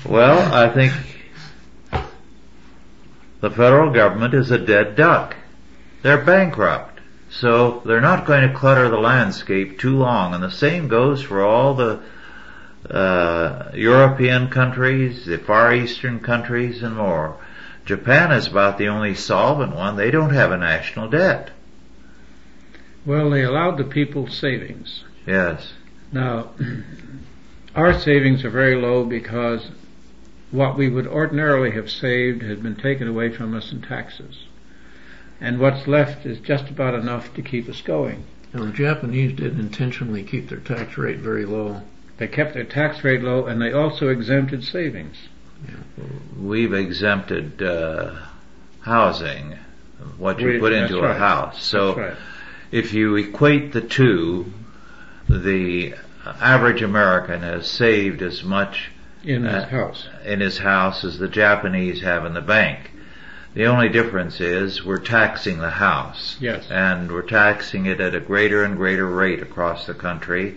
well, 0.04 0.52
I 0.52 0.68
think 0.68 0.92
the 3.46 3.54
federal 3.54 3.92
government 3.92 4.34
is 4.34 4.50
a 4.50 4.58
dead 4.58 4.96
duck. 4.96 5.36
They're 6.02 6.24
bankrupt. 6.24 6.98
So 7.30 7.80
they're 7.84 8.00
not 8.00 8.26
going 8.26 8.48
to 8.48 8.52
clutter 8.52 8.88
the 8.88 8.98
landscape 8.98 9.78
too 9.78 9.96
long. 9.96 10.34
And 10.34 10.42
the 10.42 10.50
same 10.50 10.88
goes 10.88 11.22
for 11.22 11.44
all 11.44 11.74
the 11.74 12.02
uh, 12.90 13.70
European 13.72 14.48
countries, 14.48 15.26
the 15.26 15.38
Far 15.38 15.72
Eastern 15.72 16.18
countries, 16.18 16.82
and 16.82 16.96
more. 16.96 17.36
Japan 17.84 18.32
is 18.32 18.48
about 18.48 18.78
the 18.78 18.88
only 18.88 19.14
solvent 19.14 19.76
one. 19.76 19.96
They 19.96 20.10
don't 20.10 20.34
have 20.34 20.50
a 20.50 20.58
national 20.58 21.08
debt. 21.10 21.50
Well, 23.04 23.30
they 23.30 23.44
allowed 23.44 23.78
the 23.78 23.84
people 23.84 24.26
savings. 24.26 25.04
Yes. 25.24 25.72
Now, 26.10 26.50
our 27.76 27.96
savings 28.00 28.44
are 28.44 28.50
very 28.50 28.74
low 28.74 29.04
because 29.04 29.64
what 30.56 30.76
we 30.76 30.88
would 30.88 31.06
ordinarily 31.06 31.70
have 31.72 31.90
saved 31.90 32.42
has 32.42 32.58
been 32.58 32.76
taken 32.76 33.06
away 33.06 33.30
from 33.30 33.54
us 33.54 33.70
in 33.72 33.82
taxes. 33.82 34.44
And 35.40 35.60
what's 35.60 35.86
left 35.86 36.24
is 36.24 36.40
just 36.40 36.70
about 36.70 36.94
enough 36.94 37.34
to 37.34 37.42
keep 37.42 37.68
us 37.68 37.82
going. 37.82 38.24
Now, 38.54 38.64
the 38.64 38.72
Japanese 38.72 39.36
did 39.36 39.58
intentionally 39.60 40.22
keep 40.22 40.48
their 40.48 40.60
tax 40.60 40.96
rate 40.96 41.18
very 41.18 41.44
low. 41.44 41.82
They 42.16 42.26
kept 42.26 42.54
their 42.54 42.64
tax 42.64 43.04
rate 43.04 43.22
low 43.22 43.44
and 43.44 43.60
they 43.60 43.72
also 43.72 44.08
exempted 44.08 44.64
savings. 44.64 45.16
We've 46.38 46.72
exempted 46.72 47.62
uh, 47.62 48.14
housing, 48.80 49.58
what 50.16 50.40
you 50.40 50.48
We- 50.48 50.58
put 50.58 50.72
that's 50.72 50.90
into 50.90 51.04
a 51.04 51.12
house. 51.12 51.62
So 51.62 51.94
right. 51.96 52.16
if 52.70 52.94
you 52.94 53.14
equate 53.16 53.72
the 53.72 53.82
two, 53.82 54.52
the 55.28 55.94
average 56.24 56.80
American 56.80 57.42
has 57.42 57.70
saved 57.70 58.22
as 58.22 58.42
much 58.42 58.90
In 59.26 59.42
his 59.44 59.64
Uh, 59.64 59.66
house. 59.66 60.08
in 60.24 60.40
his 60.40 60.58
house 60.58 61.04
as 61.04 61.18
the 61.18 61.28
Japanese 61.28 62.00
have 62.02 62.24
in 62.24 62.32
the 62.34 62.40
bank. 62.40 62.92
The 63.54 63.66
only 63.66 63.88
difference 63.88 64.40
is 64.40 64.84
we're 64.84 64.98
taxing 64.98 65.58
the 65.58 65.70
house. 65.70 66.36
Yes. 66.40 66.68
And 66.70 67.10
we're 67.10 67.22
taxing 67.22 67.86
it 67.86 68.00
at 68.00 68.14
a 68.14 68.20
greater 68.20 68.62
and 68.62 68.76
greater 68.76 69.06
rate 69.06 69.42
across 69.42 69.86
the 69.86 69.94
country. 69.94 70.54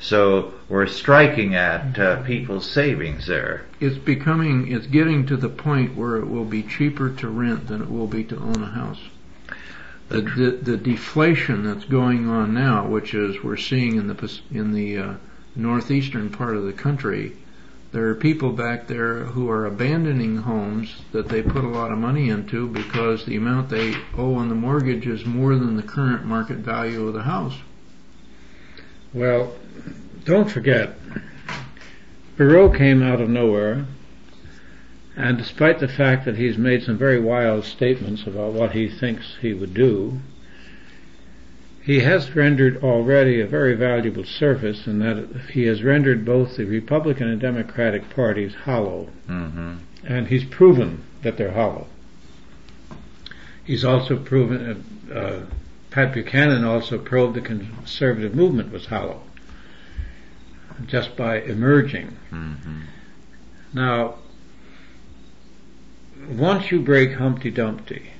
So 0.00 0.52
we're 0.68 0.86
striking 0.86 1.54
at 1.54 1.98
uh, 1.98 2.22
people's 2.22 2.70
savings 2.70 3.26
there. 3.26 3.62
It's 3.80 3.96
becoming, 3.96 4.70
it's 4.70 4.86
getting 4.86 5.24
to 5.26 5.36
the 5.36 5.48
point 5.48 5.96
where 5.96 6.16
it 6.16 6.28
will 6.28 6.44
be 6.44 6.62
cheaper 6.62 7.08
to 7.10 7.28
rent 7.28 7.68
than 7.68 7.80
it 7.82 7.90
will 7.90 8.06
be 8.06 8.24
to 8.24 8.36
own 8.36 8.62
a 8.62 8.66
house. 8.70 9.00
The, 10.10 10.20
the, 10.20 10.50
the 10.62 10.76
deflation 10.76 11.64
that's 11.64 11.84
going 11.86 12.28
on 12.28 12.52
now, 12.52 12.86
which 12.86 13.14
is 13.14 13.42
we're 13.42 13.56
seeing 13.56 13.96
in 13.96 14.06
the 14.06 14.38
in 14.52 14.72
the 14.72 14.98
uh, 14.98 15.14
northeastern 15.56 16.28
part 16.28 16.56
of 16.56 16.64
the 16.64 16.72
country, 16.74 17.32
there 17.94 18.08
are 18.08 18.14
people 18.16 18.50
back 18.50 18.88
there 18.88 19.20
who 19.20 19.48
are 19.48 19.66
abandoning 19.66 20.38
homes 20.38 21.02
that 21.12 21.28
they 21.28 21.40
put 21.40 21.62
a 21.62 21.68
lot 21.68 21.92
of 21.92 21.98
money 21.98 22.28
into 22.28 22.66
because 22.66 23.24
the 23.24 23.36
amount 23.36 23.68
they 23.70 23.94
owe 24.18 24.34
on 24.34 24.48
the 24.48 24.54
mortgage 24.56 25.06
is 25.06 25.24
more 25.24 25.54
than 25.54 25.76
the 25.76 25.82
current 25.82 26.24
market 26.24 26.56
value 26.56 27.06
of 27.06 27.14
the 27.14 27.22
house. 27.22 27.56
Well, 29.12 29.54
don't 30.24 30.50
forget, 30.50 30.98
Perot 32.36 32.76
came 32.76 33.00
out 33.00 33.20
of 33.20 33.28
nowhere, 33.28 33.86
and 35.14 35.38
despite 35.38 35.78
the 35.78 35.86
fact 35.86 36.24
that 36.24 36.36
he's 36.36 36.58
made 36.58 36.82
some 36.82 36.98
very 36.98 37.20
wild 37.20 37.64
statements 37.64 38.26
about 38.26 38.54
what 38.54 38.72
he 38.72 38.88
thinks 38.88 39.36
he 39.40 39.54
would 39.54 39.72
do, 39.72 40.18
he 41.84 42.00
has 42.00 42.34
rendered 42.34 42.82
already 42.82 43.42
a 43.42 43.46
very 43.46 43.74
valuable 43.74 44.24
service 44.24 44.86
in 44.86 45.00
that 45.00 45.28
he 45.52 45.64
has 45.64 45.82
rendered 45.82 46.24
both 46.24 46.56
the 46.56 46.64
Republican 46.64 47.28
and 47.28 47.38
Democratic 47.38 48.08
parties 48.10 48.54
hollow, 48.64 49.08
hmm 49.26 49.74
and 50.06 50.28
he's 50.28 50.44
proven 50.44 51.02
that 51.22 51.38
they're 51.38 51.52
hollow. 51.52 51.86
He's 53.64 53.86
also 53.86 54.18
proven, 54.18 54.84
uh, 55.10 55.14
uh, 55.14 55.46
Pat 55.90 56.12
Buchanan 56.12 56.62
also 56.62 56.98
proved 56.98 57.34
the 57.34 57.40
conservative 57.40 58.34
movement 58.34 58.70
was 58.70 58.86
hollow 58.86 59.22
just 60.86 61.16
by 61.16 61.40
emerging. 61.40 62.08
hmm 62.30 62.82
Now, 63.72 64.16
once 66.28 66.70
you 66.70 66.80
break 66.80 67.14
Humpty 67.14 67.50
Dumpty, 67.50 68.10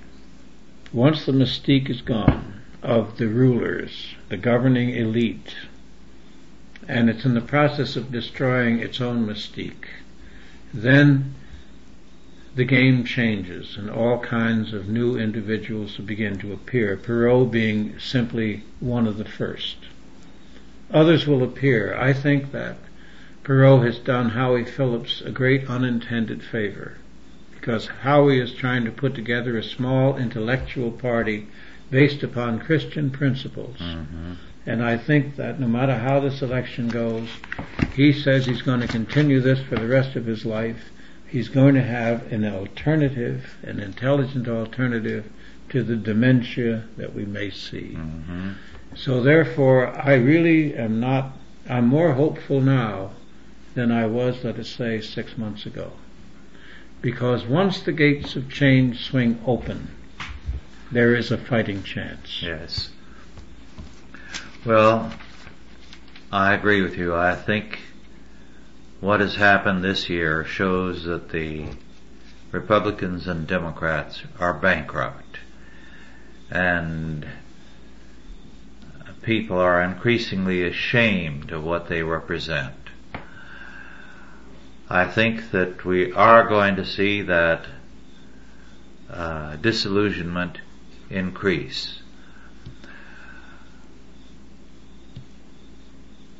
once 0.90 1.26
the 1.26 1.32
mystique 1.32 1.90
is 1.90 2.00
gone 2.00 2.53
of 2.84 3.16
the 3.16 3.26
rulers, 3.26 4.14
the 4.28 4.36
governing 4.36 4.90
elite, 4.90 5.56
and 6.86 7.08
it's 7.08 7.24
in 7.24 7.32
the 7.32 7.40
process 7.40 7.96
of 7.96 8.12
destroying 8.12 8.78
its 8.78 9.00
own 9.00 9.26
mystique, 9.26 9.88
then 10.72 11.34
the 12.54 12.64
game 12.64 13.02
changes 13.02 13.78
and 13.78 13.88
all 13.88 14.18
kinds 14.18 14.74
of 14.74 14.86
new 14.86 15.16
individuals 15.16 15.96
begin 15.96 16.38
to 16.38 16.52
appear, 16.52 16.94
Perot 16.94 17.50
being 17.50 17.98
simply 17.98 18.62
one 18.80 19.06
of 19.06 19.16
the 19.16 19.24
first. 19.24 19.76
Others 20.92 21.26
will 21.26 21.42
appear. 21.42 21.96
I 21.98 22.12
think 22.12 22.52
that 22.52 22.76
Perot 23.44 23.84
has 23.84 23.98
done 23.98 24.30
Howie 24.30 24.64
Phillips 24.64 25.22
a 25.22 25.30
great 25.30 25.68
unintended 25.70 26.42
favor 26.42 26.98
because 27.50 27.86
Howie 27.86 28.40
is 28.40 28.52
trying 28.52 28.84
to 28.84 28.90
put 28.90 29.14
together 29.14 29.56
a 29.56 29.62
small 29.62 30.18
intellectual 30.18 30.90
party 30.90 31.46
based 31.94 32.24
upon 32.24 32.58
Christian 32.58 33.08
principles. 33.08 33.76
hmm 33.78 34.32
And 34.66 34.82
I 34.82 34.96
think 34.96 35.36
that 35.36 35.60
no 35.60 35.68
matter 35.68 35.96
how 35.96 36.18
this 36.18 36.42
election 36.42 36.88
goes, 36.88 37.28
he 37.94 38.12
says 38.12 38.46
he's 38.46 38.62
going 38.62 38.80
to 38.80 38.88
continue 38.88 39.40
this 39.40 39.60
for 39.68 39.76
the 39.76 39.86
rest 39.86 40.16
of 40.16 40.26
his 40.26 40.44
life. 40.44 40.90
He's 41.28 41.48
going 41.48 41.76
to 41.76 41.84
have 41.84 42.32
an 42.32 42.44
alternative, 42.44 43.54
an 43.62 43.78
intelligent 43.78 44.48
alternative 44.48 45.30
to 45.68 45.84
the 45.84 45.94
dementia 45.94 46.82
that 46.96 47.14
we 47.14 47.24
may 47.26 47.50
see. 47.50 47.92
hmm 47.94 48.52
So 48.96 49.22
therefore, 49.22 49.80
I 50.12 50.14
really 50.14 50.74
am 50.74 50.98
not, 50.98 51.24
I'm 51.68 51.86
more 51.86 52.14
hopeful 52.14 52.60
now 52.60 53.12
than 53.76 53.92
I 53.92 54.06
was, 54.06 54.42
let 54.42 54.58
us 54.58 54.68
say, 54.68 55.00
six 55.00 55.38
months 55.38 55.64
ago. 55.64 55.92
Because 57.00 57.46
once 57.46 57.82
the 57.82 57.92
gates 57.92 58.34
of 58.34 58.50
change 58.50 59.04
swing 59.08 59.38
open, 59.46 59.88
there 60.92 61.14
is 61.14 61.30
a 61.30 61.38
fighting 61.38 61.82
chance. 61.82 62.42
Yes. 62.42 62.90
Well, 64.64 65.12
I 66.32 66.54
agree 66.54 66.82
with 66.82 66.96
you. 66.96 67.14
I 67.14 67.34
think 67.34 67.78
what 69.00 69.20
has 69.20 69.34
happened 69.34 69.84
this 69.84 70.08
year 70.08 70.44
shows 70.44 71.04
that 71.04 71.30
the 71.30 71.66
Republicans 72.54 73.26
and 73.26 73.46
Democrats 73.46 74.22
are 74.38 74.54
bankrupt. 74.54 75.38
And 76.50 77.26
people 79.22 79.58
are 79.58 79.82
increasingly 79.82 80.62
ashamed 80.62 81.50
of 81.50 81.64
what 81.64 81.88
they 81.88 82.02
represent. 82.02 82.74
I 84.88 85.06
think 85.06 85.50
that 85.50 85.84
we 85.84 86.12
are 86.12 86.48
going 86.48 86.76
to 86.76 86.86
see 86.86 87.22
that 87.22 87.66
uh, 89.10 89.56
disillusionment 89.56 90.58
increase. 91.14 92.00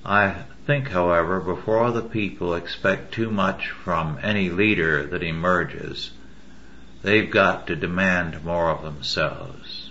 I 0.04 0.44
think, 0.66 0.88
however, 0.88 1.40
before 1.40 1.90
the 1.90 2.02
people 2.02 2.54
expect 2.54 3.14
too 3.14 3.30
much 3.30 3.70
from 3.70 4.18
any 4.22 4.50
leader 4.50 5.06
that 5.06 5.22
emerges, 5.22 6.10
they've 7.02 7.30
got 7.30 7.66
to 7.68 7.76
demand 7.76 8.44
more 8.44 8.70
of 8.70 8.82
themselves. 8.82 9.90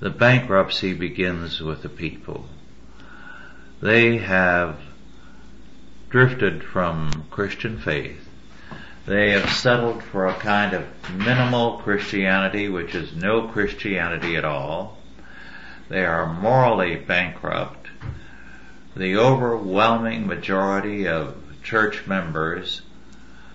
The 0.00 0.10
bankruptcy 0.10 0.94
begins 0.94 1.60
with 1.60 1.82
the 1.82 1.88
people. 1.88 2.48
They 3.80 4.18
have 4.18 4.78
drifted 6.08 6.62
from 6.62 7.26
Christian 7.30 7.78
faith. 7.78 8.27
They 9.08 9.30
have 9.30 9.48
settled 9.48 10.02
for 10.02 10.26
a 10.26 10.34
kind 10.34 10.74
of 10.74 10.84
minimal 11.14 11.78
Christianity, 11.78 12.68
which 12.68 12.94
is 12.94 13.16
no 13.16 13.48
Christianity 13.48 14.36
at 14.36 14.44
all. 14.44 14.98
They 15.88 16.04
are 16.04 16.30
morally 16.30 16.96
bankrupt. 16.96 17.88
The 18.94 19.16
overwhelming 19.16 20.26
majority 20.26 21.08
of 21.08 21.36
church 21.62 22.06
members, 22.06 22.82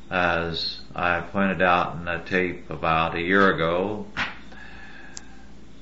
as 0.09 0.79
I 0.95 1.19
pointed 1.21 1.61
out 1.61 1.97
in 1.97 2.07
a 2.07 2.23
tape 2.23 2.71
about 2.71 3.13
a 3.13 3.21
year 3.21 3.53
ago, 3.53 4.07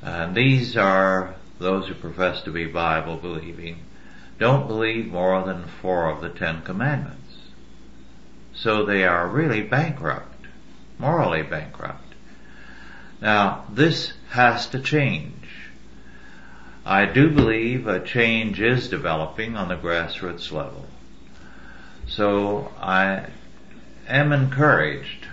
and 0.04 0.36
these 0.36 0.76
are 0.76 1.36
those 1.60 1.88
who 1.88 1.94
profess 1.94 2.42
to 2.42 2.52
be 2.52 2.66
Bible 2.66 3.16
believing, 3.16 3.78
don't 4.38 4.68
believe 4.68 5.08
more 5.08 5.42
than 5.46 5.64
four 5.82 6.10
of 6.10 6.20
the 6.20 6.30
Ten 6.30 6.62
Commandments. 6.62 7.21
So 8.54 8.86
they 8.86 9.04
are 9.04 9.28
really 9.28 9.62
bankrupt, 9.62 10.46
morally 11.00 11.42
bankrupt. 11.42 12.14
Now, 13.22 13.66
this 13.72 14.14
has 14.30 14.68
to 14.68 14.80
change. 14.80 15.34
I 16.86 17.06
do 17.06 17.30
believe 17.30 17.88
a 17.88 18.00
change 18.00 18.60
is 18.60 18.90
developing 18.90 19.56
on 19.56 19.68
the 19.68 19.76
grassroots 19.76 20.52
level. 20.52 20.88
So 22.08 22.72
I 22.80 23.28
am 24.08 24.32
encouraged. 24.32 25.28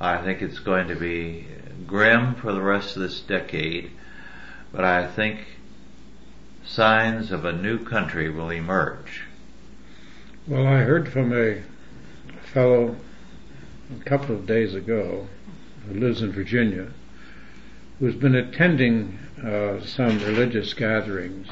I 0.00 0.18
think 0.18 0.42
it's 0.42 0.58
going 0.58 0.88
to 0.88 0.94
be 0.94 1.46
grim 1.86 2.34
for 2.34 2.52
the 2.52 2.60
rest 2.60 2.96
of 2.96 3.02
this 3.02 3.20
decade, 3.20 3.90
but 4.72 4.84
I 4.84 5.06
think 5.06 5.46
signs 6.64 7.32
of 7.32 7.44
a 7.44 7.52
new 7.52 7.78
country 7.84 8.28
will 8.28 8.50
emerge. 8.50 9.22
Well, 10.46 10.66
I 10.66 10.80
heard 10.80 11.10
from 11.10 11.32
a 11.32 11.62
fellow 12.56 12.96
a 14.00 14.04
couple 14.04 14.34
of 14.34 14.46
days 14.46 14.74
ago 14.74 15.26
who 15.86 16.00
lives 16.00 16.22
in 16.22 16.32
Virginia 16.32 16.88
who's 17.98 18.14
been 18.14 18.34
attending 18.34 19.18
uh, 19.44 19.78
some 19.80 20.18
religious 20.20 20.72
gatherings 20.72 21.48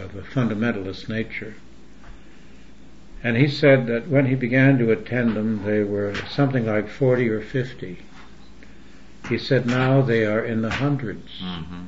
of 0.00 0.16
a 0.16 0.22
fundamentalist 0.22 1.10
nature. 1.10 1.54
And 3.22 3.36
he 3.36 3.48
said 3.48 3.86
that 3.88 4.08
when 4.08 4.24
he 4.24 4.34
began 4.34 4.78
to 4.78 4.92
attend 4.92 5.36
them, 5.36 5.62
they 5.64 5.82
were 5.82 6.14
something 6.30 6.64
like 6.64 6.88
40 6.88 7.28
or 7.28 7.42
50. 7.42 7.98
He 9.28 9.38
said 9.38 9.66
now 9.66 10.00
they 10.00 10.24
are 10.24 10.42
in 10.42 10.62
the 10.62 10.70
100s 10.70 11.20
hmm 11.38 11.84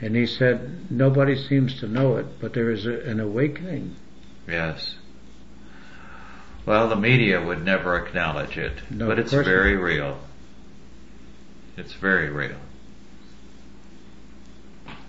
And 0.00 0.16
he 0.16 0.26
said 0.26 0.90
nobody 0.90 1.36
seems 1.36 1.78
to 1.78 1.86
know 1.86 2.16
it, 2.16 2.40
but 2.40 2.54
there 2.54 2.70
is 2.70 2.86
a, 2.86 3.00
an 3.02 3.20
awakening. 3.20 3.94
Yes. 4.48 4.96
Well, 6.66 6.88
the 6.88 6.96
media 6.96 7.42
would 7.42 7.64
never 7.64 7.96
acknowledge 7.96 8.58
it, 8.58 8.82
No, 8.90 9.06
but 9.06 9.18
it's 9.18 9.32
very 9.32 9.76
real. 9.76 10.18
It's 11.76 11.94
very 11.94 12.28
real. 12.28 12.58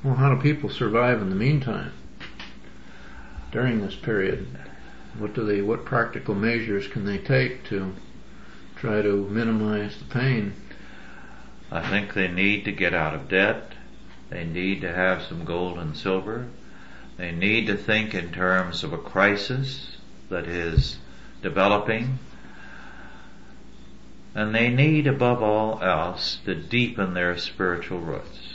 Well, 0.03 0.15
how 0.15 0.33
do 0.33 0.41
people 0.41 0.69
survive 0.69 1.21
in 1.21 1.29
the 1.29 1.35
meantime? 1.35 1.91
During 3.51 3.81
this 3.81 3.95
period, 3.95 4.47
what 5.17 5.33
do 5.33 5.45
they? 5.45 5.61
What 5.61 5.85
practical 5.85 6.33
measures 6.33 6.87
can 6.87 7.05
they 7.05 7.17
take 7.17 7.65
to 7.65 7.93
try 8.77 9.01
to 9.01 9.27
minimize 9.29 9.97
the 9.97 10.05
pain? 10.05 10.53
I 11.69 11.87
think 11.87 12.13
they 12.13 12.29
need 12.29 12.65
to 12.65 12.71
get 12.71 12.93
out 12.93 13.13
of 13.13 13.29
debt. 13.29 13.73
They 14.29 14.45
need 14.45 14.81
to 14.81 14.93
have 14.93 15.23
some 15.23 15.43
gold 15.43 15.77
and 15.77 15.95
silver. 15.95 16.47
They 17.17 17.31
need 17.31 17.67
to 17.67 17.77
think 17.77 18.15
in 18.15 18.31
terms 18.31 18.83
of 18.83 18.93
a 18.93 18.97
crisis 18.97 19.97
that 20.29 20.47
is 20.47 20.97
developing. 21.41 22.19
And 24.33 24.55
they 24.55 24.69
need 24.69 25.07
above 25.07 25.43
all 25.43 25.81
else 25.81 26.39
to 26.45 26.55
deepen 26.55 27.13
their 27.13 27.37
spiritual 27.37 27.99
roots. 27.99 28.51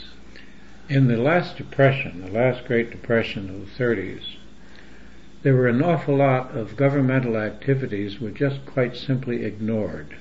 In 0.89 1.07
the 1.07 1.17
last 1.17 1.57
depression, 1.57 2.21
the 2.21 2.31
last 2.31 2.65
Great 2.65 2.91
Depression 2.91 3.49
of 3.49 3.77
the 3.77 3.83
30s, 3.83 4.37
there 5.43 5.53
were 5.53 5.67
an 5.67 5.83
awful 5.83 6.15
lot 6.15 6.57
of 6.57 6.75
governmental 6.77 7.37
activities 7.37 8.19
were 8.19 8.31
just 8.31 8.65
quite 8.65 8.95
simply 8.95 9.43
ignored. 9.43 10.15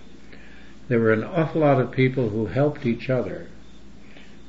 There 0.89 1.01
were 1.01 1.13
an 1.13 1.25
awful 1.25 1.63
lot 1.63 1.81
of 1.81 1.91
people 1.91 2.29
who 2.29 2.47
helped 2.47 2.85
each 2.85 3.09
other. 3.09 3.47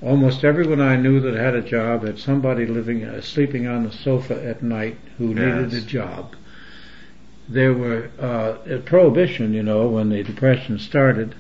Almost 0.02 0.44
everyone 0.44 0.82
I 0.82 0.96
knew 0.96 1.20
that 1.22 1.34
had 1.34 1.56
a 1.56 1.62
job 1.62 2.04
had 2.04 2.20
somebody 2.20 2.66
living, 2.66 3.04
uh, 3.04 3.22
sleeping 3.22 3.66
on 3.66 3.84
the 3.84 3.92
sofa 3.92 4.44
at 4.44 4.62
night 4.62 4.98
who 5.18 5.34
needed 5.34 5.74
a 5.74 5.82
job. 5.82 6.36
There 7.50 7.74
were, 7.74 8.10
uh, 8.20 8.78
Prohibition, 8.86 9.54
you 9.54 9.64
know, 9.64 9.88
when 9.88 10.10
the 10.10 10.22
Depression 10.22 10.80
started, 10.80 11.34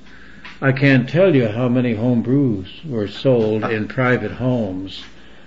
I 0.62 0.72
can't 0.72 1.08
tell 1.08 1.36
you 1.36 1.50
how 1.50 1.68
many 1.68 1.96
home 1.96 2.22
brews 2.22 2.82
were 2.88 3.08
sold 3.08 3.64
in 3.66 3.88
private 3.88 4.32
homes, 4.32 5.04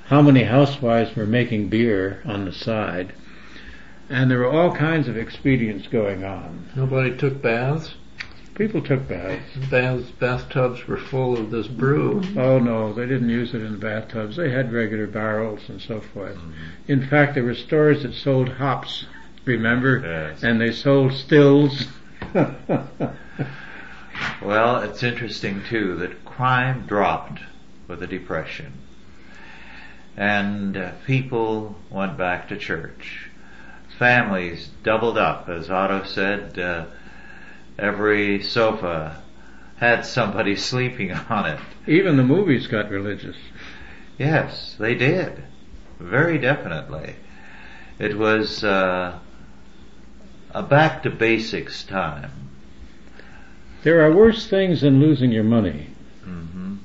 how 0.07 0.23
many 0.23 0.45
housewives 0.45 1.17
were 1.17 1.27
making 1.27 1.69
beer 1.69 2.21
on 2.25 2.45
the 2.45 2.53
side, 2.53 3.13
and 4.11 4.31
there 4.31 4.39
were 4.39 4.51
all 4.51 4.75
kinds 4.75 5.09
of 5.09 5.17
expedients 5.17 5.87
going 5.87 6.25
on. 6.25 6.69
Nobody 6.77 7.17
took 7.17 7.41
baths. 7.41 7.95
People 8.55 8.83
took 8.83 9.09
baths. 9.09 9.57
Baths, 9.71 10.11
bathtubs 10.11 10.87
were 10.87 10.99
full 10.99 11.39
of 11.39 11.51
this 11.51 11.69
brew. 11.69 12.23
Oh 12.37 12.59
no, 12.59 12.93
they 12.93 13.07
didn't 13.07 13.31
use 13.31 13.55
it 13.55 13.63
in 13.63 13.79
bathtubs. 13.79 14.37
They 14.37 14.51
had 14.51 14.73
regular 14.73 15.07
barrels 15.07 15.61
and 15.69 15.81
so 15.81 16.01
forth. 16.01 16.37
In 16.87 17.07
fact, 17.07 17.35
there 17.35 17.45
were 17.45 17.55
stores 17.55 18.03
that 18.03 18.13
sold 18.13 18.49
hops, 18.51 19.07
remember? 19.45 20.01
Yes. 20.01 20.43
And 20.43 20.61
they 20.61 20.73
sold 20.73 21.13
stills. 21.13 21.87
Well, 24.43 24.79
it's 24.83 25.03
interesting 25.03 25.63
too 25.69 25.97
that 25.97 26.25
crime 26.25 26.87
dropped 26.87 27.41
with 27.89 28.01
the 28.01 28.07
Depression. 28.07 28.73
And 30.17 30.77
uh, 30.77 30.93
people 31.07 31.77
went 31.91 32.17
back 32.17 32.49
to 32.49 32.57
church. 32.57 33.31
Families 33.99 34.71
doubled 34.83 35.19
up, 35.19 35.49
as 35.49 35.71
Otto 35.71 36.05
said, 36.05 36.59
uh, 36.59 36.87
every 37.79 38.43
sofa 38.43 39.23
had 39.77 40.07
somebody 40.07 40.57
sleeping 40.71 41.13
on 41.13 41.47
it. 41.47 41.61
Even 41.87 42.17
the 42.17 42.23
movies 42.23 42.67
got 42.67 42.91
religious. 42.91 43.37
Yes, 44.19 44.75
they 44.79 44.95
did. 44.95 45.45
Very 45.99 46.39
definitely. 46.39 47.17
It 47.99 48.17
was 48.17 48.65
uh, 48.65 49.19
a 50.53 50.63
back 50.63 51.03
to 51.03 51.11
basics 51.11 51.85
time. 51.85 52.31
There 53.83 54.05
are 54.05 54.13
worse 54.13 54.47
things 54.47 54.83
than 54.83 55.01
losing 55.01 55.33
your 55.33 55.45
money. 55.45 55.87
hmm 56.23 56.77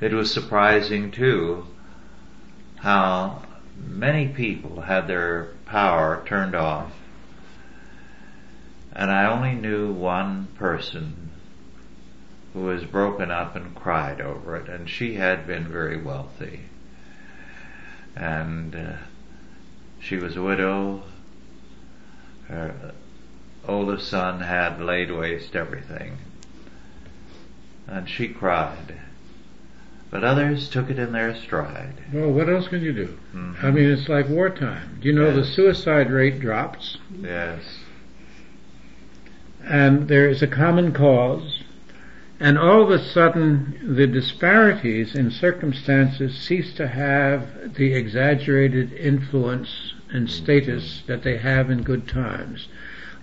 It 0.00 0.12
was 0.12 0.32
surprising 0.32 1.10
too 1.10 1.66
how 2.76 3.42
many 3.76 4.28
people 4.28 4.82
had 4.82 5.06
their 5.06 5.48
power 5.66 6.22
turned 6.26 6.54
off. 6.54 6.92
And 8.92 9.10
I 9.10 9.26
only 9.26 9.54
knew 9.54 9.92
one 9.92 10.48
person 10.56 11.30
who 12.52 12.60
was 12.60 12.84
broken 12.84 13.30
up 13.30 13.54
and 13.54 13.74
cried 13.74 14.20
over 14.20 14.56
it, 14.56 14.68
and 14.68 14.88
she 14.88 15.14
had 15.14 15.46
been 15.46 15.68
very 15.68 16.00
wealthy. 16.00 16.60
And 18.16 18.74
uh, 18.74 18.96
she 20.00 20.16
was 20.16 20.36
a 20.36 20.42
widow. 20.42 21.02
Her 22.48 22.92
oldest 23.66 24.08
son 24.08 24.40
had 24.40 24.80
laid 24.80 25.10
waste 25.10 25.54
everything. 25.54 26.18
And 27.86 28.08
she 28.08 28.28
cried. 28.28 28.94
But 30.10 30.24
others 30.24 30.70
took 30.70 30.88
it 30.88 30.98
in 30.98 31.12
their 31.12 31.34
stride. 31.34 31.94
Well, 32.12 32.30
what 32.30 32.48
else 32.48 32.68
can 32.68 32.80
you 32.80 32.92
do? 32.94 33.18
Mhm. 33.34 33.62
I 33.62 33.70
mean, 33.70 33.90
it's 33.90 34.08
like 34.08 34.28
wartime. 34.28 34.98
Do 35.00 35.08
you 35.08 35.14
know 35.14 35.32
the 35.32 35.44
suicide 35.44 36.10
rate 36.10 36.40
drops? 36.40 36.96
Yes. 37.20 37.60
and 39.64 40.08
there 40.08 40.26
is 40.26 40.40
a 40.42 40.46
common 40.46 40.92
cause, 40.92 41.57
and 42.40 42.56
all 42.58 42.82
of 42.82 42.90
a 42.90 43.04
sudden 43.04 43.94
the 43.96 44.06
disparities 44.06 45.14
in 45.14 45.30
circumstances 45.30 46.38
cease 46.38 46.72
to 46.74 46.86
have 46.86 47.74
the 47.74 47.94
exaggerated 47.94 48.92
influence 48.92 49.94
and 50.10 50.30
status 50.30 51.02
that 51.06 51.22
they 51.22 51.36
have 51.38 51.70
in 51.70 51.82
good 51.82 52.08
times. 52.08 52.68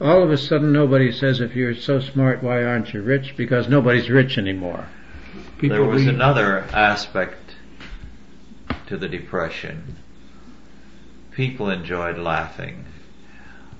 All 0.02 0.22
of 0.22 0.32
a 0.32 0.38
sudden 0.38 0.74
nobody 0.74 1.12
says 1.12 1.40
if 1.40 1.56
you're 1.56 1.76
so 1.76 2.02
smart 2.02 2.44
why 2.44 2.64
aren't 2.64 2.94
you 2.94 3.02
rich 3.02 3.36
because 3.38 3.70
nobody's 3.70 4.10
rich 4.10 4.38
anymore. 4.38 4.88
People 5.58 5.78
there 5.78 5.86
was 5.86 6.06
read- 6.06 6.16
another 6.16 6.66
aspect 6.74 7.56
to 8.88 8.98
the 8.98 9.08
depression. 9.08 9.96
People 11.32 11.70
enjoyed 11.70 12.18
laughing. 12.18 12.86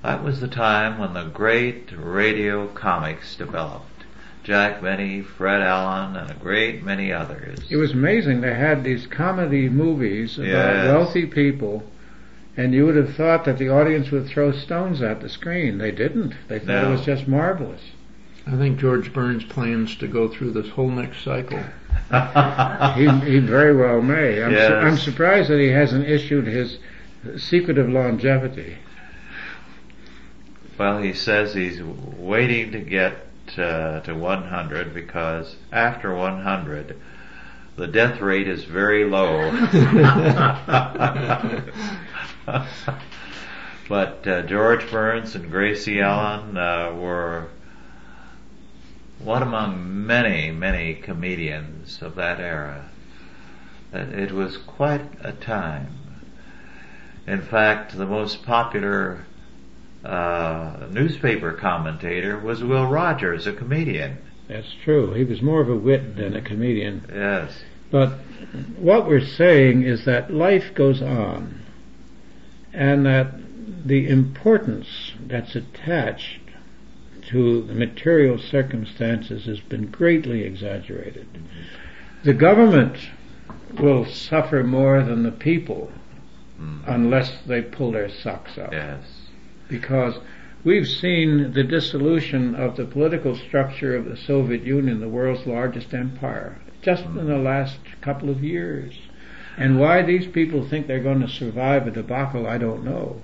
That 0.02 0.24
was 0.24 0.40
the 0.40 0.48
time 0.48 0.98
when 0.98 1.14
the 1.14 1.24
great 1.26 1.92
radio 1.96 2.68
comics 2.68 3.36
developed. 3.36 3.95
Jack 4.46 4.82
Benny, 4.82 5.22
Fred 5.22 5.62
Allen, 5.62 6.16
and 6.16 6.30
a 6.32 6.36
great 6.36 6.84
many 6.84 7.12
others. 7.12 7.60
It 7.70 7.78
was 7.78 7.92
amazing 7.92 8.42
they 8.42 8.54
had 8.54 8.84
these 8.84 9.08
comedy 9.08 9.68
movies 9.70 10.38
about 10.38 10.48
Yes. 10.48 10.88
wealthy 10.94 11.26
people 11.26 11.84
and 12.58 12.74
you 12.74 12.86
would 12.86 12.96
have 12.96 13.14
thought 13.16 13.44
that 13.46 13.58
the 13.58 13.68
audience 13.70 14.12
would 14.12 14.28
throw 14.28 14.52
stones 14.54 15.02
at 15.02 15.20
the 15.20 15.28
screen. 15.28 15.78
They 15.78 15.92
didn't. 15.92 16.34
They 16.48 16.60
thought 16.60 16.68
No. 16.68 16.88
it 16.88 16.92
was 16.92 17.02
just 17.06 17.28
marvelous. 17.28 17.82
I 18.48 18.56
think 18.56 18.80
George 18.80 19.12
Burns 19.12 19.44
plans 19.44 19.96
to 19.98 20.08
go 20.08 20.30
through 20.30 20.52
this 20.52 20.70
whole 20.70 20.90
next 20.90 21.22
cycle. 21.24 21.60
he, 22.96 23.10
he 23.30 23.40
very 23.40 23.76
well 23.76 24.02
may. 24.02 24.42
I'm, 24.42 24.52
su- 24.52 24.76
I'm 24.76 24.98
surprised 24.98 25.50
that 25.50 25.60
he 25.60 25.70
hasn't 25.70 26.08
issued 26.08 26.46
his 26.48 26.78
secret 27.38 27.78
of 27.78 27.90
longevity. 27.90 28.78
Well, 30.78 31.02
he 31.02 31.14
says 31.14 31.54
he's 31.54 31.82
waiting 31.82 32.72
to 32.74 32.80
get 32.80 33.16
uh, 33.58 34.02
to 34.02 34.14
100 34.14 34.94
because 34.94 35.56
after 35.72 36.14
100, 36.14 37.00
the 37.76 37.88
death 37.88 38.22
rate 38.22 38.48
is 38.48 38.64
very 38.64 39.06
low. 39.06 39.52
but 43.90 44.28
uh, 44.28 44.42
George 44.44 44.90
Burns 44.90 45.36
and 45.36 45.52
Gracie 45.52 46.02
Allen 46.02 46.58
uh, 46.58 46.94
were 46.94 47.50
one 49.20 49.42
among 49.42 50.06
many, 50.06 50.52
many 50.52 50.96
comedians 50.96 52.02
of 52.02 52.16
that 52.16 52.40
era. 52.40 52.90
It 53.92 54.32
was 54.32 54.58
quite 54.58 55.10
a 55.22 55.32
time. 55.32 56.06
In 57.28 57.42
fact, 57.42 57.98
the 57.98 58.06
most 58.06 58.44
popular 58.44 59.26
uh, 60.06 60.88
newspaper 60.92 61.54
commentator 61.54 62.40
was 62.40 62.64
Will 62.64 62.86
Rogers, 62.86 63.48
a 63.48 63.54
comedian. 63.54 64.18
That's 64.48 64.74
true. 64.84 65.14
He 65.14 65.24
was 65.24 65.42
more 65.42 65.62
of 65.62 65.70
a 65.70 65.76
wit 65.76 66.16
than 66.16 66.36
a 66.36 66.42
comedian. 66.42 67.06
Yes. 67.12 67.64
But 67.92 68.14
what 68.78 69.08
we're 69.08 69.26
saying 69.26 69.84
is 69.84 70.06
that 70.06 70.32
life 70.32 70.74
goes 70.74 71.02
on 71.02 71.62
and 72.74 73.06
that 73.06 73.34
the 73.86 74.08
importance 74.08 75.14
that's 75.26 75.56
attached 75.56 76.40
to 77.30 77.64
the 77.64 77.74
material 77.74 78.38
circumstances 78.38 79.46
has 79.46 79.60
been 79.62 79.88
greatly 79.88 80.44
exaggerated. 80.44 81.28
The 82.24 82.34
government 82.34 82.98
will 83.80 84.06
suffer 84.06 84.64
more 84.64 85.02
than 85.04 85.24
the 85.24 85.32
people 85.32 85.92
Mm. 86.60 86.84
unless 86.88 87.42
they 87.46 87.62
pull 87.62 87.92
their 87.92 88.10
socks 88.10 88.58
up. 88.58 88.72
Yes. 88.72 89.04
Because 89.68 90.20
we've 90.64 90.88
seen 90.88 91.54
the 91.54 91.64
dissolution 91.64 92.56
of 92.56 92.76
the 92.76 92.86
political 92.86 93.36
structure 93.36 93.96
of 93.96 94.06
the 94.06 94.18
Soviet 94.18 94.64
Union, 94.64 95.00
the 95.00 95.10
world's 95.10 95.46
largest 95.46 95.94
empire, 95.94 96.58
just 96.82 97.04
in 97.06 97.28
the 97.28 97.38
last 97.38 97.80
couple 98.02 98.30
of 98.30 98.44
years. 98.44 98.96
And 99.58 99.80
why 99.80 100.02
these 100.02 100.28
people 100.28 100.68
think 100.68 100.88
they're 100.88 101.00
going 101.00 101.22
to 101.22 101.30
survive 101.30 101.88
a 101.88 101.92
debacle, 101.92 102.46
I 102.46 102.58
don't 102.58 102.84
know. 102.84 103.22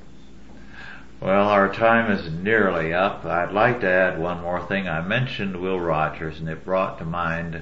Well, 1.19 1.49
our 1.49 1.71
time 1.71 2.11
is 2.11 2.31
nearly 2.31 2.93
up. 2.93 3.25
I'd 3.25 3.51
like 3.51 3.81
to 3.81 3.87
add 3.87 4.19
one 4.19 4.41
more 4.41 4.65
thing. 4.65 4.87
I 4.87 5.01
mentioned 5.01 5.61
Will 5.61 5.79
Rogers, 5.79 6.39
and 6.39 6.49
it 6.49 6.65
brought 6.65 6.97
to 6.97 7.05
mind 7.05 7.61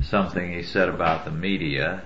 something 0.00 0.52
he 0.52 0.62
said 0.62 0.88
about 0.88 1.24
the 1.24 1.32
media. 1.32 2.02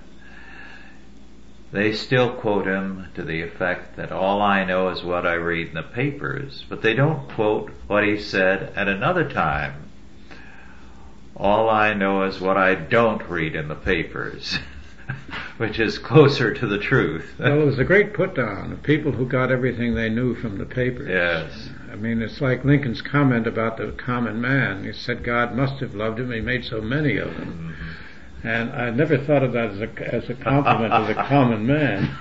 They 1.73 1.93
still 1.93 2.33
quote 2.33 2.67
him 2.67 3.09
to 3.15 3.23
the 3.23 3.43
effect 3.43 3.97
that 3.97 4.13
all 4.13 4.41
I 4.41 4.65
know 4.65 4.89
is 4.91 5.03
what 5.03 5.27
I 5.27 5.35
read 5.35 5.69
in 5.69 5.75
the 5.75 5.83
papers, 5.83 6.65
but 6.69 6.81
they 6.83 6.95
don't 6.95 7.29
quote 7.31 7.71
what 7.87 8.05
he 8.05 8.19
said 8.19 8.73
at 8.77 8.89
another 8.89 9.29
time. 9.29 9.91
All 11.37 11.69
I 11.69 11.93
know 11.93 12.23
is 12.23 12.41
what 12.41 12.57
I 12.57 12.75
don't 12.75 13.23
read 13.29 13.55
in 13.55 13.69
the 13.69 13.75
papers, 13.75 14.59
which 15.59 15.79
is 15.79 15.99
closer 15.99 16.55
to 16.55 16.67
the 16.67 16.79
truth. 16.79 17.35
Well, 17.39 17.61
it 17.61 17.67
was 17.67 17.79
a 17.79 17.85
great 17.85 18.15
put 18.15 18.35
down 18.35 18.73
of 18.73 18.83
people 18.83 19.13
who 19.13 19.27
got 19.27 19.51
everything 19.51 19.95
they 19.95 20.09
knew 20.09 20.35
from 20.35 20.59
the 20.59 20.65
papers. 20.65 21.09
yes. 21.09 21.69
I 21.93 21.97
mean, 21.97 22.21
it's 22.23 22.41
like 22.41 22.65
Lincoln's 22.65 23.01
comment 23.03 23.47
about 23.47 23.77
the 23.77 23.93
common 23.93 24.41
man. 24.41 24.85
He 24.85 24.93
said 24.93 25.25
God 25.25 25.55
must 25.55 25.81
have 25.81 25.95
loved 25.95 26.21
him. 26.21 26.31
He 26.31 26.41
made 26.41 26.65
so 26.65 26.81
many 26.81 27.17
of 27.17 27.35
them. 27.35 27.75
Mm-hmm. 27.75 27.93
And 28.47 28.71
I 28.71 28.91
never 28.91 29.19
thought 29.19 29.43
of 29.43 29.53
that 29.55 29.71
as 29.71 29.81
a, 29.81 30.15
as 30.15 30.31
a 30.31 30.35
compliment 30.35 30.93
to 30.93 31.13
the 31.13 31.21
common 31.29 31.67
man. 31.67 32.17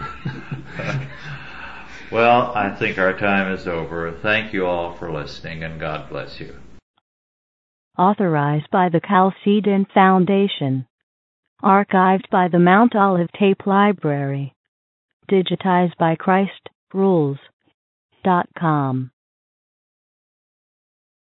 Well, 2.12 2.52
I 2.56 2.76
think 2.76 2.98
our 2.98 3.18
time 3.18 3.54
is 3.54 3.68
over. 3.68 4.12
Thank 4.12 4.54
you 4.54 4.66
all 4.66 4.98
for 4.98 5.12
listening 5.12 5.64
and 5.64 5.80
God 5.80 6.10
bless 6.10 6.40
you. 6.40 6.56
Authorized 7.98 8.70
by 8.72 8.90
the 8.90 9.02
Chalcedon 9.08 9.86
Foundation. 9.94 10.88
Archived 11.64 12.30
by 12.32 12.48
the 12.48 12.60
Mount 12.60 12.96
Olive 12.96 13.32
Tape 13.40 13.66
Library. 13.66 14.54
Digitized 15.30 15.98
by 15.98 16.16
Christrules.com. 16.16 19.12